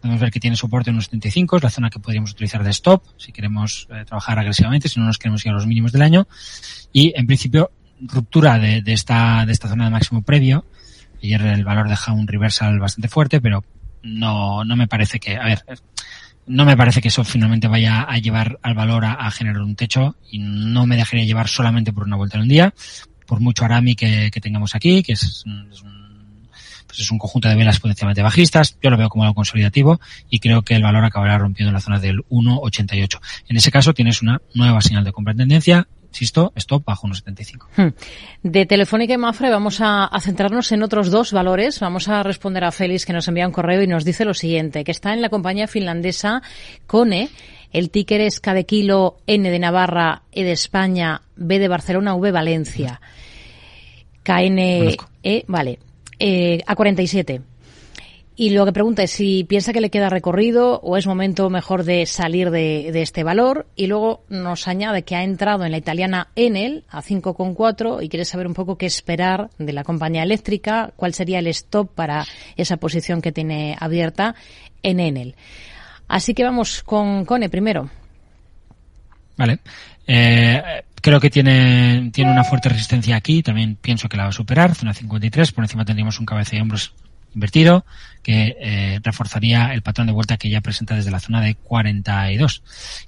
Podemos 0.00 0.20
ver 0.20 0.30
que 0.30 0.40
tiene 0.40 0.56
soporte 0.56 0.90
en 0.90 0.96
unos 0.96 1.06
75, 1.06 1.56
es 1.58 1.62
la 1.62 1.70
zona 1.70 1.90
que 1.90 1.98
podríamos 1.98 2.32
utilizar 2.32 2.62
de 2.62 2.70
stop 2.70 3.02
si 3.16 3.32
queremos 3.32 3.88
eh, 3.90 4.04
trabajar 4.06 4.38
agresivamente, 4.38 4.88
si 4.88 5.00
no 5.00 5.06
nos 5.06 5.18
queremos 5.18 5.44
ir 5.44 5.50
a 5.52 5.54
los 5.54 5.66
mínimos 5.66 5.92
del 5.92 6.02
año. 6.02 6.26
Y 6.92 7.12
en 7.16 7.26
principio, 7.26 7.70
ruptura 8.00 8.58
de, 8.58 8.82
de, 8.82 8.92
esta, 8.92 9.44
de 9.46 9.52
esta 9.52 9.68
zona 9.68 9.84
de 9.84 9.90
máximo 9.90 10.22
previo. 10.22 10.64
Ayer 11.22 11.40
el 11.42 11.64
valor 11.64 11.88
deja 11.88 12.12
un 12.12 12.26
reversal 12.26 12.78
bastante 12.78 13.08
fuerte, 13.08 13.40
pero 13.40 13.64
no, 14.02 14.64
no 14.64 14.76
me 14.76 14.86
parece 14.86 15.18
que, 15.18 15.36
a 15.36 15.44
ver, 15.44 15.64
no 16.46 16.64
me 16.64 16.76
parece 16.76 17.00
que 17.00 17.08
eso 17.08 17.24
finalmente 17.24 17.68
vaya 17.68 18.02
a 18.02 18.18
llevar 18.18 18.58
al 18.62 18.74
valor 18.74 19.04
a, 19.04 19.30
generar 19.30 19.62
un 19.62 19.76
techo 19.76 20.16
y 20.30 20.38
no 20.38 20.86
me 20.86 20.96
dejaría 20.96 21.24
llevar 21.24 21.48
solamente 21.48 21.92
por 21.92 22.04
una 22.04 22.16
vuelta 22.16 22.36
en 22.36 22.42
un 22.42 22.48
día, 22.48 22.74
por 23.26 23.40
mucho 23.40 23.64
Arami 23.64 23.94
que, 23.94 24.30
que 24.32 24.40
tengamos 24.40 24.74
aquí, 24.74 25.02
que 25.02 25.12
es, 25.12 25.22
es, 25.22 25.46
un, 25.46 26.48
pues 26.86 27.00
es 27.00 27.10
un 27.10 27.18
conjunto 27.18 27.48
de 27.48 27.56
velas 27.56 27.80
potencialmente 27.80 28.22
bajistas, 28.22 28.78
yo 28.82 28.90
lo 28.90 28.96
veo 28.96 29.08
como 29.08 29.24
algo 29.24 29.34
consolidativo 29.34 30.00
y 30.28 30.38
creo 30.38 30.62
que 30.62 30.74
el 30.74 30.82
valor 30.82 31.04
acabará 31.04 31.38
rompiendo 31.38 31.72
la 31.72 31.80
zona 31.80 31.98
del 31.98 32.18
1.88. 32.28 33.20
En 33.48 33.56
ese 33.56 33.70
caso 33.70 33.94
tienes 33.94 34.22
una 34.22 34.40
nueva 34.54 34.80
señal 34.80 35.04
de 35.04 35.12
compra 35.12 35.32
en 35.32 35.38
tendencia 35.38 35.88
insisto, 36.14 36.52
stop 36.56 36.84
bajo 36.84 37.06
1,75. 37.08 37.66
Hmm. 37.76 37.94
De 38.42 38.66
Telefónica 38.66 39.14
y 39.14 39.18
Mafre 39.18 39.50
vamos 39.50 39.80
a, 39.80 40.04
a, 40.04 40.20
centrarnos 40.20 40.70
en 40.72 40.82
otros 40.82 41.10
dos 41.10 41.32
valores. 41.32 41.80
Vamos 41.80 42.08
a 42.08 42.22
responder 42.22 42.64
a 42.64 42.72
Félix 42.72 43.04
que 43.04 43.12
nos 43.12 43.28
envía 43.28 43.46
un 43.46 43.52
correo 43.52 43.82
y 43.82 43.86
nos 43.86 44.04
dice 44.04 44.24
lo 44.24 44.34
siguiente, 44.34 44.84
que 44.84 44.92
está 44.92 45.12
en 45.12 45.22
la 45.22 45.28
compañía 45.28 45.66
finlandesa 45.66 46.42
Cone. 46.86 47.30
El 47.72 47.90
ticker 47.90 48.20
es 48.20 48.38
K 48.38 48.54
de 48.54 48.66
kilo, 48.66 49.16
N 49.26 49.50
de 49.50 49.58
Navarra, 49.58 50.22
E 50.30 50.44
de 50.44 50.52
España, 50.52 51.22
B 51.34 51.58
de 51.58 51.66
Barcelona, 51.66 52.14
V 52.14 52.30
Valencia. 52.30 53.00
KNE, 54.22 54.96
vale, 55.48 55.78
eh, 56.18 56.62
A47. 56.66 57.42
Y 58.36 58.50
lo 58.50 58.64
que 58.64 58.72
pregunta 58.72 59.04
es 59.04 59.12
si 59.12 59.44
piensa 59.44 59.72
que 59.72 59.80
le 59.80 59.90
queda 59.90 60.08
recorrido 60.08 60.80
o 60.80 60.96
es 60.96 61.06
momento 61.06 61.50
mejor 61.50 61.84
de 61.84 62.04
salir 62.04 62.50
de, 62.50 62.88
este 63.00 63.22
valor. 63.22 63.66
Y 63.76 63.86
luego 63.86 64.24
nos 64.28 64.66
añade 64.66 65.02
que 65.02 65.14
ha 65.14 65.22
entrado 65.22 65.64
en 65.64 65.70
la 65.70 65.78
italiana 65.78 66.28
Enel 66.34 66.84
a 66.88 67.00
5,4 67.00 68.02
y 68.02 68.08
quiere 68.08 68.24
saber 68.24 68.48
un 68.48 68.54
poco 68.54 68.76
qué 68.76 68.86
esperar 68.86 69.50
de 69.58 69.72
la 69.72 69.84
compañía 69.84 70.24
eléctrica, 70.24 70.92
cuál 70.96 71.14
sería 71.14 71.38
el 71.38 71.46
stop 71.46 71.94
para 71.94 72.24
esa 72.56 72.76
posición 72.76 73.22
que 73.22 73.30
tiene 73.30 73.76
abierta 73.78 74.34
en 74.82 74.98
Enel. 74.98 75.36
Así 76.08 76.34
que 76.34 76.42
vamos 76.42 76.82
con 76.82 77.24
Cone 77.24 77.48
primero. 77.48 77.88
Vale. 79.36 79.60
Eh, 80.08 80.60
creo 81.00 81.20
que 81.20 81.30
tiene, 81.30 82.10
tiene 82.12 82.32
una 82.32 82.42
fuerte 82.42 82.68
resistencia 82.68 83.14
aquí. 83.14 83.44
También 83.44 83.76
pienso 83.76 84.08
que 84.08 84.16
la 84.16 84.24
va 84.24 84.30
a 84.30 84.32
superar. 84.32 84.74
Zona 84.74 84.92
53. 84.92 85.52
Por 85.52 85.62
encima 85.62 85.84
tendríamos 85.84 86.18
un 86.18 86.26
cabeza 86.26 86.56
de 86.56 86.62
hombros 86.62 86.92
invertido 87.34 87.84
que 88.22 88.56
eh, 88.58 89.00
reforzaría 89.02 89.74
el 89.74 89.82
patrón 89.82 90.06
de 90.06 90.12
vuelta 90.12 90.38
que 90.38 90.48
ya 90.48 90.62
presenta 90.62 90.94
desde 90.94 91.10
la 91.10 91.20
zona 91.20 91.42
de 91.42 91.54
42. 91.54 92.62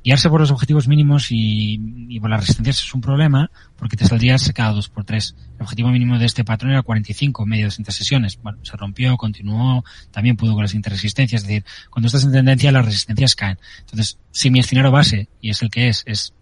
Guiarse 0.04 0.28
por 0.28 0.40
los 0.40 0.50
objetivos 0.50 0.88
mínimos 0.88 1.28
y, 1.30 2.20
por 2.20 2.28
las 2.28 2.40
resistencias 2.40 2.82
es 2.82 2.94
un 2.94 3.00
problema 3.00 3.50
porque 3.76 3.96
te 3.96 4.06
saldrías 4.06 4.52
cada 4.54 4.72
dos 4.72 4.90
por 4.90 5.04
tres. 5.04 5.34
El 5.56 5.62
objetivo 5.62 5.88
mínimo 5.88 6.18
de 6.18 6.26
este 6.26 6.44
patrón 6.44 6.72
era 6.72 6.82
45 6.82 7.46
medios 7.46 7.78
entre 7.78 7.94
sesiones. 7.94 8.38
Bueno, 8.42 8.58
se 8.62 8.76
rompió, 8.76 9.16
continuó, 9.16 9.84
también 10.10 10.36
pudo 10.36 10.52
con 10.52 10.62
las 10.62 10.74
interresistencias. 10.74 11.42
Es 11.42 11.48
decir, 11.48 11.64
cuando 11.88 12.08
estás 12.08 12.24
en 12.24 12.32
tendencia 12.32 12.70
las 12.70 12.84
resistencias 12.84 13.34
caen. 13.34 13.58
Entonces, 13.80 14.18
si 14.30 14.50
mi 14.50 14.60
escenario 14.60 14.90
base, 14.90 15.28
y 15.40 15.48
es 15.48 15.62
el 15.62 15.70
que 15.70 15.88
es, 15.88 16.02
es 16.06 16.34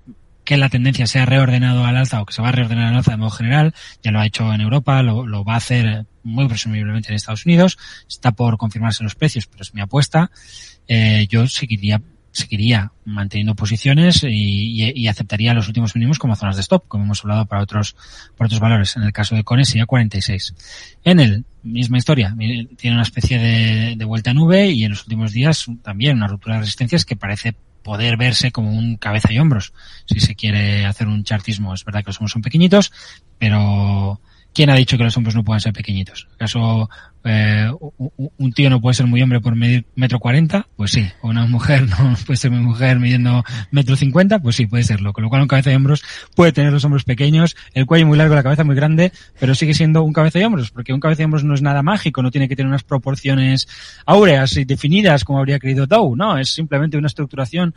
que 0.45 0.57
la 0.57 0.69
tendencia 0.69 1.07
sea 1.07 1.27
reordenado 1.27 1.85
al 1.85 1.97
alza 1.97 2.21
o 2.21 2.27
que 2.27 2.35
se 2.35 2.43
va 2.43 2.49
a 2.49 2.53
reordenar 2.53 2.89
al 2.89 2.97
alza 2.97 3.13
de 3.13 3.17
modo 3.17 3.31
general, 3.31 3.75
ya 4.03 4.11
lo 4.11 4.21
ha 4.21 4.27
hecho 4.27 4.53
en 4.53 4.61
Europa, 4.61 5.03
lo, 5.03 5.27
lo 5.27 5.45
va 5.45 5.55
a 5.55 5.59
hacer 5.59 6.07
muy 6.23 6.49
presumiblemente 6.49 7.09
en 7.09 7.17
Estados 7.17 7.47
Unidos, 7.47 7.79
está 8.09 8.33
por 8.33 8.57
confirmarse 8.57 9.05
los 9.05 9.15
precios, 9.15 9.47
pero 9.47 9.63
es 9.63 9.75
mi 9.75 9.81
apuesta, 9.81 10.31
eh, 10.89 11.27
yo 11.29 11.47
seguiría 11.47 12.01
seguiría 12.35 12.91
manteniendo 13.05 13.55
posiciones 13.55 14.25
y, 14.25 14.29
y, 14.29 14.93
y, 14.93 15.07
aceptaría 15.07 15.55
los 15.55 15.69
últimos 15.69 15.95
mínimos 15.95 16.19
como 16.19 16.35
zonas 16.35 16.57
de 16.57 16.63
stop, 16.63 16.89
como 16.89 17.05
hemos 17.05 17.23
hablado 17.23 17.47
para 17.47 17.63
otros, 17.63 17.95
para 18.37 18.47
otros 18.47 18.59
valores. 18.61 18.97
En 18.97 19.05
el 19.05 19.13
caso 19.13 19.37
de 19.37 19.45
Cone 19.45 19.65
sería 19.65 19.87
46. 19.87 20.53
En 21.05 21.21
el 21.21 21.45
misma 21.63 21.97
historia, 21.97 22.35
tiene 22.77 22.97
una 22.97 23.05
especie 23.05 23.39
de, 23.39 23.95
de 23.97 24.05
vuelta 24.05 24.33
a 24.33 24.35
nube 24.35 24.69
y 24.69 24.83
en 24.83 24.91
los 24.91 25.03
últimos 25.03 25.31
días 25.31 25.67
también 25.83 26.17
una 26.17 26.27
ruptura 26.27 26.57
de 26.57 26.63
resistencias 26.63 27.05
que 27.05 27.15
parece 27.15 27.55
poder 27.85 28.17
verse 28.17 28.51
como 28.51 28.73
un 28.73 28.97
cabeza 28.97 29.33
y 29.33 29.39
hombros. 29.39 29.73
Si 30.07 30.19
se 30.19 30.35
quiere 30.35 30.85
hacer 30.87 31.07
un 31.07 31.23
chartismo, 31.23 31.73
es 31.73 31.85
verdad 31.85 32.01
que 32.01 32.09
los 32.09 32.17
hombros 32.17 32.33
son 32.33 32.43
pequeñitos, 32.43 32.91
pero 33.39 34.21
¿quién 34.55 34.71
ha 34.71 34.77
dicho 34.77 34.97
que 34.97 35.05
los 35.05 35.17
hombros 35.17 35.35
no 35.35 35.45
pueden 35.45 35.61
ser 35.61 35.73
pequeñitos? 35.73 36.29
¿Acaso 36.35 36.89
eh, 37.25 37.69
un 38.37 38.53
tío 38.53 38.71
no 38.71 38.81
puede 38.81 38.95
ser 38.95 39.07
muy 39.07 39.21
hombre 39.21 39.41
por 39.41 39.57
medir 39.57 39.85
metro 39.97 40.21
cuarenta? 40.21 40.67
Pues 40.77 40.93
sí. 40.93 41.07
¿O 41.21 41.29
una 41.29 41.47
mujer 41.47 41.83
no 41.89 42.15
puede 42.25 42.37
ser 42.37 42.51
muy 42.51 42.61
mujer 42.61 42.99
midiendo 43.01 43.45
metro 43.73 43.97
cincuenta? 43.97 44.39
Pues 44.39 44.57
sí, 44.57 44.67
puede 44.67 44.85
serlo. 44.85 45.13
Con 45.13 45.25
lo 45.25 45.31
cual 45.31 45.43
un 45.43 45.49
cabeza 45.49 45.73
y 45.73 45.75
hombros 45.75 46.03
puede 46.37 46.53
tener 46.53 46.73
los 46.73 46.85
hombros 46.85 47.05
pequeños, 47.05 47.57
el 47.75 47.85
cuello 47.87 48.07
muy 48.07 48.17
largo, 48.17 48.35
la 48.35 48.43
cabeza 48.43 48.65
muy 48.65 48.77
grande, 48.77 49.13
pero 49.39 49.55
sigue 49.55 49.75
siendo 49.75 50.03
un 50.03 50.13
cabeza 50.13 50.39
y 50.39 50.45
hombros, 50.45 50.71
porque 50.71 50.93
un 50.93 51.01
cabeza 51.01 51.23
y 51.23 51.25
hombros 51.25 51.45
no 51.45 51.55
es 51.55 51.63
nada 51.63 51.83
mágico, 51.83 52.23
no 52.23 52.31
tiene 52.31 52.49
que 52.49 52.57
tener 52.57 52.69
unas 52.69 52.85
proporciones 52.85 53.69
áureas 54.07 54.57
y 54.57 54.65
definidas 54.65 55.25
como 55.25 55.41
habría 55.41 55.59
querido 55.59 55.87
Dow, 55.87 56.15
no, 56.15 56.39
es 56.39 56.51
simplemente 56.51 56.97
una 56.97 57.09
estructuración 57.09 57.75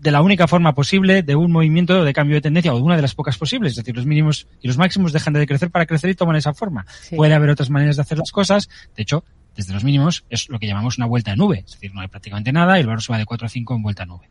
de 0.00 0.10
la 0.12 0.22
única 0.22 0.46
forma 0.46 0.74
posible 0.74 1.22
de 1.22 1.34
un 1.34 1.50
movimiento 1.50 2.04
de 2.04 2.12
cambio 2.12 2.36
de 2.36 2.40
tendencia 2.40 2.72
o 2.72 2.76
de 2.76 2.82
una 2.82 2.96
de 2.96 3.02
las 3.02 3.14
pocas 3.14 3.36
posibles. 3.36 3.72
Es 3.72 3.76
decir, 3.76 3.96
los 3.96 4.06
mínimos 4.06 4.46
y 4.60 4.68
los 4.68 4.78
máximos 4.78 5.12
dejan 5.12 5.32
de 5.32 5.46
crecer 5.46 5.70
para 5.70 5.86
crecer 5.86 6.10
y 6.10 6.14
toman 6.14 6.36
esa 6.36 6.54
forma. 6.54 6.86
Sí. 7.02 7.16
Puede 7.16 7.34
haber 7.34 7.50
otras 7.50 7.70
maneras 7.70 7.96
de 7.96 8.02
hacer 8.02 8.18
las 8.18 8.30
cosas. 8.30 8.68
De 8.96 9.02
hecho, 9.02 9.24
desde 9.56 9.72
los 9.72 9.82
mínimos 9.82 10.24
es 10.30 10.48
lo 10.48 10.58
que 10.58 10.68
llamamos 10.68 10.98
una 10.98 11.06
vuelta 11.06 11.32
de 11.32 11.36
nube. 11.36 11.64
Es 11.66 11.72
decir, 11.72 11.92
no 11.92 12.00
hay 12.00 12.08
prácticamente 12.08 12.52
nada 12.52 12.78
y 12.78 12.82
el 12.82 12.86
valor 12.86 13.02
se 13.02 13.12
va 13.12 13.18
de 13.18 13.26
4 13.26 13.46
a 13.46 13.48
5 13.48 13.74
en 13.74 13.82
vuelta 13.82 14.04
a 14.04 14.06
nube. 14.06 14.28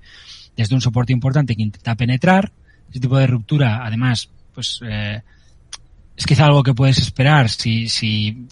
Desde 0.56 0.74
un 0.74 0.82
soporte 0.82 1.12
importante 1.12 1.56
que 1.56 1.64
intenta 1.64 1.96
penetrar, 1.96 2.52
ese 2.90 3.02
tipo 3.02 3.18
de 3.18 3.28
ruptura, 3.28 3.86
además, 3.86 4.30
pues, 4.54 4.80
eh, 4.88 5.22
es 6.16 6.26
quizá 6.26 6.46
algo 6.46 6.64
que 6.64 6.74
puedes 6.74 6.98
esperar 6.98 7.50
si, 7.50 7.90
si, 7.90 8.48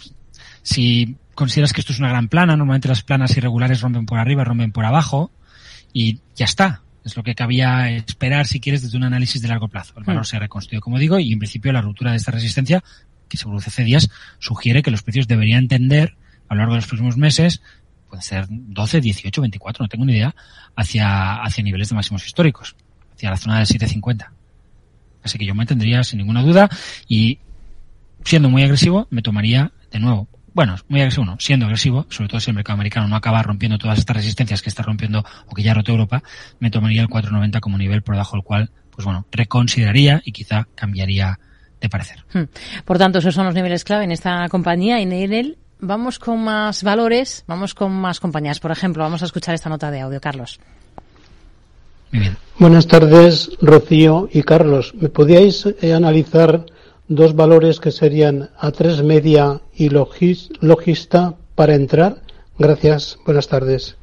si 0.62 1.16
consideras 1.34 1.72
que 1.72 1.80
esto 1.80 1.94
es 1.94 1.98
una 1.98 2.10
gran 2.10 2.28
plana. 2.28 2.56
Normalmente 2.56 2.88
las 2.88 3.02
planas 3.02 3.34
irregulares 3.38 3.80
rompen 3.80 4.04
por 4.04 4.18
arriba, 4.18 4.44
rompen 4.44 4.70
por 4.70 4.84
abajo 4.84 5.30
y 5.94 6.20
ya 6.34 6.44
está 6.44 6.82
es 7.06 7.16
lo 7.16 7.22
que 7.22 7.34
cabía 7.34 7.90
esperar 7.90 8.46
si 8.46 8.58
quieres 8.58 8.82
desde 8.82 8.96
un 8.96 9.04
análisis 9.04 9.40
de 9.40 9.48
largo 9.48 9.68
plazo. 9.68 9.94
El 9.96 10.04
valor 10.04 10.22
mm. 10.22 10.26
se 10.26 10.38
reconstruye, 10.38 10.80
como 10.80 10.98
digo, 10.98 11.18
y 11.18 11.32
en 11.32 11.38
principio 11.38 11.72
la 11.72 11.80
ruptura 11.80 12.10
de 12.10 12.16
esta 12.16 12.32
resistencia, 12.32 12.82
que 13.28 13.36
se 13.36 13.44
produce 13.44 13.70
hace 13.70 13.84
días, 13.84 14.10
sugiere 14.38 14.82
que 14.82 14.90
los 14.90 15.02
precios 15.02 15.28
deberían 15.28 15.68
tender 15.68 16.16
a 16.48 16.54
lo 16.54 16.58
largo 16.58 16.74
de 16.74 16.78
los 16.78 16.86
próximos 16.86 17.16
meses, 17.16 17.62
pueden 18.08 18.22
ser 18.22 18.46
12, 18.48 19.00
18, 19.00 19.40
24, 19.40 19.84
no 19.84 19.88
tengo 19.88 20.04
ni 20.04 20.12
idea, 20.12 20.34
hacia, 20.74 21.42
hacia 21.42 21.62
niveles 21.62 21.88
de 21.88 21.94
máximos 21.94 22.26
históricos, 22.26 22.76
hacia 23.14 23.30
la 23.30 23.36
zona 23.36 23.60
de 23.60 23.66
750. 23.66 24.32
Así 25.22 25.38
que 25.38 25.46
yo 25.46 25.54
me 25.54 25.66
tendría 25.66 26.04
sin 26.04 26.18
ninguna 26.18 26.42
duda 26.42 26.68
y 27.08 27.38
siendo 28.24 28.48
muy 28.48 28.62
agresivo 28.62 29.06
me 29.10 29.22
tomaría 29.22 29.72
de 29.90 29.98
nuevo 29.98 30.28
bueno, 30.56 30.74
muy 30.88 31.02
agresivo 31.02 31.36
siendo 31.38 31.66
agresivo, 31.66 32.06
sobre 32.08 32.30
todo 32.30 32.40
si 32.40 32.48
el 32.48 32.54
mercado 32.54 32.76
americano 32.76 33.06
no 33.06 33.16
acaba 33.16 33.42
rompiendo 33.42 33.76
todas 33.76 33.98
estas 33.98 34.16
resistencias 34.16 34.62
que 34.62 34.70
está 34.70 34.82
rompiendo 34.82 35.22
o 35.48 35.54
que 35.54 35.62
ya 35.62 35.72
ha 35.72 35.74
roto 35.74 35.92
Europa, 35.92 36.22
me 36.60 36.70
tomaría 36.70 37.02
el 37.02 37.08
490 37.08 37.60
como 37.60 37.76
nivel 37.76 38.00
por 38.00 38.14
debajo 38.14 38.36
del 38.36 38.42
cual, 38.42 38.70
pues 38.90 39.04
bueno, 39.04 39.26
reconsideraría 39.30 40.22
y 40.24 40.32
quizá 40.32 40.66
cambiaría 40.74 41.38
de 41.78 41.90
parecer. 41.90 42.24
Hmm. 42.32 42.44
Por 42.86 42.96
tanto, 42.96 43.18
esos 43.18 43.34
son 43.34 43.44
los 43.44 43.54
niveles 43.54 43.84
clave 43.84 44.04
en 44.04 44.12
esta 44.12 44.48
compañía 44.48 44.98
y 44.98 45.02
en 45.02 45.12
él 45.12 45.58
vamos 45.78 46.18
con 46.18 46.42
más 46.42 46.82
valores, 46.82 47.44
vamos 47.46 47.74
con 47.74 47.92
más 47.92 48.18
compañías. 48.18 48.58
Por 48.58 48.70
ejemplo, 48.70 49.02
vamos 49.02 49.20
a 49.20 49.26
escuchar 49.26 49.54
esta 49.54 49.68
nota 49.68 49.90
de 49.90 50.00
audio, 50.00 50.22
Carlos. 50.22 50.58
Muy 52.12 52.20
bien. 52.20 52.38
Buenas 52.58 52.86
tardes, 52.86 53.50
Rocío 53.60 54.30
y 54.32 54.42
Carlos. 54.42 54.94
¿Me 54.94 55.10
podíais 55.10 55.66
eh, 55.82 55.92
analizar 55.92 56.64
dos 57.08 57.34
valores 57.34 57.80
que 57.80 57.90
serían 57.90 58.50
A3 58.60 59.02
Media 59.02 59.60
y 59.74 59.88
logis, 59.88 60.50
Logista 60.60 61.34
para 61.54 61.74
entrar. 61.74 62.22
Gracias, 62.58 63.18
buenas 63.24 63.48
tardes. 63.48 63.96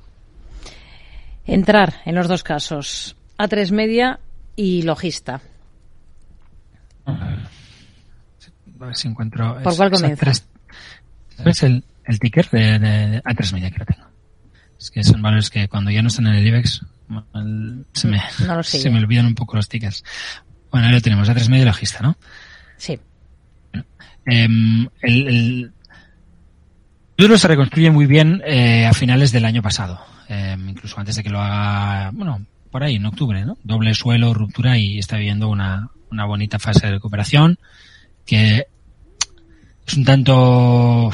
Entrar 1.46 1.96
en 2.06 2.16
los 2.16 2.28
dos 2.28 2.44
casos, 2.44 3.16
A3 3.38 3.72
Media 3.72 4.20
y 4.56 4.84
Logista. 4.84 5.42
A 7.06 8.86
ver 8.86 8.96
si 8.96 9.08
encuentro. 9.08 9.58
¿Por 9.64 9.76
cuál 9.76 9.92
comienza? 9.92 10.32
¿Sabes 11.38 11.64
el, 11.64 11.84
el 12.06 12.20
ticker 12.20 12.50
de, 12.50 12.80
de, 12.80 13.22
A3 13.24 13.54
Media 13.54 13.72
que 13.72 13.80
lo 13.80 13.86
tengo? 13.86 14.08
Es 14.80 14.92
que 14.92 15.04
son 15.04 15.22
valores 15.22 15.50
que 15.50 15.68
cuando 15.68 15.92
ya 15.92 16.02
no 16.02 16.10
están 16.10 16.28
en 16.28 16.36
el 16.36 16.48
IBEX 16.48 16.82
se 17.94 18.08
me, 18.08 18.22
no 18.48 18.64
se 18.64 18.90
me 18.90 19.00
olvidan 19.00 19.26
un 19.26 19.36
poco 19.36 19.56
los 19.56 19.68
tickers. 19.68 20.04
Bueno, 20.72 20.88
ahí 20.88 20.94
lo 20.94 21.02
tenemos, 21.02 21.30
A3 21.30 21.50
Media 21.50 21.64
y 21.64 21.68
Logista, 21.68 22.00
¿no? 22.02 22.18
Sí. 22.84 23.00
Eh, 24.26 24.48
el, 25.02 25.28
el 25.28 25.72
euro 27.16 27.38
se 27.38 27.48
reconstruye 27.48 27.90
muy 27.92 28.08
bien 28.08 28.42
eh, 28.46 28.86
a 28.86 28.94
finales 28.94 29.32
del 29.32 29.46
año 29.46 29.62
pasado, 29.62 30.02
eh, 30.28 30.58
incluso 30.68 31.00
antes 31.00 31.16
de 31.16 31.24
que 31.24 31.30
lo 31.30 31.40
haga, 31.40 32.12
bueno, 32.12 32.46
por 32.70 32.84
ahí 32.84 32.96
en 32.96 33.06
octubre, 33.06 33.46
¿no? 33.46 33.58
Doble 33.64 33.94
suelo, 33.94 34.34
ruptura 34.34 34.78
y 34.78 35.00
está 35.00 35.16
viviendo 35.16 35.48
una, 35.48 35.92
una 36.12 36.26
bonita 36.26 36.60
fase 36.60 36.88
de 36.88 36.94
recuperación 36.96 37.58
que 38.26 38.68
es 39.88 39.94
un 39.94 40.04
tanto 40.04 41.10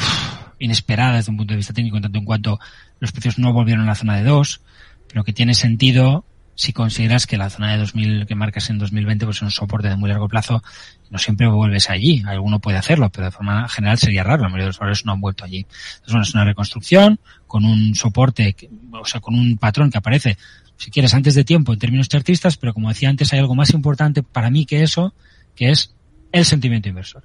inesperada 0.58 1.18
desde 1.18 1.30
un 1.30 1.38
punto 1.38 1.54
de 1.54 1.58
vista 1.58 1.74
técnico, 1.74 1.98
en 1.98 2.04
tanto 2.04 2.18
en 2.18 2.26
cuanto 2.26 2.60
los 3.00 3.12
precios 3.12 3.38
no 3.38 3.54
volvieron 3.54 3.84
a 3.84 3.90
la 3.90 3.96
zona 3.96 4.18
de 4.18 4.24
2, 4.24 4.62
pero 5.08 5.24
que 5.24 5.34
tiene 5.34 5.54
sentido 5.54 6.26
si 6.60 6.74
consideras 6.74 7.26
que 7.26 7.38
la 7.38 7.50
zona 7.50 7.72
de 7.72 7.78
2000 7.78 8.26
que 8.28 8.36
marcas 8.36 8.70
en 8.70 8.80
2020 8.80 9.26
pues 9.26 9.38
es 9.38 9.44
un 9.44 9.50
soporte 9.50 9.88
de 9.88 9.96
muy 9.96 10.10
largo 10.10 10.28
plazo, 10.28 10.62
no 11.10 11.18
siempre 11.18 11.48
vuelves 11.48 11.90
allí. 11.90 12.22
Alguno 12.28 12.60
puede 12.60 12.78
hacerlo, 12.78 13.10
pero 13.10 13.28
de 13.28 13.32
forma 13.32 13.70
general 13.70 13.98
sería 13.98 14.26
raro. 14.26 14.44
La 14.44 14.50
mayoría 14.50 14.66
de 14.66 14.70
los 14.72 14.80
valores 14.80 15.06
no 15.06 15.14
han 15.14 15.22
vuelto 15.22 15.46
allí. 15.46 15.60
Entonces, 15.60 16.12
bueno, 16.12 16.24
es 16.24 16.34
una 16.34 16.44
reconstrucción 16.44 17.22
con 17.48 17.64
un 17.64 17.96
soporte, 17.96 18.58
o 18.92 19.06
sea, 19.06 19.22
con 19.22 19.36
un 19.36 19.58
patrón 19.58 19.90
que 19.90 20.00
aparece, 20.00 20.38
si 20.76 20.92
quieres, 20.92 21.14
antes 21.14 21.34
de 21.34 21.46
tiempo 21.46 21.72
en 21.72 21.80
términos 21.80 22.10
chartistas, 22.10 22.58
pero 22.58 22.74
como 22.74 22.90
decía 22.90 23.10
antes, 23.10 23.32
hay 23.32 23.40
algo 23.40 23.56
más 23.56 23.70
importante 23.74 24.22
para 24.22 24.50
mí 24.50 24.66
que 24.66 24.84
eso, 24.84 25.14
que 25.56 25.70
es 25.70 25.96
el 26.34 26.44
sentimiento 26.44 26.90
inversor 26.90 27.24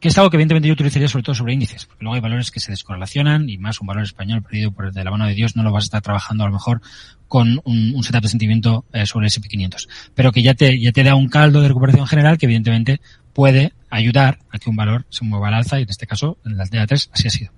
que 0.00 0.08
es 0.08 0.18
algo 0.18 0.30
que 0.30 0.36
evidentemente 0.36 0.68
yo 0.68 0.74
utilizaría 0.74 1.08
sobre 1.08 1.24
todo 1.24 1.34
sobre 1.34 1.54
índices, 1.54 1.86
porque 1.86 2.04
luego 2.04 2.14
hay 2.14 2.20
valores 2.20 2.50
que 2.50 2.60
se 2.60 2.70
descorrelacionan 2.70 3.48
y 3.48 3.58
más 3.58 3.80
un 3.80 3.86
valor 3.86 4.04
español 4.04 4.42
perdido 4.42 4.70
por 4.72 4.92
de 4.92 5.04
la 5.04 5.10
mano 5.10 5.26
de 5.26 5.34
Dios 5.34 5.56
no 5.56 5.62
lo 5.62 5.72
vas 5.72 5.84
a 5.84 5.86
estar 5.86 6.02
trabajando 6.02 6.44
a 6.44 6.46
lo 6.46 6.52
mejor 6.52 6.80
con 7.26 7.60
un, 7.64 7.94
un 7.94 8.02
setup 8.02 8.22
de 8.22 8.28
sentimiento 8.28 8.84
eh, 8.92 9.06
sobre 9.06 9.26
el 9.26 9.32
SP500, 9.32 9.88
pero 10.14 10.32
que 10.32 10.42
ya 10.42 10.54
te, 10.54 10.80
ya 10.80 10.92
te 10.92 11.02
da 11.02 11.14
un 11.14 11.28
caldo 11.28 11.60
de 11.60 11.68
recuperación 11.68 12.06
general 12.06 12.38
que 12.38 12.46
evidentemente 12.46 13.00
puede 13.32 13.72
ayudar 13.90 14.38
a 14.50 14.58
que 14.58 14.70
un 14.70 14.76
valor 14.76 15.06
se 15.10 15.24
mueva 15.24 15.48
al 15.48 15.54
alza 15.54 15.78
y 15.78 15.82
en 15.82 15.90
este 15.90 16.06
caso 16.06 16.38
en 16.44 16.56
las 16.56 16.70
DA3 16.70 17.10
así 17.12 17.28
ha 17.28 17.30
sido. 17.30 17.52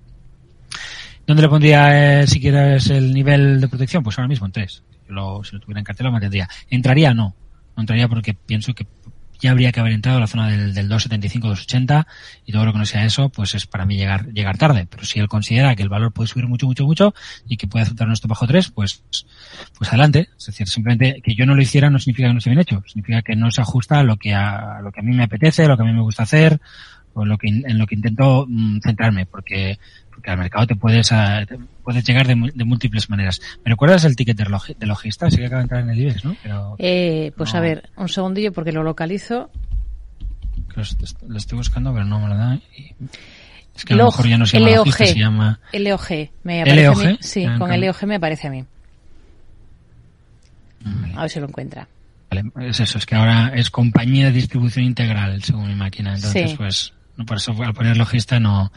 ¿Dónde 1.27 1.43
le 1.43 1.49
pondría, 1.49 2.21
eh, 2.21 2.27
si 2.27 2.39
quieres, 2.39 2.89
el 2.89 3.13
nivel 3.13 3.61
de 3.61 3.67
protección? 3.67 4.03
Pues 4.03 4.17
ahora 4.17 4.27
mismo 4.27 4.47
en 4.47 4.51
3. 4.51 4.83
Si 5.07 5.13
lo, 5.13 5.43
si 5.43 5.55
lo 5.55 5.61
tuviera 5.61 5.79
en 5.79 5.85
cartera 5.85 6.09
lo 6.09 6.13
mantendría. 6.13 6.49
¿Entraría? 6.69 7.13
No. 7.13 7.35
No 7.75 7.81
entraría 7.81 8.07
porque 8.07 8.33
pienso 8.33 8.73
que 8.73 8.85
ya 9.41 9.51
habría 9.51 9.71
que 9.71 9.79
haber 9.79 9.93
entrado 9.93 10.17
a 10.17 10.21
la 10.21 10.27
zona 10.27 10.49
del, 10.49 10.73
del 10.73 10.89
275-280 10.89 12.05
y 12.45 12.51
todo 12.51 12.65
lo 12.65 12.73
que 12.73 12.79
no 12.79 12.85
sea 12.85 13.05
eso, 13.05 13.29
pues 13.29 13.55
es 13.55 13.65
para 13.65 13.85
mí 13.85 13.97
llegar, 13.97 14.27
llegar 14.31 14.57
tarde. 14.57 14.87
Pero 14.89 15.03
si 15.03 15.19
él 15.19 15.27
considera 15.27 15.75
que 15.75 15.83
el 15.83 15.89
valor 15.89 16.13
puede 16.13 16.27
subir 16.27 16.47
mucho, 16.47 16.67
mucho, 16.67 16.85
mucho 16.85 17.13
y 17.47 17.57
que 17.57 17.67
puede 17.67 17.83
aceptar 17.83 18.07
nuestro 18.07 18.29
bajo 18.29 18.45
3, 18.45 18.71
pues, 18.71 19.03
pues 19.77 19.89
adelante. 19.89 20.29
Es 20.37 20.45
decir, 20.45 20.67
simplemente 20.67 21.21
que 21.21 21.35
yo 21.35 21.45
no 21.45 21.55
lo 21.55 21.61
hiciera 21.61 21.89
no 21.89 21.99
significa 21.99 22.27
que 22.27 22.33
no 22.33 22.37
esté 22.37 22.51
bien 22.51 22.61
hecho. 22.61 22.83
Significa 22.85 23.21
que 23.23 23.35
no 23.35 23.49
se 23.51 23.61
ajusta 23.61 23.99
a 23.99 24.03
lo 24.03 24.17
que 24.17 24.33
a, 24.33 24.77
a 24.77 24.81
lo 24.81 24.91
que 24.91 24.99
a 24.99 25.03
mí 25.03 25.15
me 25.15 25.23
apetece, 25.23 25.65
a 25.65 25.67
lo 25.67 25.75
que 25.75 25.83
a 25.83 25.87
mí 25.87 25.93
me 25.93 26.01
gusta 26.01 26.23
hacer, 26.23 26.61
o 27.13 27.25
lo 27.25 27.37
que, 27.37 27.47
en 27.49 27.77
lo 27.77 27.85
que 27.87 27.95
intento 27.95 28.45
mm, 28.47 28.79
centrarme, 28.81 29.25
porque, 29.25 29.79
porque 30.21 30.29
al 30.29 30.37
mercado 30.37 30.67
te 30.67 30.75
puedes, 30.75 31.11
a, 31.11 31.47
te 31.47 31.57
puedes 31.83 32.03
llegar 32.03 32.27
de, 32.27 32.51
de, 32.53 32.63
múltiples 32.63 33.09
maneras. 33.09 33.41
¿Me 33.65 33.71
recuerdas 33.71 34.05
el 34.05 34.15
ticket 34.15 34.37
de, 34.37 34.45
logi, 34.45 34.75
de 34.75 34.85
logista? 34.85 35.31
Sí 35.31 35.37
que 35.37 35.47
acaba 35.47 35.61
de 35.61 35.63
entrar 35.63 35.81
en 35.81 35.89
el 35.89 35.99
IBEX, 35.99 36.23
¿no? 36.23 36.35
Pero, 36.43 36.75
eh, 36.77 37.31
pues 37.35 37.51
no. 37.53 37.57
a 37.57 37.61
ver, 37.61 37.89
un 37.97 38.07
segundillo 38.07 38.53
porque 38.53 38.71
lo 38.71 38.83
localizo. 38.83 39.49
Lo, 40.75 41.37
estoy 41.37 41.57
buscando, 41.57 41.91
pero 41.91 42.05
no 42.05 42.19
me 42.19 42.27
lo 42.29 42.37
da. 42.37 42.59
Y... 42.77 42.93
Es 43.75 43.83
que 43.83 43.95
a 43.95 43.97
lo 43.97 44.05
mejor 44.05 44.27
ya 44.27 44.37
no 44.37 44.45
se 44.45 44.59
llama 44.59 44.75
logista, 44.75 45.05
se 45.07 45.17
llama... 45.17 45.59
LOG. 45.73 46.29
Me 46.43 46.61
aparece 46.61 46.85
A 46.85 46.91
mí. 46.91 47.17
Sí, 47.19 47.47
con 47.57 47.81
LOG 47.81 48.03
me 48.05 48.15
aparece 48.15 48.47
a 48.47 48.51
mí. 48.51 48.65
A 51.15 51.21
ver 51.21 51.29
si 51.31 51.39
lo 51.39 51.47
encuentra. 51.47 51.87
Vale, 52.29 52.69
es 52.69 52.79
eso, 52.79 52.99
es 52.99 53.07
que 53.07 53.15
ahora 53.15 53.53
es 53.55 53.71
compañía 53.71 54.27
de 54.27 54.33
distribución 54.33 54.85
integral, 54.85 55.41
según 55.41 55.67
mi 55.67 55.75
máquina. 55.75 56.13
Entonces, 56.13 56.53
pues, 56.53 56.93
no, 57.17 57.25
por 57.25 57.37
eso 57.37 57.55
al 57.63 57.73
poner 57.73 57.97
logista 57.97 58.39
no, 58.39 58.71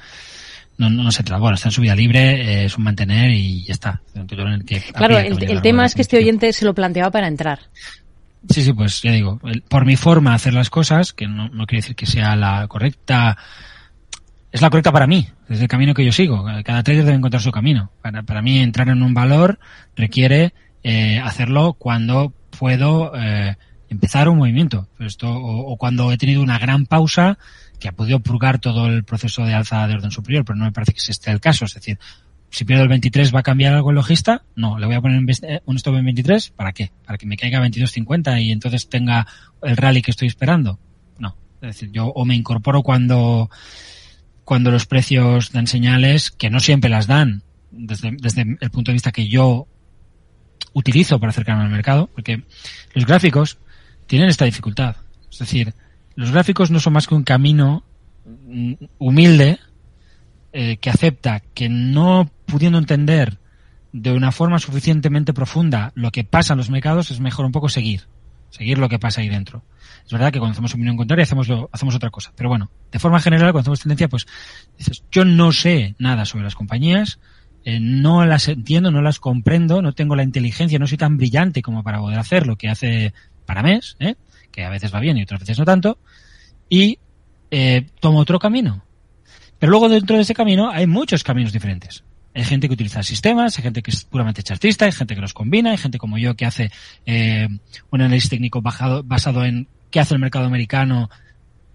no, 0.78 0.90
no, 0.90 1.10
se 1.12 1.22
trata. 1.22 1.40
Bueno, 1.40 1.54
está 1.54 1.68
en 1.68 1.72
su 1.72 1.82
vida 1.82 1.94
libre, 1.94 2.62
eh, 2.62 2.64
es 2.64 2.76
un 2.76 2.84
mantener 2.84 3.30
y 3.30 3.64
ya 3.64 3.72
está. 3.72 4.02
claro, 4.92 5.18
el, 5.18 5.62
tema 5.62 5.84
es 5.84 5.94
que 5.94 6.02
este 6.02 6.18
oyente 6.18 6.52
se 6.52 6.64
lo 6.64 6.74
planteaba 6.74 7.10
para 7.10 7.28
entrar. 7.28 7.60
Sí, 8.48 8.62
sí, 8.62 8.72
pues 8.72 9.00
ya 9.00 9.12
digo, 9.12 9.40
por 9.68 9.86
mi 9.86 9.96
forma 9.96 10.30
de 10.30 10.36
hacer 10.36 10.54
las 10.54 10.68
cosas, 10.68 11.12
que 11.12 11.26
no, 11.26 11.48
no 11.48 11.66
quiere 11.66 11.82
decir 11.82 11.96
que 11.96 12.06
sea 12.06 12.36
la 12.36 12.66
correcta, 12.68 13.38
es 14.52 14.60
la 14.60 14.68
correcta 14.68 14.92
para 14.92 15.06
mí, 15.06 15.28
es 15.48 15.60
el 15.60 15.68
camino 15.68 15.94
que 15.94 16.04
yo 16.04 16.12
sigo. 16.12 16.44
Cada 16.64 16.82
trader 16.82 17.04
debe 17.04 17.16
encontrar 17.16 17.42
su 17.42 17.52
camino. 17.52 17.90
Para, 18.02 18.22
para 18.22 18.42
mí 18.42 18.58
entrar 18.58 18.88
en 18.88 19.02
un 19.02 19.14
valor 19.14 19.58
requiere 19.96 20.52
eh, 20.82 21.18
hacerlo 21.18 21.72
cuando 21.72 22.34
puedo 22.58 23.12
eh, 23.16 23.56
empezar 23.88 24.28
un 24.28 24.38
movimiento. 24.38 24.88
Esto, 24.98 25.30
o, 25.30 25.72
o, 25.72 25.76
cuando 25.76 26.12
he 26.12 26.18
tenido 26.18 26.42
una 26.42 26.58
gran 26.58 26.86
pausa 26.86 27.38
que 27.84 27.90
ha 27.90 27.92
podido 27.92 28.18
purgar 28.20 28.60
todo 28.60 28.86
el 28.86 29.04
proceso 29.04 29.44
de 29.44 29.52
alza 29.52 29.86
de 29.86 29.92
orden 29.92 30.10
superior, 30.10 30.42
pero 30.42 30.56
no 30.56 30.64
me 30.64 30.72
parece 30.72 30.94
que 30.94 31.00
ese 31.00 31.12
esté 31.12 31.30
el 31.30 31.38
caso. 31.38 31.66
Es 31.66 31.74
decir, 31.74 31.98
si 32.48 32.64
pierdo 32.64 32.82
el 32.82 32.88
23, 32.88 33.34
¿va 33.34 33.40
a 33.40 33.42
cambiar 33.42 33.74
algo 33.74 33.90
el 33.90 33.96
logista? 33.96 34.42
No, 34.56 34.78
le 34.78 34.86
voy 34.86 34.94
a 34.94 35.02
poner 35.02 35.22
eh, 35.42 35.60
un 35.66 35.76
stop 35.76 35.96
en 35.96 36.06
23. 36.06 36.48
¿Para 36.56 36.72
qué? 36.72 36.92
¿Para 37.04 37.18
que 37.18 37.26
me 37.26 37.36
caiga 37.36 37.58
a 37.58 37.62
22.50 37.68 38.42
y 38.42 38.52
entonces 38.52 38.88
tenga 38.88 39.26
el 39.62 39.76
rally 39.76 40.00
que 40.00 40.12
estoy 40.12 40.28
esperando? 40.28 40.78
No. 41.18 41.36
Es 41.60 41.76
decir, 41.76 41.90
yo 41.92 42.06
o 42.06 42.24
me 42.24 42.34
incorporo 42.34 42.82
cuando, 42.82 43.50
cuando 44.46 44.70
los 44.70 44.86
precios 44.86 45.52
dan 45.52 45.66
señales 45.66 46.30
que 46.30 46.48
no 46.48 46.60
siempre 46.60 46.88
las 46.88 47.06
dan 47.06 47.42
desde, 47.70 48.12
desde 48.12 48.56
el 48.62 48.70
punto 48.70 48.92
de 48.92 48.94
vista 48.94 49.12
que 49.12 49.28
yo 49.28 49.68
utilizo 50.72 51.20
para 51.20 51.32
acercarme 51.32 51.64
al 51.64 51.70
mercado, 51.70 52.08
porque 52.14 52.44
los 52.94 53.04
gráficos 53.04 53.58
tienen 54.06 54.30
esta 54.30 54.46
dificultad. 54.46 54.96
Es 55.30 55.40
decir, 55.40 55.74
los 56.16 56.30
gráficos 56.30 56.70
no 56.70 56.80
son 56.80 56.92
más 56.92 57.06
que 57.06 57.14
un 57.14 57.24
camino 57.24 57.82
mm, 58.24 58.74
humilde 58.98 59.58
eh, 60.52 60.76
que 60.76 60.90
acepta 60.90 61.42
que 61.54 61.68
no 61.68 62.30
pudiendo 62.46 62.78
entender 62.78 63.38
de 63.92 64.12
una 64.12 64.32
forma 64.32 64.58
suficientemente 64.58 65.32
profunda 65.32 65.92
lo 65.94 66.10
que 66.10 66.24
pasa 66.24 66.54
en 66.54 66.58
los 66.58 66.70
mercados, 66.70 67.10
es 67.10 67.20
mejor 67.20 67.46
un 67.46 67.52
poco 67.52 67.68
seguir, 67.68 68.08
seguir 68.50 68.78
lo 68.78 68.88
que 68.88 68.98
pasa 68.98 69.20
ahí 69.20 69.28
dentro. 69.28 69.62
Es 70.04 70.12
verdad 70.12 70.32
que 70.32 70.38
cuando 70.38 70.52
hacemos 70.52 70.74
opinión 70.74 70.96
contraria 70.96 71.22
hacemos, 71.22 71.48
lo, 71.48 71.70
hacemos 71.72 71.94
otra 71.94 72.10
cosa. 72.10 72.32
Pero 72.36 72.48
bueno, 72.48 72.70
de 72.90 72.98
forma 72.98 73.20
general, 73.20 73.52
cuando 73.52 73.60
hacemos 73.60 73.80
tendencia, 73.80 74.08
pues 74.08 74.26
dices, 74.76 75.04
yo 75.10 75.24
no 75.24 75.52
sé 75.52 75.94
nada 75.98 76.24
sobre 76.24 76.44
las 76.44 76.54
compañías, 76.54 77.20
eh, 77.64 77.78
no 77.80 78.26
las 78.26 78.48
entiendo, 78.48 78.90
no 78.90 79.00
las 79.00 79.20
comprendo, 79.20 79.80
no 79.80 79.92
tengo 79.92 80.16
la 80.16 80.22
inteligencia, 80.22 80.78
no 80.78 80.86
soy 80.86 80.98
tan 80.98 81.16
brillante 81.16 81.62
como 81.62 81.82
para 81.82 81.98
poder 81.98 82.18
hacer 82.18 82.46
lo 82.46 82.56
que 82.56 82.68
hace 82.68 83.14
para 83.46 83.62
mes, 83.62 83.96
¿eh? 84.00 84.16
Que 84.54 84.64
a 84.64 84.70
veces 84.70 84.94
va 84.94 85.00
bien 85.00 85.18
y 85.18 85.22
otras 85.22 85.40
veces 85.40 85.58
no 85.58 85.64
tanto, 85.64 85.98
y 86.68 86.98
eh, 87.50 87.86
tomo 88.00 88.20
otro 88.20 88.38
camino. 88.38 88.84
Pero 89.58 89.70
luego 89.70 89.88
dentro 89.88 90.16
de 90.16 90.22
ese 90.22 90.34
camino 90.34 90.70
hay 90.70 90.86
muchos 90.86 91.24
caminos 91.24 91.52
diferentes. 91.52 92.04
Hay 92.34 92.44
gente 92.44 92.68
que 92.68 92.74
utiliza 92.74 93.02
sistemas, 93.02 93.56
hay 93.58 93.62
gente 93.62 93.82
que 93.82 93.90
es 93.90 94.04
puramente 94.04 94.42
chartista, 94.42 94.84
hay 94.84 94.92
gente 94.92 95.14
que 95.14 95.20
los 95.20 95.34
combina, 95.34 95.70
hay 95.70 95.76
gente 95.76 95.98
como 95.98 96.18
yo 96.18 96.34
que 96.34 96.46
hace 96.46 96.70
eh, 97.06 97.48
un 97.90 98.00
análisis 98.00 98.30
técnico 98.30 98.60
basado 98.60 99.44
en 99.44 99.68
qué 99.90 100.00
hace 100.00 100.14
el 100.14 100.20
mercado 100.20 100.46
americano. 100.46 101.10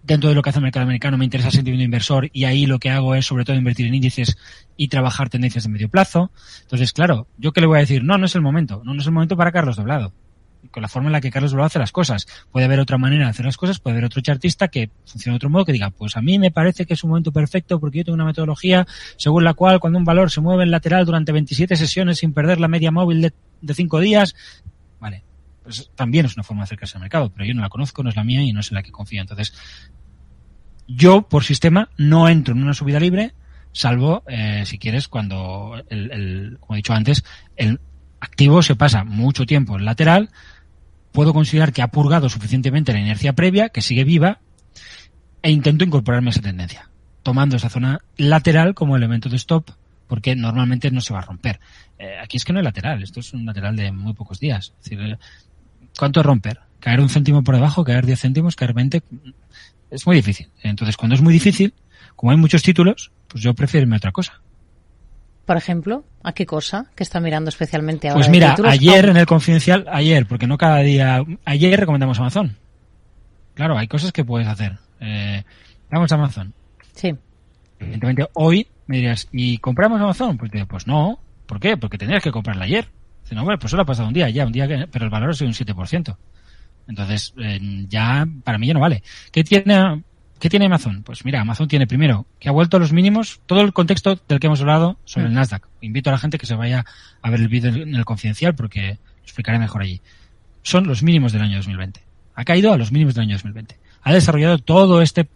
Dentro 0.03 0.29
de 0.29 0.35
lo 0.35 0.41
que 0.41 0.49
hace 0.49 0.59
el 0.59 0.63
mercado 0.63 0.83
americano 0.83 1.17
me 1.17 1.25
interesa 1.25 1.49
el 1.49 1.55
sentimiento 1.55 1.83
inversor 1.83 2.29
y 2.33 2.45
ahí 2.45 2.65
lo 2.65 2.79
que 2.79 2.89
hago 2.89 3.15
es 3.15 3.25
sobre 3.25 3.45
todo 3.45 3.55
invertir 3.55 3.85
en 3.87 3.95
índices 3.95 4.37
y 4.75 4.87
trabajar 4.87 5.29
tendencias 5.29 5.65
de 5.65 5.69
medio 5.69 5.89
plazo. 5.89 6.31
Entonces, 6.61 6.93
claro, 6.93 7.27
yo 7.37 7.51
qué 7.51 7.61
le 7.61 7.67
voy 7.67 7.77
a 7.77 7.81
decir, 7.81 8.03
no, 8.03 8.17
no 8.17 8.25
es 8.25 8.35
el 8.35 8.41
momento, 8.41 8.81
no, 8.85 8.93
no 8.93 9.01
es 9.01 9.07
el 9.07 9.13
momento 9.13 9.37
para 9.37 9.51
Carlos 9.51 9.75
Doblado 9.75 10.13
con 10.71 10.81
la 10.81 10.89
forma 10.89 11.07
en 11.07 11.13
la 11.13 11.21
que 11.21 11.31
Carlos 11.31 11.51
Doblado 11.51 11.67
hace 11.67 11.79
las 11.79 11.91
cosas. 11.91 12.27
Puede 12.51 12.65
haber 12.65 12.79
otra 12.79 12.97
manera 12.97 13.25
de 13.25 13.29
hacer 13.31 13.45
las 13.45 13.57
cosas, 13.57 13.79
puede 13.79 13.95
haber 13.95 14.05
otro 14.05 14.21
chartista 14.21 14.67
que 14.67 14.89
funcione 15.05 15.33
de 15.33 15.37
otro 15.37 15.49
modo 15.49 15.65
que 15.65 15.73
diga, 15.73 15.89
pues 15.89 16.17
a 16.17 16.21
mí 16.21 16.37
me 16.39 16.51
parece 16.51 16.85
que 16.85 16.93
es 16.93 17.03
un 17.03 17.11
momento 17.11 17.31
perfecto 17.31 17.79
porque 17.79 17.99
yo 17.99 18.05
tengo 18.05 18.15
una 18.15 18.25
metodología 18.25 18.85
según 19.17 19.43
la 19.43 19.53
cual 19.53 19.79
cuando 19.79 19.97
un 19.97 20.05
valor 20.05 20.31
se 20.31 20.41
mueve 20.41 20.63
en 20.63 20.71
lateral 20.71 21.05
durante 21.05 21.31
27 21.31 21.75
sesiones 21.75 22.19
sin 22.19 22.33
perder 22.33 22.59
la 22.59 22.67
media 22.67 22.91
móvil 22.91 23.21
de, 23.21 23.33
de 23.61 23.73
5 23.73 23.99
días, 23.99 24.35
vale, 24.99 25.23
pues 25.63 25.91
también 25.95 26.25
es 26.25 26.35
una 26.35 26.43
forma 26.43 26.61
de 26.61 26.65
acercarse 26.65 26.97
al 26.97 27.01
mercado, 27.01 27.31
pero 27.31 27.45
yo 27.45 27.53
no 27.53 27.61
la 27.61 27.69
conozco, 27.69 28.03
no 28.03 28.09
es 28.09 28.15
la 28.15 28.23
mía 28.23 28.41
y 28.41 28.51
no 28.53 28.59
es 28.59 28.71
en 28.71 28.75
la 28.75 28.83
que 28.83 28.91
confío. 28.91 29.21
Entonces, 29.21 29.53
yo 30.87 31.21
por 31.23 31.43
sistema 31.43 31.89
no 31.97 32.27
entro 32.27 32.53
en 32.53 32.63
una 32.63 32.73
subida 32.73 32.99
libre, 32.99 33.33
salvo, 33.71 34.23
eh, 34.27 34.63
si 34.65 34.79
quieres, 34.79 35.07
cuando, 35.07 35.81
el, 35.89 36.11
el, 36.11 36.57
como 36.59 36.75
he 36.75 36.77
dicho 36.77 36.93
antes, 36.93 37.23
el, 37.55 37.79
activo 38.19 38.61
se 38.61 38.75
pasa 38.75 39.03
mucho 39.03 39.45
tiempo 39.45 39.77
en 39.77 39.85
lateral, 39.85 40.29
puedo 41.11 41.33
considerar 41.33 41.73
que 41.73 41.81
ha 41.81 41.89
purgado 41.89 42.29
suficientemente 42.29 42.93
la 42.93 42.99
inercia 42.99 43.33
previa, 43.33 43.69
que 43.69 43.81
sigue 43.81 44.03
viva, 44.03 44.39
e 45.41 45.51
intento 45.51 45.83
incorporarme 45.83 46.29
a 46.29 46.31
esa 46.31 46.41
tendencia, 46.41 46.89
tomando 47.23 47.55
esa 47.55 47.69
zona 47.69 48.01
lateral 48.17 48.73
como 48.75 48.95
elemento 48.95 49.29
de 49.29 49.37
stop, 49.37 49.71
porque 50.07 50.35
normalmente 50.35 50.91
no 50.91 51.01
se 51.01 51.13
va 51.13 51.19
a 51.19 51.25
romper. 51.25 51.59
Eh, 51.97 52.17
aquí 52.21 52.37
es 52.37 52.43
que 52.43 52.51
no 52.51 52.59
es 52.59 52.65
lateral, 52.65 53.03
esto 53.03 53.19
es 53.19 53.33
un 53.33 53.45
lateral 53.45 53.75
de 53.75 53.91
muy 53.91 54.13
pocos 54.13 54.39
días. 54.39 54.73
Es 54.81 54.89
decir, 54.89 55.17
¿cuánto 55.97 56.19
es 56.19 56.25
romper? 56.25 56.59
¿Caer 56.79 56.99
un 56.99 57.09
céntimo 57.09 57.43
por 57.43 57.55
debajo? 57.55 57.83
¿Caer 57.83 58.05
10 58.05 58.19
céntimos? 58.19 58.55
¿Caer 58.55 58.73
20? 58.73 59.03
Es 59.91 60.07
muy 60.07 60.15
difícil. 60.15 60.49
Entonces, 60.63 60.97
cuando 60.97 61.15
es 61.15 61.21
muy 61.21 61.33
difícil, 61.33 61.73
como 62.15 62.31
hay 62.31 62.37
muchos 62.37 62.63
títulos, 62.63 63.11
pues 63.27 63.43
yo 63.43 63.53
prefiero 63.53 63.83
irme 63.83 63.95
a 63.95 63.97
otra 63.97 64.11
cosa 64.11 64.41
por 65.49 65.57
ejemplo? 65.57 66.03
¿A 66.21 66.33
qué 66.33 66.45
cosa 66.45 66.85
que 66.95 67.01
está 67.01 67.19
mirando 67.19 67.49
especialmente 67.49 68.07
ahora? 68.07 68.19
Pues 68.19 68.29
mira, 68.29 68.55
ayer 68.65 69.09
en 69.09 69.17
el 69.17 69.25
confidencial, 69.25 69.83
ayer, 69.91 70.27
porque 70.27 70.45
no 70.45 70.59
cada 70.59 70.81
día, 70.81 71.23
ayer 71.43 71.79
recomendamos 71.79 72.19
Amazon. 72.19 72.55
Claro, 73.55 73.75
hay 73.75 73.87
cosas 73.87 74.11
que 74.11 74.23
puedes 74.23 74.47
hacer. 74.47 74.77
Eh, 74.99 75.43
vamos 75.89 76.11
a 76.11 76.15
Amazon. 76.15 76.53
Sí. 76.93 77.15
Evidentemente, 77.79 78.27
hoy 78.33 78.67
me 78.85 78.97
dirías, 78.97 79.27
¿y 79.31 79.57
compramos 79.57 79.99
Amazon? 79.99 80.37
Pues 80.37 80.51
digo, 80.51 80.67
pues 80.67 80.85
no. 80.85 81.19
¿Por 81.47 81.59
qué? 81.59 81.77
Porque 81.77 81.97
tendrías 81.97 82.21
que 82.21 82.31
comprarla 82.31 82.65
ayer. 82.65 82.87
Dice, 83.23 83.33
no, 83.33 83.43
bueno, 83.43 83.57
pues 83.57 83.71
solo 83.71 83.81
ha 83.81 83.85
pasado 83.87 84.07
un 84.07 84.13
día, 84.13 84.29
ya, 84.29 84.45
un 84.45 84.51
día, 84.51 84.67
que, 84.67 84.85
pero 84.85 85.05
el 85.05 85.09
valor 85.09 85.31
es 85.31 85.39
de 85.39 85.47
un 85.47 85.53
7%. 85.53 86.15
Entonces, 86.87 87.33
eh, 87.39 87.59
ya, 87.87 88.23
para 88.43 88.59
mí 88.59 88.67
ya 88.67 88.75
no 88.75 88.81
vale. 88.81 89.01
¿Qué 89.31 89.43
tiene 89.43 90.03
¿Qué 90.39 90.49
tiene 90.49 90.67
Amazon? 90.67 91.03
Pues 91.03 91.25
mira, 91.25 91.41
Amazon 91.41 91.67
tiene 91.67 91.85
primero 91.85 92.25
que 92.39 92.47
ha 92.47 92.53
vuelto 92.53 92.77
a 92.77 92.79
los 92.79 92.93
mínimos, 92.93 93.41
todo 93.45 93.59
el 93.59 93.73
contexto 93.73 94.17
del 94.27 94.39
que 94.39 94.47
hemos 94.47 94.61
hablado 94.61 94.97
sobre 95.03 95.25
el 95.25 95.33
mm. 95.33 95.35
Nasdaq. 95.35 95.67
Invito 95.81 96.09
a 96.09 96.13
la 96.13 96.19
gente 96.19 96.37
que 96.37 96.45
se 96.45 96.55
vaya 96.55 96.85
a 97.21 97.29
ver 97.29 97.41
el 97.41 97.49
vídeo 97.49 97.73
en 97.73 97.93
el 97.93 98.05
confidencial 98.05 98.55
porque 98.55 98.99
lo 99.17 99.23
explicaré 99.23 99.59
mejor 99.59 99.81
allí. 99.81 100.01
Son 100.63 100.87
los 100.87 101.03
mínimos 101.03 101.33
del 101.33 101.41
año 101.41 101.57
2020. 101.57 102.01
Ha 102.35 102.45
caído 102.45 102.71
a 102.71 102.77
los 102.77 102.93
mínimos 102.93 103.15
del 103.15 103.23
año 103.23 103.35
2020. 103.35 103.77
Ha 104.01 104.13
desarrollado 104.13 104.59
todo 104.59 105.01
este 105.01 105.27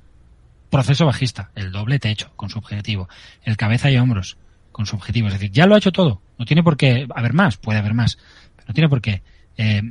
proceso 0.69 1.05
bajista, 1.05 1.51
el 1.53 1.73
doble 1.73 1.99
techo 1.99 2.31
con 2.37 2.49
su 2.49 2.59
objetivo, 2.59 3.09
el 3.43 3.57
cabeza 3.57 3.91
y 3.91 3.97
hombros 3.97 4.37
con 4.71 4.85
su 4.85 4.95
objetivo. 4.95 5.27
Es 5.27 5.33
decir, 5.33 5.51
ya 5.51 5.67
lo 5.67 5.75
ha 5.75 5.79
hecho 5.79 5.91
todo. 5.91 6.21
No 6.39 6.45
tiene 6.45 6.63
por 6.63 6.77
qué 6.77 7.07
haber 7.13 7.33
más, 7.33 7.57
puede 7.57 7.79
haber 7.79 7.93
más, 7.93 8.17
pero 8.55 8.69
no 8.69 8.73
tiene 8.73 8.87
por 8.87 9.01
qué. 9.01 9.21
Eh, 9.57 9.81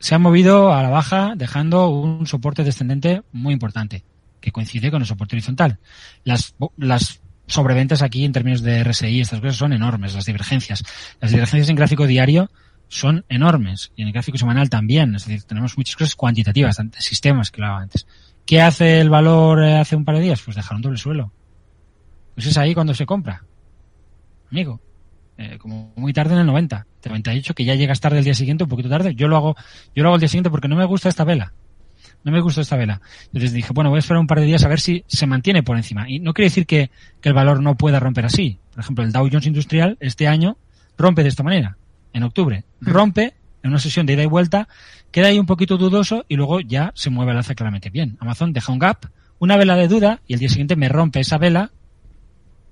se 0.00 0.14
ha 0.16 0.18
movido 0.18 0.74
a 0.74 0.82
la 0.82 0.90
baja 0.90 1.34
dejando 1.36 1.88
un 1.88 2.26
soporte 2.26 2.64
descendente 2.64 3.22
muy 3.30 3.52
importante 3.52 4.02
que 4.40 4.52
coincide 4.52 4.90
con 4.90 5.02
el 5.02 5.06
soporte 5.06 5.36
horizontal. 5.36 5.78
Las, 6.24 6.54
las 6.76 7.20
sobreventas 7.46 8.02
aquí 8.02 8.24
en 8.24 8.32
términos 8.32 8.62
de 8.62 8.82
RSI, 8.82 9.20
estas 9.20 9.40
cosas 9.40 9.56
son 9.56 9.72
enormes, 9.72 10.14
las 10.14 10.24
divergencias. 10.24 10.82
Las 11.20 11.30
divergencias 11.30 11.68
en 11.68 11.76
gráfico 11.76 12.06
diario 12.06 12.50
son 12.88 13.24
enormes 13.28 13.92
y 13.96 14.02
en 14.02 14.08
el 14.08 14.14
gráfico 14.14 14.38
semanal 14.38 14.70
también. 14.70 15.14
Es 15.14 15.26
decir, 15.26 15.44
tenemos 15.44 15.76
muchas 15.76 15.96
cosas 15.96 16.16
cuantitativas, 16.16 16.76
sistemas 16.98 17.50
que 17.50 17.60
lo 17.60 17.68
hago 17.68 17.76
antes. 17.78 18.06
¿Qué 18.44 18.60
hace 18.60 19.00
el 19.00 19.10
valor 19.10 19.62
eh, 19.64 19.78
hace 19.78 19.96
un 19.96 20.04
par 20.04 20.16
de 20.16 20.22
días? 20.22 20.40
Pues 20.44 20.56
dejar 20.56 20.76
un 20.76 20.82
doble 20.82 20.98
suelo. 20.98 21.32
Pues 22.34 22.46
es 22.46 22.56
ahí 22.58 22.74
cuando 22.74 22.94
se 22.94 23.06
compra. 23.06 23.42
Amigo, 24.50 24.80
eh, 25.36 25.58
como 25.58 25.92
muy 25.96 26.12
tarde 26.12 26.34
en 26.34 26.40
el 26.40 26.46
90. 26.46 26.86
Te 27.00 27.08
98 27.08 27.54
que 27.54 27.64
ya 27.64 27.74
llegas 27.74 28.00
tarde 28.00 28.18
el 28.18 28.24
día 28.24 28.34
siguiente, 28.34 28.64
un 28.64 28.70
poquito 28.70 28.88
tarde. 28.88 29.14
Yo 29.14 29.26
lo 29.26 29.36
hago, 29.36 29.56
yo 29.94 30.02
lo 30.02 30.10
hago 30.10 30.16
el 30.16 30.20
día 30.20 30.28
siguiente 30.28 30.50
porque 30.50 30.68
no 30.68 30.76
me 30.76 30.84
gusta 30.84 31.08
esta 31.08 31.24
vela 31.24 31.52
no 32.24 32.32
me 32.32 32.40
gustó 32.40 32.60
esta 32.60 32.76
vela. 32.76 33.00
Entonces 33.26 33.52
dije, 33.52 33.72
bueno, 33.72 33.90
voy 33.90 33.98
a 33.98 34.00
esperar 34.00 34.20
un 34.20 34.26
par 34.26 34.40
de 34.40 34.46
días 34.46 34.64
a 34.64 34.68
ver 34.68 34.80
si 34.80 35.04
se 35.06 35.26
mantiene 35.26 35.62
por 35.62 35.76
encima. 35.76 36.08
Y 36.08 36.18
no 36.18 36.34
quiere 36.34 36.46
decir 36.46 36.66
que, 36.66 36.90
que 37.20 37.28
el 37.28 37.34
valor 37.34 37.62
no 37.62 37.76
pueda 37.76 38.00
romper 38.00 38.26
así. 38.26 38.58
Por 38.72 38.80
ejemplo, 38.80 39.04
el 39.04 39.12
Dow 39.12 39.28
Jones 39.30 39.46
Industrial 39.46 39.96
este 40.00 40.26
año 40.26 40.56
rompe 40.98 41.22
de 41.22 41.28
esta 41.28 41.42
manera, 41.42 41.76
en 42.12 42.22
octubre. 42.22 42.64
Rompe 42.80 43.34
en 43.62 43.70
una 43.70 43.78
sesión 43.78 44.06
de 44.06 44.14
ida 44.14 44.22
y 44.22 44.26
vuelta, 44.26 44.68
queda 45.10 45.28
ahí 45.28 45.38
un 45.38 45.46
poquito 45.46 45.76
dudoso 45.76 46.24
y 46.28 46.36
luego 46.36 46.60
ya 46.60 46.92
se 46.94 47.10
mueve 47.10 47.32
al 47.32 47.38
alza 47.38 47.54
claramente 47.54 47.90
bien. 47.90 48.16
Amazon 48.20 48.52
deja 48.52 48.72
un 48.72 48.78
gap, 48.78 49.06
una 49.38 49.56
vela 49.56 49.76
de 49.76 49.88
duda 49.88 50.20
y 50.26 50.34
el 50.34 50.38
día 50.38 50.48
siguiente 50.48 50.76
me 50.76 50.88
rompe 50.88 51.20
esa 51.20 51.38
vela 51.38 51.72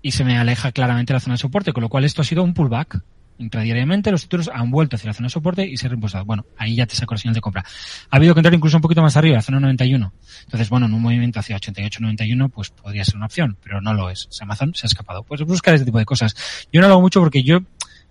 y 0.02 0.12
se 0.12 0.24
me 0.24 0.38
aleja 0.38 0.72
claramente 0.72 1.12
la 1.12 1.20
zona 1.20 1.34
de 1.34 1.38
soporte, 1.38 1.72
con 1.72 1.82
lo 1.82 1.88
cual 1.88 2.04
esto 2.04 2.22
ha 2.22 2.24
sido 2.24 2.42
un 2.42 2.54
pullback. 2.54 3.02
Intradiariamente 3.38 4.10
los 4.10 4.22
títulos 4.22 4.50
han 4.52 4.70
vuelto 4.70 4.96
hacia 4.96 5.08
la 5.08 5.14
zona 5.14 5.26
de 5.26 5.30
soporte 5.30 5.66
y 5.66 5.76
se 5.76 5.86
han 5.86 5.90
reembolsado. 5.90 6.24
Bueno, 6.24 6.46
ahí 6.56 6.76
ya 6.76 6.86
te 6.86 6.94
saco 6.94 7.14
la 7.14 7.18
señal 7.18 7.34
de 7.34 7.40
compra. 7.40 7.64
Ha 8.10 8.16
habido 8.16 8.34
que 8.34 8.40
entrar 8.40 8.54
incluso 8.54 8.76
un 8.76 8.82
poquito 8.82 9.02
más 9.02 9.16
arriba, 9.16 9.36
la 9.36 9.42
zona 9.42 9.60
91. 9.60 10.12
Entonces, 10.44 10.68
bueno, 10.68 10.86
en 10.86 10.94
un 10.94 11.02
movimiento 11.02 11.40
hacia 11.40 11.56
88-91, 11.56 12.50
pues 12.50 12.70
podría 12.70 13.04
ser 13.04 13.16
una 13.16 13.26
opción, 13.26 13.56
pero 13.62 13.80
no 13.80 13.94
lo 13.94 14.10
es. 14.10 14.28
Amazon 14.40 14.74
se 14.74 14.86
ha 14.86 14.88
escapado. 14.88 15.22
Pues 15.22 15.42
buscar 15.42 15.74
este 15.74 15.86
tipo 15.86 15.98
de 15.98 16.04
cosas. 16.04 16.34
Yo 16.72 16.80
no 16.80 16.88
lo 16.88 16.94
hago 16.94 17.02
mucho 17.02 17.20
porque 17.20 17.42
yo 17.42 17.60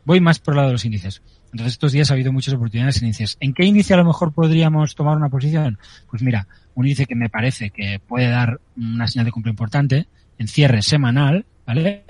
voy 0.06 0.20
más 0.20 0.40
por 0.40 0.54
el 0.54 0.58
lado 0.58 0.70
de 0.70 0.74
los 0.74 0.86
índices. 0.86 1.22
Entonces, 1.52 1.74
estos 1.74 1.92
días 1.92 2.10
ha 2.10 2.16
habido 2.16 2.34
muchas 2.34 2.54
oportunidades 2.56 2.98
en 2.98 3.06
índices. 3.06 3.38
¿En 3.40 3.54
qué 3.54 3.64
índice 3.64 3.94
a 3.94 3.98
lo 3.98 4.06
mejor 4.06 4.34
podríamos 4.34 4.96
tomar 4.96 5.16
una 5.16 5.30
posición? 5.30 5.78
Pues 6.10 6.24
mira, 6.24 6.48
un 6.74 6.86
índice 6.86 7.06
que 7.06 7.16
me 7.16 7.30
parece 7.30 7.70
que 7.70 8.00
puede 8.00 8.28
dar 8.28 8.60
una 8.76 9.08
señal 9.08 9.26
de 9.26 9.32
compra 9.32 9.52
importante 9.52 10.08
en 10.40 10.48
cierre 10.48 10.82
semanal, 10.82 11.46
¿vale? 11.66 12.06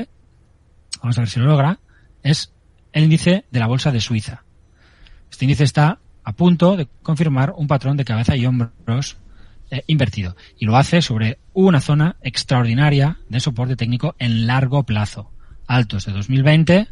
Vamos 1.02 1.18
a 1.18 1.22
ver 1.22 1.30
si 1.30 1.40
lo 1.40 1.46
logra. 1.46 1.80
Es 2.22 2.54
el 2.94 3.04
índice 3.04 3.46
de 3.52 3.60
la 3.60 3.68
bolsa 3.68 3.92
de 3.92 4.00
Suiza. 4.00 4.44
Este 5.30 5.46
índice 5.46 5.64
está 5.64 6.00
a 6.24 6.34
punto 6.34 6.78
de 6.78 6.88
confirmar 7.02 7.54
un 7.58 7.68
patrón 7.68 7.98
de 7.98 8.06
cabeza 8.06 8.36
y 8.36 8.46
hombros 8.46 9.18
eh, 9.72 9.84
invertido 9.88 10.36
y 10.58 10.66
lo 10.66 10.78
hace 10.78 11.02
sobre 11.02 11.40
una 11.54 11.82
zona 11.82 12.16
extraordinaria 12.22 13.18
de 13.28 13.40
soporte 13.40 13.76
técnico 13.76 14.16
en 14.20 14.48
largo 14.48 14.84
plazo. 14.84 15.32
Altos 15.68 16.06
de 16.06 16.14
2020 16.14 16.88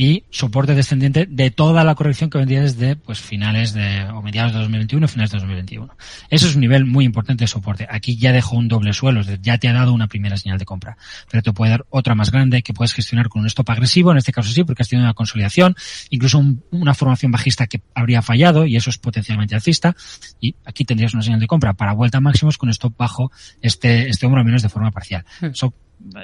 y 0.00 0.22
soporte 0.30 0.76
descendiente 0.76 1.26
de 1.26 1.50
toda 1.50 1.82
la 1.82 1.96
corrección 1.96 2.30
que 2.30 2.38
vendría 2.38 2.60
desde 2.60 2.94
pues 2.94 3.18
finales 3.18 3.72
de 3.72 4.04
o 4.04 4.22
mediados 4.22 4.52
de 4.52 4.60
2021 4.60 5.08
finales 5.08 5.32
de 5.32 5.38
2021. 5.38 5.92
Eso 6.30 6.46
es 6.46 6.54
un 6.54 6.60
nivel 6.60 6.84
muy 6.84 7.04
importante 7.04 7.42
de 7.42 7.48
soporte. 7.48 7.84
Aquí 7.90 8.16
ya 8.16 8.30
dejó 8.30 8.54
un 8.54 8.68
doble 8.68 8.92
suelo, 8.92 9.22
ya 9.22 9.58
te 9.58 9.66
ha 9.66 9.72
dado 9.72 9.92
una 9.92 10.06
primera 10.06 10.36
señal 10.36 10.56
de 10.56 10.64
compra, 10.64 10.96
pero 11.28 11.42
te 11.42 11.52
puede 11.52 11.72
dar 11.72 11.84
otra 11.90 12.14
más 12.14 12.30
grande 12.30 12.62
que 12.62 12.72
puedes 12.72 12.94
gestionar 12.94 13.28
con 13.28 13.40
un 13.40 13.48
stop 13.48 13.70
agresivo, 13.70 14.12
en 14.12 14.18
este 14.18 14.30
caso 14.30 14.52
sí, 14.52 14.62
porque 14.62 14.82
has 14.82 14.88
tenido 14.88 15.04
una 15.04 15.14
consolidación, 15.14 15.74
incluso 16.10 16.40
una 16.70 16.94
formación 16.94 17.32
bajista 17.32 17.66
que 17.66 17.82
habría 17.92 18.22
fallado 18.22 18.66
y 18.66 18.76
eso 18.76 18.90
es 18.90 18.98
potencialmente 18.98 19.56
alcista 19.56 19.96
y 20.40 20.54
aquí 20.64 20.84
tendrías 20.84 21.12
una 21.12 21.24
señal 21.24 21.40
de 21.40 21.48
compra 21.48 21.72
para 21.72 21.92
vuelta 21.92 22.20
máximos 22.20 22.56
con 22.56 22.70
stop 22.70 22.96
bajo 22.96 23.32
este 23.62 24.08
este 24.08 24.26
hombro 24.26 24.42
al 24.42 24.46
menos 24.46 24.62
de 24.62 24.68
forma 24.68 24.92
parcial. 24.92 25.24
Hmm. 25.40 25.54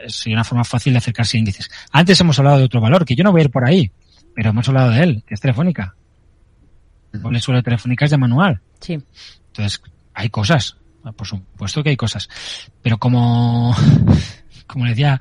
Sería 0.07 0.37
una 0.37 0.45
forma 0.45 0.65
fácil 0.65 0.93
de 0.93 0.99
acercarse 0.99 1.37
a 1.37 1.41
índices. 1.41 1.71
Antes 1.91 2.21
hemos 2.21 2.39
hablado 2.39 2.59
de 2.59 2.65
otro 2.65 2.81
valor, 2.81 3.05
que 3.05 3.15
yo 3.15 3.25
no 3.25 3.33
voy 3.33 3.43
a 3.43 3.45
ir 3.45 3.51
por 3.51 3.67
ahí, 3.67 3.91
pero 4.35 4.51
hemos 4.51 4.69
hablado 4.69 4.91
de 4.91 5.03
él, 5.03 5.25
que 5.27 5.35
es 5.35 5.41
Telefónica. 5.41 5.95
El 7.13 7.23
doble 7.23 7.41
suelo 7.41 7.59
de 7.59 7.63
Telefónica 7.63 8.05
es 8.05 8.11
de 8.11 8.19
manual. 8.19 8.61
Sí. 8.81 8.99
Entonces, 9.47 9.81
hay 10.15 10.29
cosas. 10.31 10.77
Por 11.17 11.27
supuesto 11.27 11.83
que 11.83 11.91
hay 11.91 11.97
cosas. 11.97 12.29
Pero 12.83 12.99
como, 12.99 13.77
como 14.67 14.85
le 14.85 14.91
decía 14.91 15.21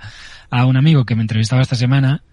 a 0.49 0.65
un 0.65 0.77
amigo 0.77 1.05
que 1.05 1.15
me 1.15 1.21
entrevistaba 1.21 1.61
esta 1.61 1.75
semana, 1.75 2.23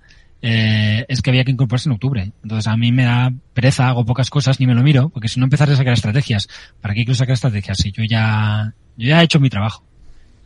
eh, 0.42 1.04
es 1.08 1.20
que 1.20 1.30
había 1.30 1.44
que 1.44 1.50
incorporarse 1.50 1.88
en 1.88 1.94
octubre. 1.94 2.32
Entonces 2.42 2.66
a 2.66 2.76
mí 2.76 2.92
me 2.92 3.04
da 3.04 3.32
pereza, 3.52 3.88
hago 3.88 4.04
pocas 4.04 4.30
cosas, 4.30 4.60
ni 4.60 4.66
me 4.66 4.74
lo 4.74 4.82
miro, 4.82 5.08
porque 5.10 5.28
si 5.28 5.38
no 5.38 5.44
empezar 5.44 5.70
a 5.70 5.76
sacar 5.76 5.92
estrategias, 5.92 6.48
¿para 6.80 6.94
qué 6.94 7.04
quiero 7.04 7.14
sacar 7.14 7.34
estrategias? 7.34 7.78
Si 7.78 7.92
yo 7.92 8.04
ya, 8.04 8.72
yo 8.96 9.08
ya 9.08 9.20
he 9.20 9.24
hecho 9.24 9.40
mi 9.40 9.50
trabajo. 9.50 9.84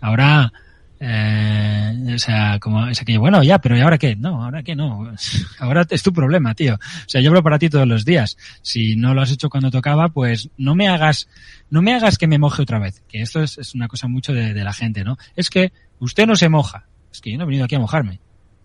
Ahora, 0.00 0.52
eh, 1.00 2.12
o 2.14 2.18
sea, 2.18 2.58
como 2.60 2.86
es 2.86 3.00
aquello, 3.00 3.20
bueno, 3.20 3.42
ya, 3.42 3.58
pero 3.58 3.76
¿y 3.76 3.80
ahora 3.80 3.98
qué? 3.98 4.16
No, 4.16 4.44
ahora 4.44 4.62
qué 4.62 4.76
no. 4.76 5.12
Ahora 5.58 5.86
es 5.90 6.02
tu 6.02 6.12
problema, 6.12 6.54
tío. 6.54 6.74
O 6.74 7.08
sea, 7.08 7.20
yo 7.20 7.30
hablo 7.30 7.42
para 7.42 7.58
ti 7.58 7.68
todos 7.68 7.86
los 7.86 8.04
días. 8.04 8.36
Si 8.62 8.96
no 8.96 9.14
lo 9.14 9.22
has 9.22 9.30
hecho 9.30 9.50
cuando 9.50 9.70
tocaba, 9.70 10.08
pues 10.08 10.50
no 10.56 10.74
me 10.74 10.88
hagas, 10.88 11.28
no 11.70 11.82
me 11.82 11.94
hagas 11.94 12.18
que 12.18 12.26
me 12.26 12.38
moje 12.38 12.62
otra 12.62 12.78
vez. 12.78 13.02
Que 13.08 13.22
esto 13.22 13.42
es, 13.42 13.58
es 13.58 13.74
una 13.74 13.88
cosa 13.88 14.08
mucho 14.08 14.32
de, 14.32 14.54
de, 14.54 14.64
la 14.64 14.72
gente, 14.72 15.04
¿no? 15.04 15.16
Es 15.36 15.50
que 15.50 15.72
usted 15.98 16.26
no 16.26 16.36
se 16.36 16.48
moja. 16.48 16.86
Es 17.12 17.20
que 17.20 17.32
yo 17.32 17.38
no 17.38 17.44
he 17.44 17.46
venido 17.46 17.64
aquí 17.64 17.74
a 17.74 17.80
mojarme. 17.80 18.20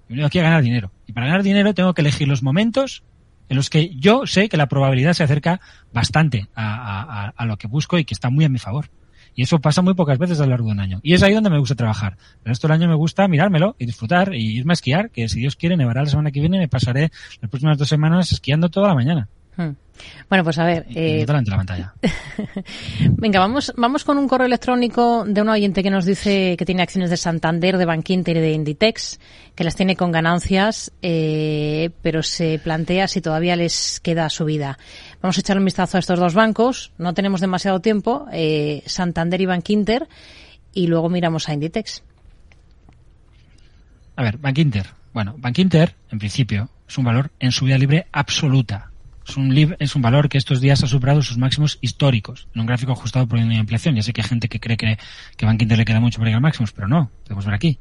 He 0.08 0.10
venido 0.10 0.28
aquí 0.28 0.40
a 0.40 0.44
ganar 0.44 0.62
dinero. 0.62 0.92
Y 1.08 1.14
para 1.14 1.28
ganar 1.28 1.44
dinero 1.44 1.74
tengo 1.74 1.94
que 1.94 2.02
elegir 2.02 2.28
los 2.28 2.44
momentos 2.44 3.04
en 3.50 3.58
los 3.58 3.70
que 3.70 3.96
yo 3.96 4.28
sé 4.28 4.48
que 4.48 4.58
la 4.58 4.68
probabilidad 4.68 5.14
se 5.14 5.24
acerca 5.24 5.60
bastante 5.92 6.48
a, 6.54 7.02
a, 7.02 7.34
a 7.36 7.46
lo 7.46 7.58
que 7.58 7.68
busco 7.68 7.98
y 7.98 8.06
que 8.06 8.14
está 8.14 8.30
muy 8.30 8.46
a 8.46 8.50
mi 8.50 8.60
favor. 8.60 8.90
Y 9.36 9.44
eso 9.44 9.60
pasa 9.60 9.82
muy 9.82 9.94
pocas 9.94 10.18
veces 10.18 10.40
a 10.40 10.44
lo 10.44 10.52
largo 10.52 10.68
de 10.68 10.74
un 10.74 10.80
año. 10.80 11.00
Y 11.04 11.14
es 11.14 11.24
ahí 11.24 11.34
donde 11.34 11.50
me 11.50 11.60
gusta 11.60 11.76
trabajar. 11.76 12.18
El 12.44 12.50
resto 12.50 12.68
del 12.68 12.76
año 12.76 12.88
me 12.88 12.96
gusta 12.96 13.28
mirármelo 13.28 13.76
y 13.80 13.86
disfrutar 13.86 14.34
y 14.34 14.58
irme 14.58 14.74
a 14.74 14.76
esquiar, 14.76 15.10
que 15.10 15.30
si 15.30 15.40
Dios 15.40 15.56
quiere, 15.56 15.78
nevará 15.78 16.04
la 16.04 16.10
semana 16.10 16.32
que 16.32 16.40
viene 16.40 16.58
y 16.58 16.62
me 16.62 16.68
pasaré 16.68 17.12
las 17.42 17.50
próximas 17.50 17.78
dos 17.78 17.88
semanas 17.88 18.32
esquiando 18.32 18.70
toda 18.70 18.90
la 18.90 18.96
mañana. 18.96 19.28
Hmm. 19.56 19.72
Bueno, 20.30 20.44
pues 20.44 20.58
a 20.60 20.66
ver. 20.66 20.86
Eh... 20.96 21.26
delante 21.26 21.52
la 21.52 21.58
pantalla. 21.58 21.94
Venga, 23.18 23.40
vamos, 23.40 23.74
vamos 23.76 24.04
con 24.04 24.18
un 24.18 24.28
correo 24.28 24.48
electrónico 24.48 25.26
de 25.26 25.42
un 25.42 25.50
oyente 25.50 25.84
que 25.84 25.90
nos 25.90 26.06
dice 26.06 26.56
que 26.58 26.66
tiene 26.66 26.84
acciones 26.84 27.10
de 27.10 27.18
Santander, 27.18 27.78
de 27.78 27.86
Bankinter 27.86 28.38
y 28.38 28.40
de 28.40 28.52
Inditex, 28.52 29.20
que 29.56 29.64
las 29.64 29.76
tiene 29.76 29.96
con 29.96 30.12
ganancias, 30.12 30.92
eh, 31.02 31.90
pero 32.02 32.24
se 32.24 32.60
plantea 32.64 33.08
si 33.08 33.22
todavía 33.22 33.56
les 33.56 34.00
queda 34.00 34.30
subida. 34.30 34.78
Vamos 35.22 35.38
a 35.38 35.41
echar 35.41 35.57
un 35.57 35.65
vistazo 35.65 35.97
a 35.97 35.99
estos 35.99 36.20
dos 36.20 36.34
bancos. 36.34 36.91
No 36.97 37.13
tenemos 37.13 37.41
demasiado 37.41 37.82
tiempo. 37.82 38.28
Eh, 38.32 38.84
Santander 38.86 39.41
y 39.41 39.45
Bankinter. 39.45 40.07
Y 40.74 40.88
luego 40.88 41.09
miramos 41.09 41.49
a 41.49 41.53
Inditex. 41.53 42.03
A 44.15 44.24
ver, 44.24 44.38
Bankinter. 44.38 44.88
Bueno, 45.13 45.36
Bankinter, 45.38 45.95
en 46.11 46.20
principio, 46.20 46.70
es 46.88 46.97
un 46.97 47.05
valor 47.05 47.32
en 47.39 47.51
subida 47.51 47.78
libre 47.78 48.07
absoluta 48.11 48.89
es 49.80 49.95
un, 49.95 50.01
valor 50.01 50.30
que 50.30 50.38
estos 50.38 50.59
días 50.59 50.84
ha 50.84 50.88
superado 50.88 51.22
sus 51.22 51.38
máximos 51.38 51.78
históricos 51.82 52.47
en 52.53 52.61
un 52.61 52.67
gráfico 52.67 52.93
ajustado 52.93 53.28
por 53.28 53.38
la 53.39 53.53
inflación. 53.53 53.95
Ya 53.95 54.01
sé 54.01 54.13
que 54.13 54.22
hay 54.22 54.28
gente 54.28 54.47
que 54.47 54.59
cree 54.59 54.78
que, 54.78 54.97
que 55.38 55.45
Bank 55.45 55.61
Inter 55.61 55.78
le 55.78 55.86
queda 55.86 55.99
mucho 55.99 56.17
para 56.17 56.30
llegar 56.30 56.39
a 56.39 56.41
máximos, 56.41 56.72
pero 56.72 56.88
no, 56.88 57.11
podemos 57.24 57.45
ver 57.45 57.53
aquí. 57.53 57.80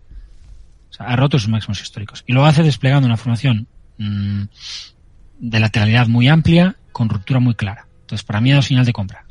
O 0.90 0.92
sea, 0.92 1.06
ha 1.06 1.16
roto 1.16 1.38
sus 1.38 1.48
máximos 1.48 1.80
históricos. 1.80 2.24
Y 2.26 2.32
lo 2.32 2.44
hace 2.44 2.62
desplegando 2.62 3.06
una 3.06 3.16
formación 3.16 3.66
mmm, 3.96 4.42
de 5.38 5.60
lateralidad 5.60 6.06
muy 6.08 6.28
amplia 6.28 6.76
con 6.92 7.08
ruptura 7.08 7.40
muy 7.40 7.54
clara. 7.54 7.86
Entonces, 8.00 8.24
para 8.24 8.40
mí 8.40 8.50
dado 8.50 8.62
señal 8.62 8.84
de 8.84 8.92
compra. 8.92 9.24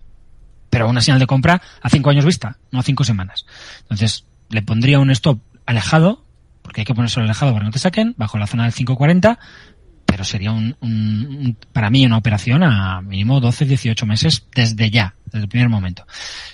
Pero 0.70 0.90
una 0.90 1.02
señal 1.02 1.20
de 1.20 1.28
compra 1.28 1.62
a 1.82 1.90
cinco 1.90 2.10
años 2.10 2.26
vista, 2.26 2.58
no 2.72 2.80
a 2.80 2.84
cinco 2.84 3.04
semanas. 3.04 3.46
Entonces, 3.82 4.26
le 4.50 4.62
pondría 4.62 5.00
un 5.00 5.12
stop 5.12 5.40
alejado, 5.66 6.24
porque 6.62 6.82
hay 6.82 6.86
que 6.86 6.94
ponerse 6.94 7.20
alejado 7.20 7.54
para 7.54 7.64
que 7.64 7.68
no 7.68 7.72
te 7.72 7.80
saquen, 7.80 8.14
bajo 8.18 8.38
la 8.38 8.48
zona 8.48 8.64
del 8.64 8.74
540, 8.74 9.40
pero 10.06 10.24
sería 10.24 10.52
un, 10.52 10.76
un, 10.80 11.58
para 11.74 11.90
mí 11.90 12.06
una 12.06 12.18
operación 12.18 12.64
a 12.64 13.02
mínimo 13.02 13.40
12, 13.40 13.66
18 13.66 14.06
meses 14.06 14.48
desde 14.56 14.90
ya, 14.90 15.16
desde 15.26 15.40
el 15.40 15.50
primer 15.50 15.70
momento. 15.70 16.06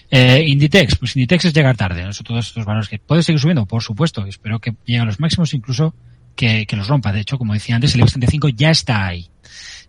Eh, 0.09 0.43
Inditex, 0.47 0.95
pues 0.95 1.15
Inditex 1.15 1.45
es 1.45 1.53
llegar 1.53 1.77
tarde, 1.77 2.11
son 2.13 2.25
todos 2.25 2.47
estos 2.47 2.65
valores 2.65 2.89
que 2.89 2.99
puede 2.99 3.23
seguir 3.23 3.39
subiendo, 3.39 3.65
por 3.65 3.83
supuesto, 3.83 4.25
espero 4.25 4.59
que 4.59 4.75
llegue 4.85 4.99
a 4.99 5.05
los 5.05 5.19
máximos, 5.19 5.53
incluso 5.53 5.95
que, 6.35 6.65
que 6.65 6.75
los 6.75 6.87
rompa. 6.87 7.11
De 7.11 7.21
hecho, 7.21 7.37
como 7.37 7.53
decía 7.53 7.75
antes, 7.75 7.93
el 7.93 8.01
IBEX 8.01 8.13
35 8.13 8.49
ya 8.49 8.71
está 8.71 9.05
ahí. 9.05 9.29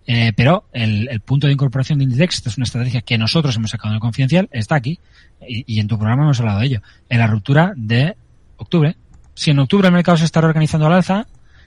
Eh, 0.06 0.32
pero 0.36 0.68
el, 0.72 1.08
el, 1.08 1.20
punto 1.20 1.46
de 1.46 1.54
incorporación 1.54 1.98
de 1.98 2.04
Inditex, 2.04 2.36
esta 2.36 2.50
es 2.50 2.58
una 2.58 2.64
estrategia 2.64 3.00
que 3.00 3.16
nosotros 3.16 3.56
hemos 3.56 3.70
sacado 3.70 3.90
en 3.90 3.94
el 3.94 4.00
confidencial, 4.00 4.48
está 4.52 4.74
aquí. 4.74 5.00
Y, 5.46 5.80
en 5.80 5.88
tu 5.88 5.96
programa 5.96 6.24
hemos 6.24 6.40
hablado 6.40 6.60
de 6.60 6.66
ello. 6.66 6.82
En 7.08 7.18
la 7.18 7.26
ruptura 7.26 7.72
de 7.76 8.16
octubre. 8.56 8.96
Si 9.34 9.50
en 9.50 9.58
octubre 9.58 9.88
el 9.88 9.94
mercado 9.94 10.16
se 10.16 10.24
está 10.24 10.40
reorganizando 10.40 10.86
al 10.86 10.92
alza, 10.92 11.26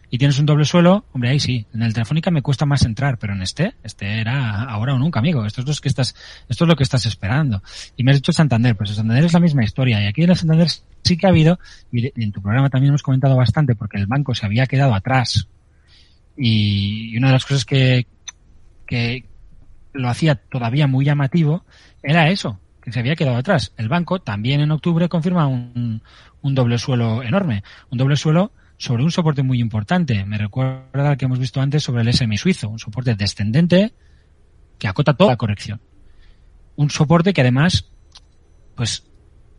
y 0.09 0.17
tienes 0.17 0.39
un 0.39 0.45
doble 0.45 0.63
suelo, 0.63 1.05
hombre, 1.11 1.31
ahí 1.31 1.39
sí. 1.39 1.65
En 1.73 1.81
el 1.81 1.93
Telefónica 1.93 2.31
me 2.31 2.41
cuesta 2.41 2.65
más 2.65 2.83
entrar, 2.83 3.17
pero 3.17 3.33
en 3.33 3.41
este, 3.41 3.75
este 3.83 4.21
era 4.21 4.63
ahora 4.63 4.93
o 4.93 4.99
nunca, 4.99 5.19
amigo. 5.19 5.45
Esto 5.45 5.61
es 5.61 5.67
lo 5.67 5.73
que 5.75 5.89
estás, 5.89 6.15
esto 6.47 6.63
es 6.63 6.67
lo 6.67 6.75
que 6.75 6.83
estás 6.83 7.05
esperando. 7.05 7.61
Y 7.97 8.03
me 8.03 8.11
has 8.11 8.17
dicho 8.17 8.31
Santander, 8.31 8.77
pues 8.77 8.91
Santander 8.91 9.25
es 9.25 9.33
la 9.33 9.41
misma 9.41 9.65
historia. 9.65 10.01
Y 10.01 10.07
aquí 10.07 10.23
en 10.23 10.29
el 10.29 10.37
Santander 10.37 10.69
sí 11.03 11.17
que 11.17 11.25
ha 11.27 11.29
habido, 11.29 11.59
y 11.91 12.23
en 12.23 12.31
tu 12.31 12.41
programa 12.41 12.69
también 12.69 12.91
hemos 12.91 13.03
comentado 13.03 13.35
bastante, 13.35 13.75
porque 13.75 13.97
el 13.97 14.07
banco 14.07 14.33
se 14.33 14.45
había 14.45 14.65
quedado 14.65 14.95
atrás. 14.95 15.49
Y 16.37 17.17
una 17.17 17.27
de 17.27 17.33
las 17.33 17.45
cosas 17.45 17.65
que, 17.65 18.07
que 18.87 19.25
lo 19.93 20.09
hacía 20.09 20.35
todavía 20.35 20.87
muy 20.87 21.05
llamativo 21.05 21.65
era 22.01 22.29
eso, 22.29 22.59
que 22.81 22.91
se 22.91 22.99
había 22.99 23.15
quedado 23.15 23.37
atrás. 23.37 23.73
El 23.77 23.89
banco 23.89 24.19
también 24.19 24.61
en 24.61 24.71
octubre 24.71 25.09
confirma 25.09 25.47
un, 25.47 26.01
un 26.41 26.55
doble 26.55 26.77
suelo 26.77 27.23
enorme. 27.23 27.63
Un 27.89 27.97
doble 27.97 28.15
suelo 28.15 28.51
sobre 28.77 29.03
un 29.03 29.11
soporte 29.11 29.43
muy 29.43 29.59
importante. 29.59 30.23
Me 30.25 30.37
recuerda 30.37 31.09
al 31.09 31.17
que 31.17 31.25
hemos 31.25 31.39
visto 31.39 31.61
antes 31.61 31.83
sobre 31.83 32.03
el 32.03 32.13
SMI 32.13 32.37
suizo, 32.37 32.69
un 32.69 32.79
soporte 32.79 33.15
descendente 33.15 33.93
que 34.77 34.87
acota 34.87 35.13
toda 35.15 35.31
la 35.31 35.37
corrección. 35.37 35.81
Un 36.75 36.89
soporte 36.89 37.33
que 37.33 37.41
además, 37.41 37.89
pues, 38.75 39.05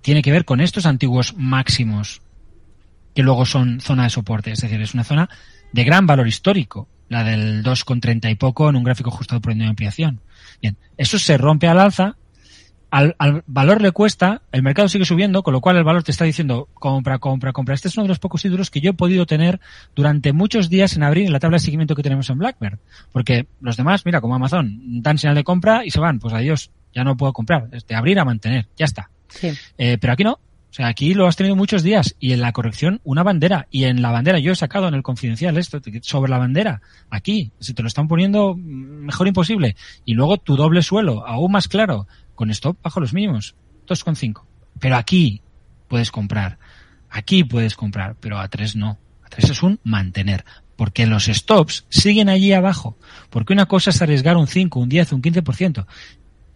tiene 0.00 0.22
que 0.22 0.30
ver 0.30 0.44
con 0.44 0.60
estos 0.60 0.86
antiguos 0.86 1.34
máximos 1.36 2.22
que 3.14 3.22
luego 3.24 3.44
son 3.44 3.80
zona 3.80 4.04
de 4.04 4.10
soporte. 4.10 4.52
Es 4.52 4.60
decir, 4.60 4.80
es 4.80 4.94
una 4.94 5.04
zona 5.04 5.28
de 5.72 5.84
gran 5.84 6.06
valor 6.06 6.28
histórico, 6.28 6.88
la 7.08 7.24
del 7.24 7.62
2,30 7.62 8.30
y 8.30 8.34
poco 8.34 8.68
en 8.68 8.76
un 8.76 8.84
gráfico 8.84 9.10
ajustado 9.10 9.40
por 9.40 9.54
de 9.54 9.64
ampliación. 9.64 10.20
Bien, 10.60 10.76
eso 10.96 11.18
se 11.18 11.38
rompe 11.38 11.68
al 11.68 11.78
alza 11.78 12.16
al, 12.90 13.16
al, 13.18 13.44
valor 13.46 13.82
le 13.82 13.92
cuesta, 13.92 14.42
el 14.52 14.62
mercado 14.62 14.88
sigue 14.88 15.04
subiendo, 15.04 15.42
con 15.42 15.52
lo 15.52 15.60
cual 15.60 15.76
el 15.76 15.84
valor 15.84 16.02
te 16.02 16.10
está 16.10 16.24
diciendo 16.24 16.68
compra, 16.74 17.18
compra, 17.18 17.52
compra. 17.52 17.74
Este 17.74 17.88
es 17.88 17.96
uno 17.96 18.04
de 18.04 18.08
los 18.08 18.18
pocos 18.18 18.42
títulos 18.42 18.70
que 18.70 18.80
yo 18.80 18.90
he 18.90 18.94
podido 18.94 19.26
tener 19.26 19.60
durante 19.94 20.32
muchos 20.32 20.70
días 20.70 20.96
en 20.96 21.02
abrir 21.02 21.26
en 21.26 21.32
la 21.32 21.40
tabla 21.40 21.56
de 21.56 21.60
seguimiento 21.60 21.94
que 21.94 22.02
tenemos 22.02 22.30
en 22.30 22.38
Blackbird. 22.38 22.78
Porque 23.12 23.46
los 23.60 23.76
demás, 23.76 24.06
mira, 24.06 24.20
como 24.20 24.34
Amazon, 24.34 25.02
dan 25.02 25.18
señal 25.18 25.36
de 25.36 25.44
compra 25.44 25.84
y 25.84 25.90
se 25.90 26.00
van. 26.00 26.18
Pues 26.18 26.32
adiós, 26.32 26.70
ya 26.94 27.04
no 27.04 27.16
puedo 27.16 27.32
comprar. 27.32 27.68
De 27.68 27.94
abrir 27.94 28.18
a 28.18 28.24
mantener, 28.24 28.66
ya 28.76 28.86
está. 28.86 29.10
Sí. 29.28 29.52
Eh, 29.76 29.98
pero 30.00 30.14
aquí 30.14 30.24
no. 30.24 30.40
O 30.70 30.74
sea, 30.74 30.88
aquí 30.88 31.14
lo 31.14 31.26
has 31.26 31.36
tenido 31.36 31.56
muchos 31.56 31.82
días 31.82 32.14
y 32.20 32.32
en 32.32 32.40
la 32.40 32.52
corrección 32.52 33.00
una 33.02 33.22
bandera. 33.22 33.66
Y 33.70 33.84
en 33.84 34.02
la 34.02 34.10
bandera, 34.10 34.38
yo 34.38 34.52
he 34.52 34.56
sacado 34.56 34.86
en 34.86 34.94
el 34.94 35.02
confidencial 35.02 35.56
esto, 35.56 35.80
sobre 36.02 36.30
la 36.30 36.38
bandera, 36.38 36.82
aquí, 37.10 37.52
si 37.58 37.72
te 37.72 37.82
lo 37.82 37.88
están 37.88 38.06
poniendo 38.06 38.54
mejor 38.54 39.26
imposible. 39.26 39.76
Y 40.04 40.14
luego 40.14 40.36
tu 40.36 40.56
doble 40.56 40.82
suelo, 40.82 41.26
aún 41.26 41.52
más 41.52 41.68
claro, 41.68 42.06
con 42.34 42.50
stop 42.50 42.76
bajo 42.82 43.00
los 43.00 43.14
mínimos, 43.14 43.54
2,5. 43.86 44.42
Pero 44.78 44.96
aquí 44.96 45.40
puedes 45.88 46.10
comprar, 46.10 46.58
aquí 47.08 47.44
puedes 47.44 47.74
comprar, 47.74 48.16
pero 48.20 48.38
a 48.38 48.48
3 48.48 48.76
no. 48.76 48.98
A 49.24 49.28
3 49.30 49.50
es 49.50 49.62
un 49.62 49.80
mantener. 49.84 50.44
Porque 50.76 51.06
los 51.06 51.24
stops 51.24 51.86
siguen 51.88 52.28
allí 52.28 52.52
abajo. 52.52 52.96
Porque 53.30 53.52
una 53.52 53.66
cosa 53.66 53.90
es 53.90 54.00
arriesgar 54.00 54.36
un 54.36 54.46
5, 54.46 54.78
un 54.78 54.88
10, 54.88 55.12
un 55.12 55.22
15%. 55.22 55.86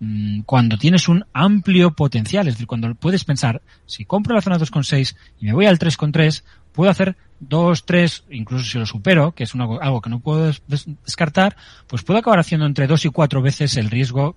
Mm, 0.05 0.41
cuando 0.41 0.79
tienes 0.79 1.09
un 1.09 1.25
amplio 1.33 1.93
potencial, 1.93 2.49
es 2.49 2.55
decir, 2.55 2.67
cuando 2.67 2.93
puedes 2.97 3.25
pensar, 3.25 3.63
si 3.87 4.05
compro 4.05 4.35
la 4.35 4.43
zona 4.43 4.59
2,6 4.59 5.15
y 5.39 5.45
me 5.47 5.53
voy 5.53 5.67
al 5.67 5.79
3,3, 5.79 6.43
puedo 6.73 6.91
hacer 6.91 7.17
2, 7.39 7.87
3, 7.87 8.25
incluso 8.31 8.65
si 8.65 8.79
lo 8.79 8.87
supero, 8.87 9.31
que 9.31 9.45
es 9.45 9.55
algo 9.55 10.01
que 10.01 10.11
no 10.11 10.19
puedo 10.19 10.53
descartar, 10.67 11.57
pues 11.87 12.03
puedo 12.03 12.19
acabar 12.19 12.41
haciendo 12.41 12.67
entre 12.67 12.89
2 12.89 13.05
y 13.05 13.09
4 13.11 13.43
veces 13.43 13.77
el 13.77 13.91
riesgo 13.91 14.35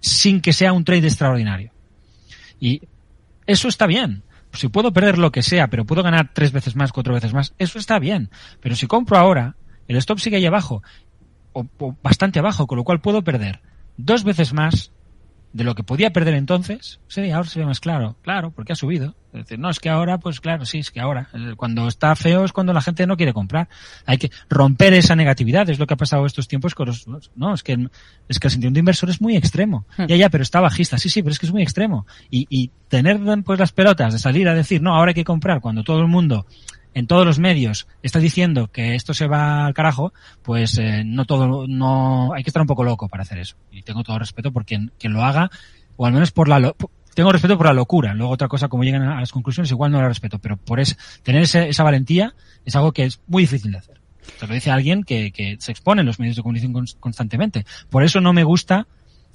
sin 0.00 0.40
que 0.40 0.52
sea 0.52 0.72
un 0.72 0.82
trade 0.82 1.06
extraordinario. 1.06 1.70
Y 2.58 2.82
eso 3.46 3.68
está 3.68 3.86
bien. 3.86 4.24
Si 4.54 4.66
puedo 4.66 4.92
perder 4.92 5.18
lo 5.18 5.30
que 5.30 5.42
sea, 5.42 5.68
pero 5.68 5.84
puedo 5.84 6.02
ganar 6.02 6.32
tres 6.34 6.50
veces 6.50 6.74
más, 6.74 6.90
cuatro 6.90 7.14
veces 7.14 7.32
más, 7.32 7.54
eso 7.58 7.78
está 7.78 8.00
bien. 8.00 8.28
Pero 8.60 8.74
si 8.74 8.88
compro 8.88 9.18
ahora, 9.18 9.54
el 9.86 9.98
stop 9.98 10.18
sigue 10.18 10.38
ahí 10.38 10.46
abajo, 10.46 10.82
o 11.52 11.64
bastante 12.02 12.40
abajo, 12.40 12.66
con 12.66 12.76
lo 12.76 12.82
cual 12.82 13.00
puedo 13.00 13.22
perder 13.22 13.60
dos 13.96 14.24
veces 14.24 14.52
más 14.52 14.92
de 15.52 15.64
lo 15.64 15.74
que 15.74 15.82
podía 15.82 16.12
perder 16.12 16.34
entonces, 16.34 17.00
sí, 17.08 17.30
ahora 17.30 17.48
se 17.48 17.60
ve 17.60 17.66
más 17.66 17.80
claro, 17.80 18.16
claro, 18.22 18.52
porque 18.52 18.72
ha 18.72 18.76
subido. 18.76 19.14
Es 19.32 19.44
decir, 19.44 19.58
no, 19.58 19.70
es 19.70 19.80
que 19.80 19.88
ahora, 19.88 20.18
pues 20.18 20.40
claro, 20.40 20.64
sí, 20.64 20.78
es 20.78 20.90
que 20.90 21.00
ahora, 21.00 21.28
eh, 21.34 21.54
cuando 21.56 21.88
está 21.88 22.14
feo 22.16 22.44
es 22.44 22.52
cuando 22.52 22.72
la 22.72 22.80
gente 22.80 23.06
no 23.06 23.16
quiere 23.16 23.32
comprar. 23.32 23.68
Hay 24.06 24.18
que 24.18 24.30
romper 24.48 24.94
esa 24.94 25.14
negatividad, 25.14 25.68
es 25.68 25.78
lo 25.78 25.86
que 25.86 25.94
ha 25.94 25.96
pasado 25.96 26.26
estos 26.26 26.48
tiempos 26.48 26.74
con 26.74 26.86
los, 26.86 27.06
no, 27.36 27.54
es 27.54 27.62
que, 27.62 27.88
es 28.28 28.38
que 28.38 28.46
el 28.46 28.50
sentido 28.50 28.72
de 28.72 28.78
inversor 28.78 29.10
es 29.10 29.20
muy 29.20 29.36
extremo. 29.36 29.86
Hmm. 29.96 30.06
Ya, 30.06 30.16
ya, 30.16 30.30
pero 30.30 30.42
está 30.42 30.60
bajista, 30.60 30.98
sí, 30.98 31.08
sí, 31.08 31.22
pero 31.22 31.32
es 31.32 31.38
que 31.38 31.46
es 31.46 31.52
muy 31.52 31.62
extremo. 31.62 32.06
Y, 32.30 32.46
y 32.48 32.70
tener, 32.88 33.20
pues, 33.44 33.58
las 33.58 33.72
pelotas 33.72 34.12
de 34.12 34.18
salir 34.18 34.48
a 34.48 34.54
decir, 34.54 34.82
no, 34.82 34.94
ahora 34.94 35.10
hay 35.10 35.14
que 35.14 35.24
comprar 35.24 35.60
cuando 35.60 35.82
todo 35.82 36.00
el 36.00 36.08
mundo 36.08 36.46
en 36.94 37.06
todos 37.06 37.24
los 37.24 37.38
medios 37.38 37.86
está 38.02 38.18
diciendo 38.18 38.68
que 38.70 38.94
esto 38.94 39.14
se 39.14 39.26
va 39.26 39.66
al 39.66 39.74
carajo, 39.74 40.12
pues 40.42 40.78
eh, 40.78 41.02
no 41.04 41.24
todo, 41.24 41.66
no, 41.66 42.32
hay 42.34 42.42
que 42.42 42.50
estar 42.50 42.60
un 42.60 42.66
poco 42.66 42.84
loco 42.84 43.08
para 43.08 43.22
hacer 43.22 43.38
eso. 43.38 43.56
Y 43.70 43.82
tengo 43.82 44.02
todo 44.02 44.18
respeto 44.18 44.52
por 44.52 44.64
quien, 44.64 44.92
lo 45.02 45.24
haga, 45.24 45.50
o 45.96 46.06
al 46.06 46.12
menos 46.12 46.30
por 46.30 46.48
la, 46.48 46.74
tengo 47.14 47.32
respeto 47.32 47.56
por 47.56 47.66
la 47.66 47.72
locura. 47.72 48.14
Luego 48.14 48.32
otra 48.32 48.48
cosa, 48.48 48.68
como 48.68 48.84
llegan 48.84 49.02
a 49.02 49.20
las 49.20 49.32
conclusiones, 49.32 49.70
igual 49.70 49.92
no 49.92 50.00
la 50.00 50.08
respeto, 50.08 50.38
pero 50.38 50.56
por 50.56 50.80
es, 50.80 50.96
tener 51.22 51.42
esa 51.42 51.82
valentía 51.82 52.34
es 52.64 52.76
algo 52.76 52.92
que 52.92 53.04
es 53.04 53.20
muy 53.26 53.44
difícil 53.44 53.72
de 53.72 53.78
hacer. 53.78 54.00
Te 54.38 54.46
lo 54.46 54.54
dice 54.54 54.70
alguien 54.70 55.02
que, 55.02 55.32
que 55.32 55.56
se 55.58 55.72
expone 55.72 56.00
en 56.00 56.06
los 56.06 56.18
medios 56.18 56.36
de 56.36 56.42
comunicación 56.42 56.86
constantemente. 57.00 57.66
Por 57.90 58.04
eso 58.04 58.20
no 58.20 58.32
me 58.32 58.44
gusta 58.44 58.86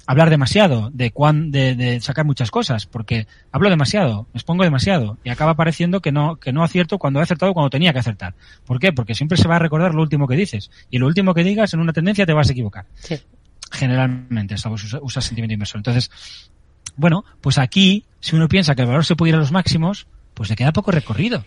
hablar 0.08 0.30
demasiado, 0.30 0.88
de, 0.90 1.10
cuán, 1.10 1.50
de, 1.50 1.74
de, 1.74 2.00
sacar 2.00 2.24
muchas 2.24 2.50
cosas, 2.50 2.86
porque 2.86 3.26
hablo 3.52 3.68
demasiado, 3.68 4.26
me 4.32 4.38
expongo 4.38 4.64
demasiado 4.64 5.18
y 5.22 5.28
acaba 5.28 5.54
pareciendo 5.54 6.00
que 6.00 6.12
no, 6.12 6.36
que 6.36 6.50
no 6.50 6.64
acierto 6.64 6.98
cuando 6.98 7.20
he 7.20 7.22
acertado 7.22 7.52
cuando 7.52 7.68
tenía 7.68 7.92
que 7.92 7.98
acertar. 7.98 8.34
¿Por 8.64 8.80
qué? 8.80 8.90
Porque 8.94 9.14
siempre 9.14 9.36
se 9.36 9.46
va 9.46 9.56
a 9.56 9.58
recordar 9.58 9.94
lo 9.94 10.00
último 10.00 10.26
que 10.26 10.34
dices 10.34 10.70
y 10.90 10.96
lo 10.96 11.06
último 11.06 11.34
que 11.34 11.44
digas 11.44 11.74
en 11.74 11.80
una 11.80 11.92
tendencia 11.92 12.24
te 12.24 12.32
vas 12.32 12.48
a 12.48 12.52
equivocar. 12.52 12.86
Sí. 12.94 13.20
Generalmente, 13.70 14.54
usa, 14.54 14.98
usa 15.02 15.20
sentimiento 15.20 15.52
inversor. 15.52 15.80
Entonces, 15.80 16.10
bueno, 16.96 17.26
pues 17.42 17.58
aquí, 17.58 18.06
si 18.20 18.34
uno 18.34 18.48
piensa 18.48 18.74
que 18.74 18.80
el 18.80 18.88
valor 18.88 19.04
se 19.04 19.14
puede 19.14 19.28
ir 19.28 19.36
a 19.36 19.40
los 19.40 19.52
máximos, 19.52 20.06
pues 20.32 20.48
le 20.48 20.56
queda 20.56 20.72
poco 20.72 20.90
recorrido. 20.90 21.44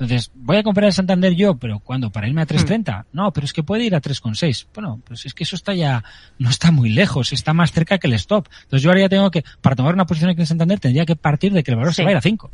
Entonces, 0.00 0.30
voy 0.34 0.56
a 0.56 0.62
comprar 0.62 0.86
el 0.86 0.92
Santander 0.92 1.34
yo, 1.34 1.56
pero 1.56 1.80
¿cuándo? 1.80 2.10
¿Para 2.10 2.28
irme 2.28 2.42
a 2.42 2.46
3.30? 2.46 3.02
Hmm. 3.02 3.06
No, 3.12 3.32
pero 3.32 3.44
es 3.44 3.52
que 3.52 3.64
puede 3.64 3.84
ir 3.84 3.96
a 3.96 4.00
3.6. 4.00 4.66
Bueno, 4.72 5.00
pues 5.04 5.26
es 5.26 5.34
que 5.34 5.42
eso 5.42 5.56
está 5.56 5.74
ya, 5.74 6.04
no 6.38 6.50
está 6.50 6.70
muy 6.70 6.90
lejos, 6.90 7.32
está 7.32 7.52
más 7.52 7.72
cerca 7.72 7.98
que 7.98 8.06
el 8.06 8.12
stop. 8.14 8.46
Entonces 8.62 8.82
yo 8.82 8.90
ahora 8.90 9.00
ya 9.00 9.08
tengo 9.08 9.30
que, 9.32 9.44
para 9.60 9.74
tomar 9.74 9.94
una 9.94 10.06
posición 10.06 10.30
aquí 10.30 10.40
en 10.40 10.46
Santander, 10.46 10.78
tendría 10.78 11.04
que 11.04 11.16
partir 11.16 11.52
de 11.52 11.64
que 11.64 11.72
el 11.72 11.76
valor 11.76 11.92
se 11.94 12.04
va 12.04 12.10
a 12.10 12.12
ir 12.12 12.18
a 12.18 12.20
5. 12.20 12.50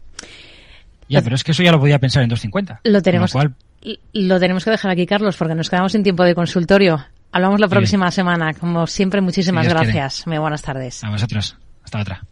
Ya, 1.08 1.20
pero 1.20 1.36
es 1.36 1.44
que 1.44 1.52
eso 1.52 1.62
ya 1.62 1.70
lo 1.70 1.78
podía 1.78 1.98
pensar 1.98 2.22
en 2.22 2.30
2.50. 2.30 2.80
Lo 2.84 3.02
tenemos, 3.02 3.34
lo 4.14 4.40
tenemos 4.40 4.64
que 4.64 4.70
dejar 4.70 4.90
aquí, 4.90 5.04
Carlos, 5.04 5.36
porque 5.36 5.54
nos 5.54 5.68
quedamos 5.68 5.92
sin 5.92 6.02
tiempo 6.02 6.24
de 6.24 6.34
consultorio. 6.34 7.04
Hablamos 7.30 7.60
la 7.60 7.68
próxima 7.68 8.10
semana. 8.10 8.54
Como 8.54 8.86
siempre, 8.86 9.20
muchísimas 9.20 9.68
gracias. 9.68 10.26
Muy 10.26 10.38
buenas 10.38 10.62
tardes. 10.62 11.04
A 11.04 11.10
vosotros. 11.10 11.56
Hasta 11.84 12.00
otra. 12.00 12.24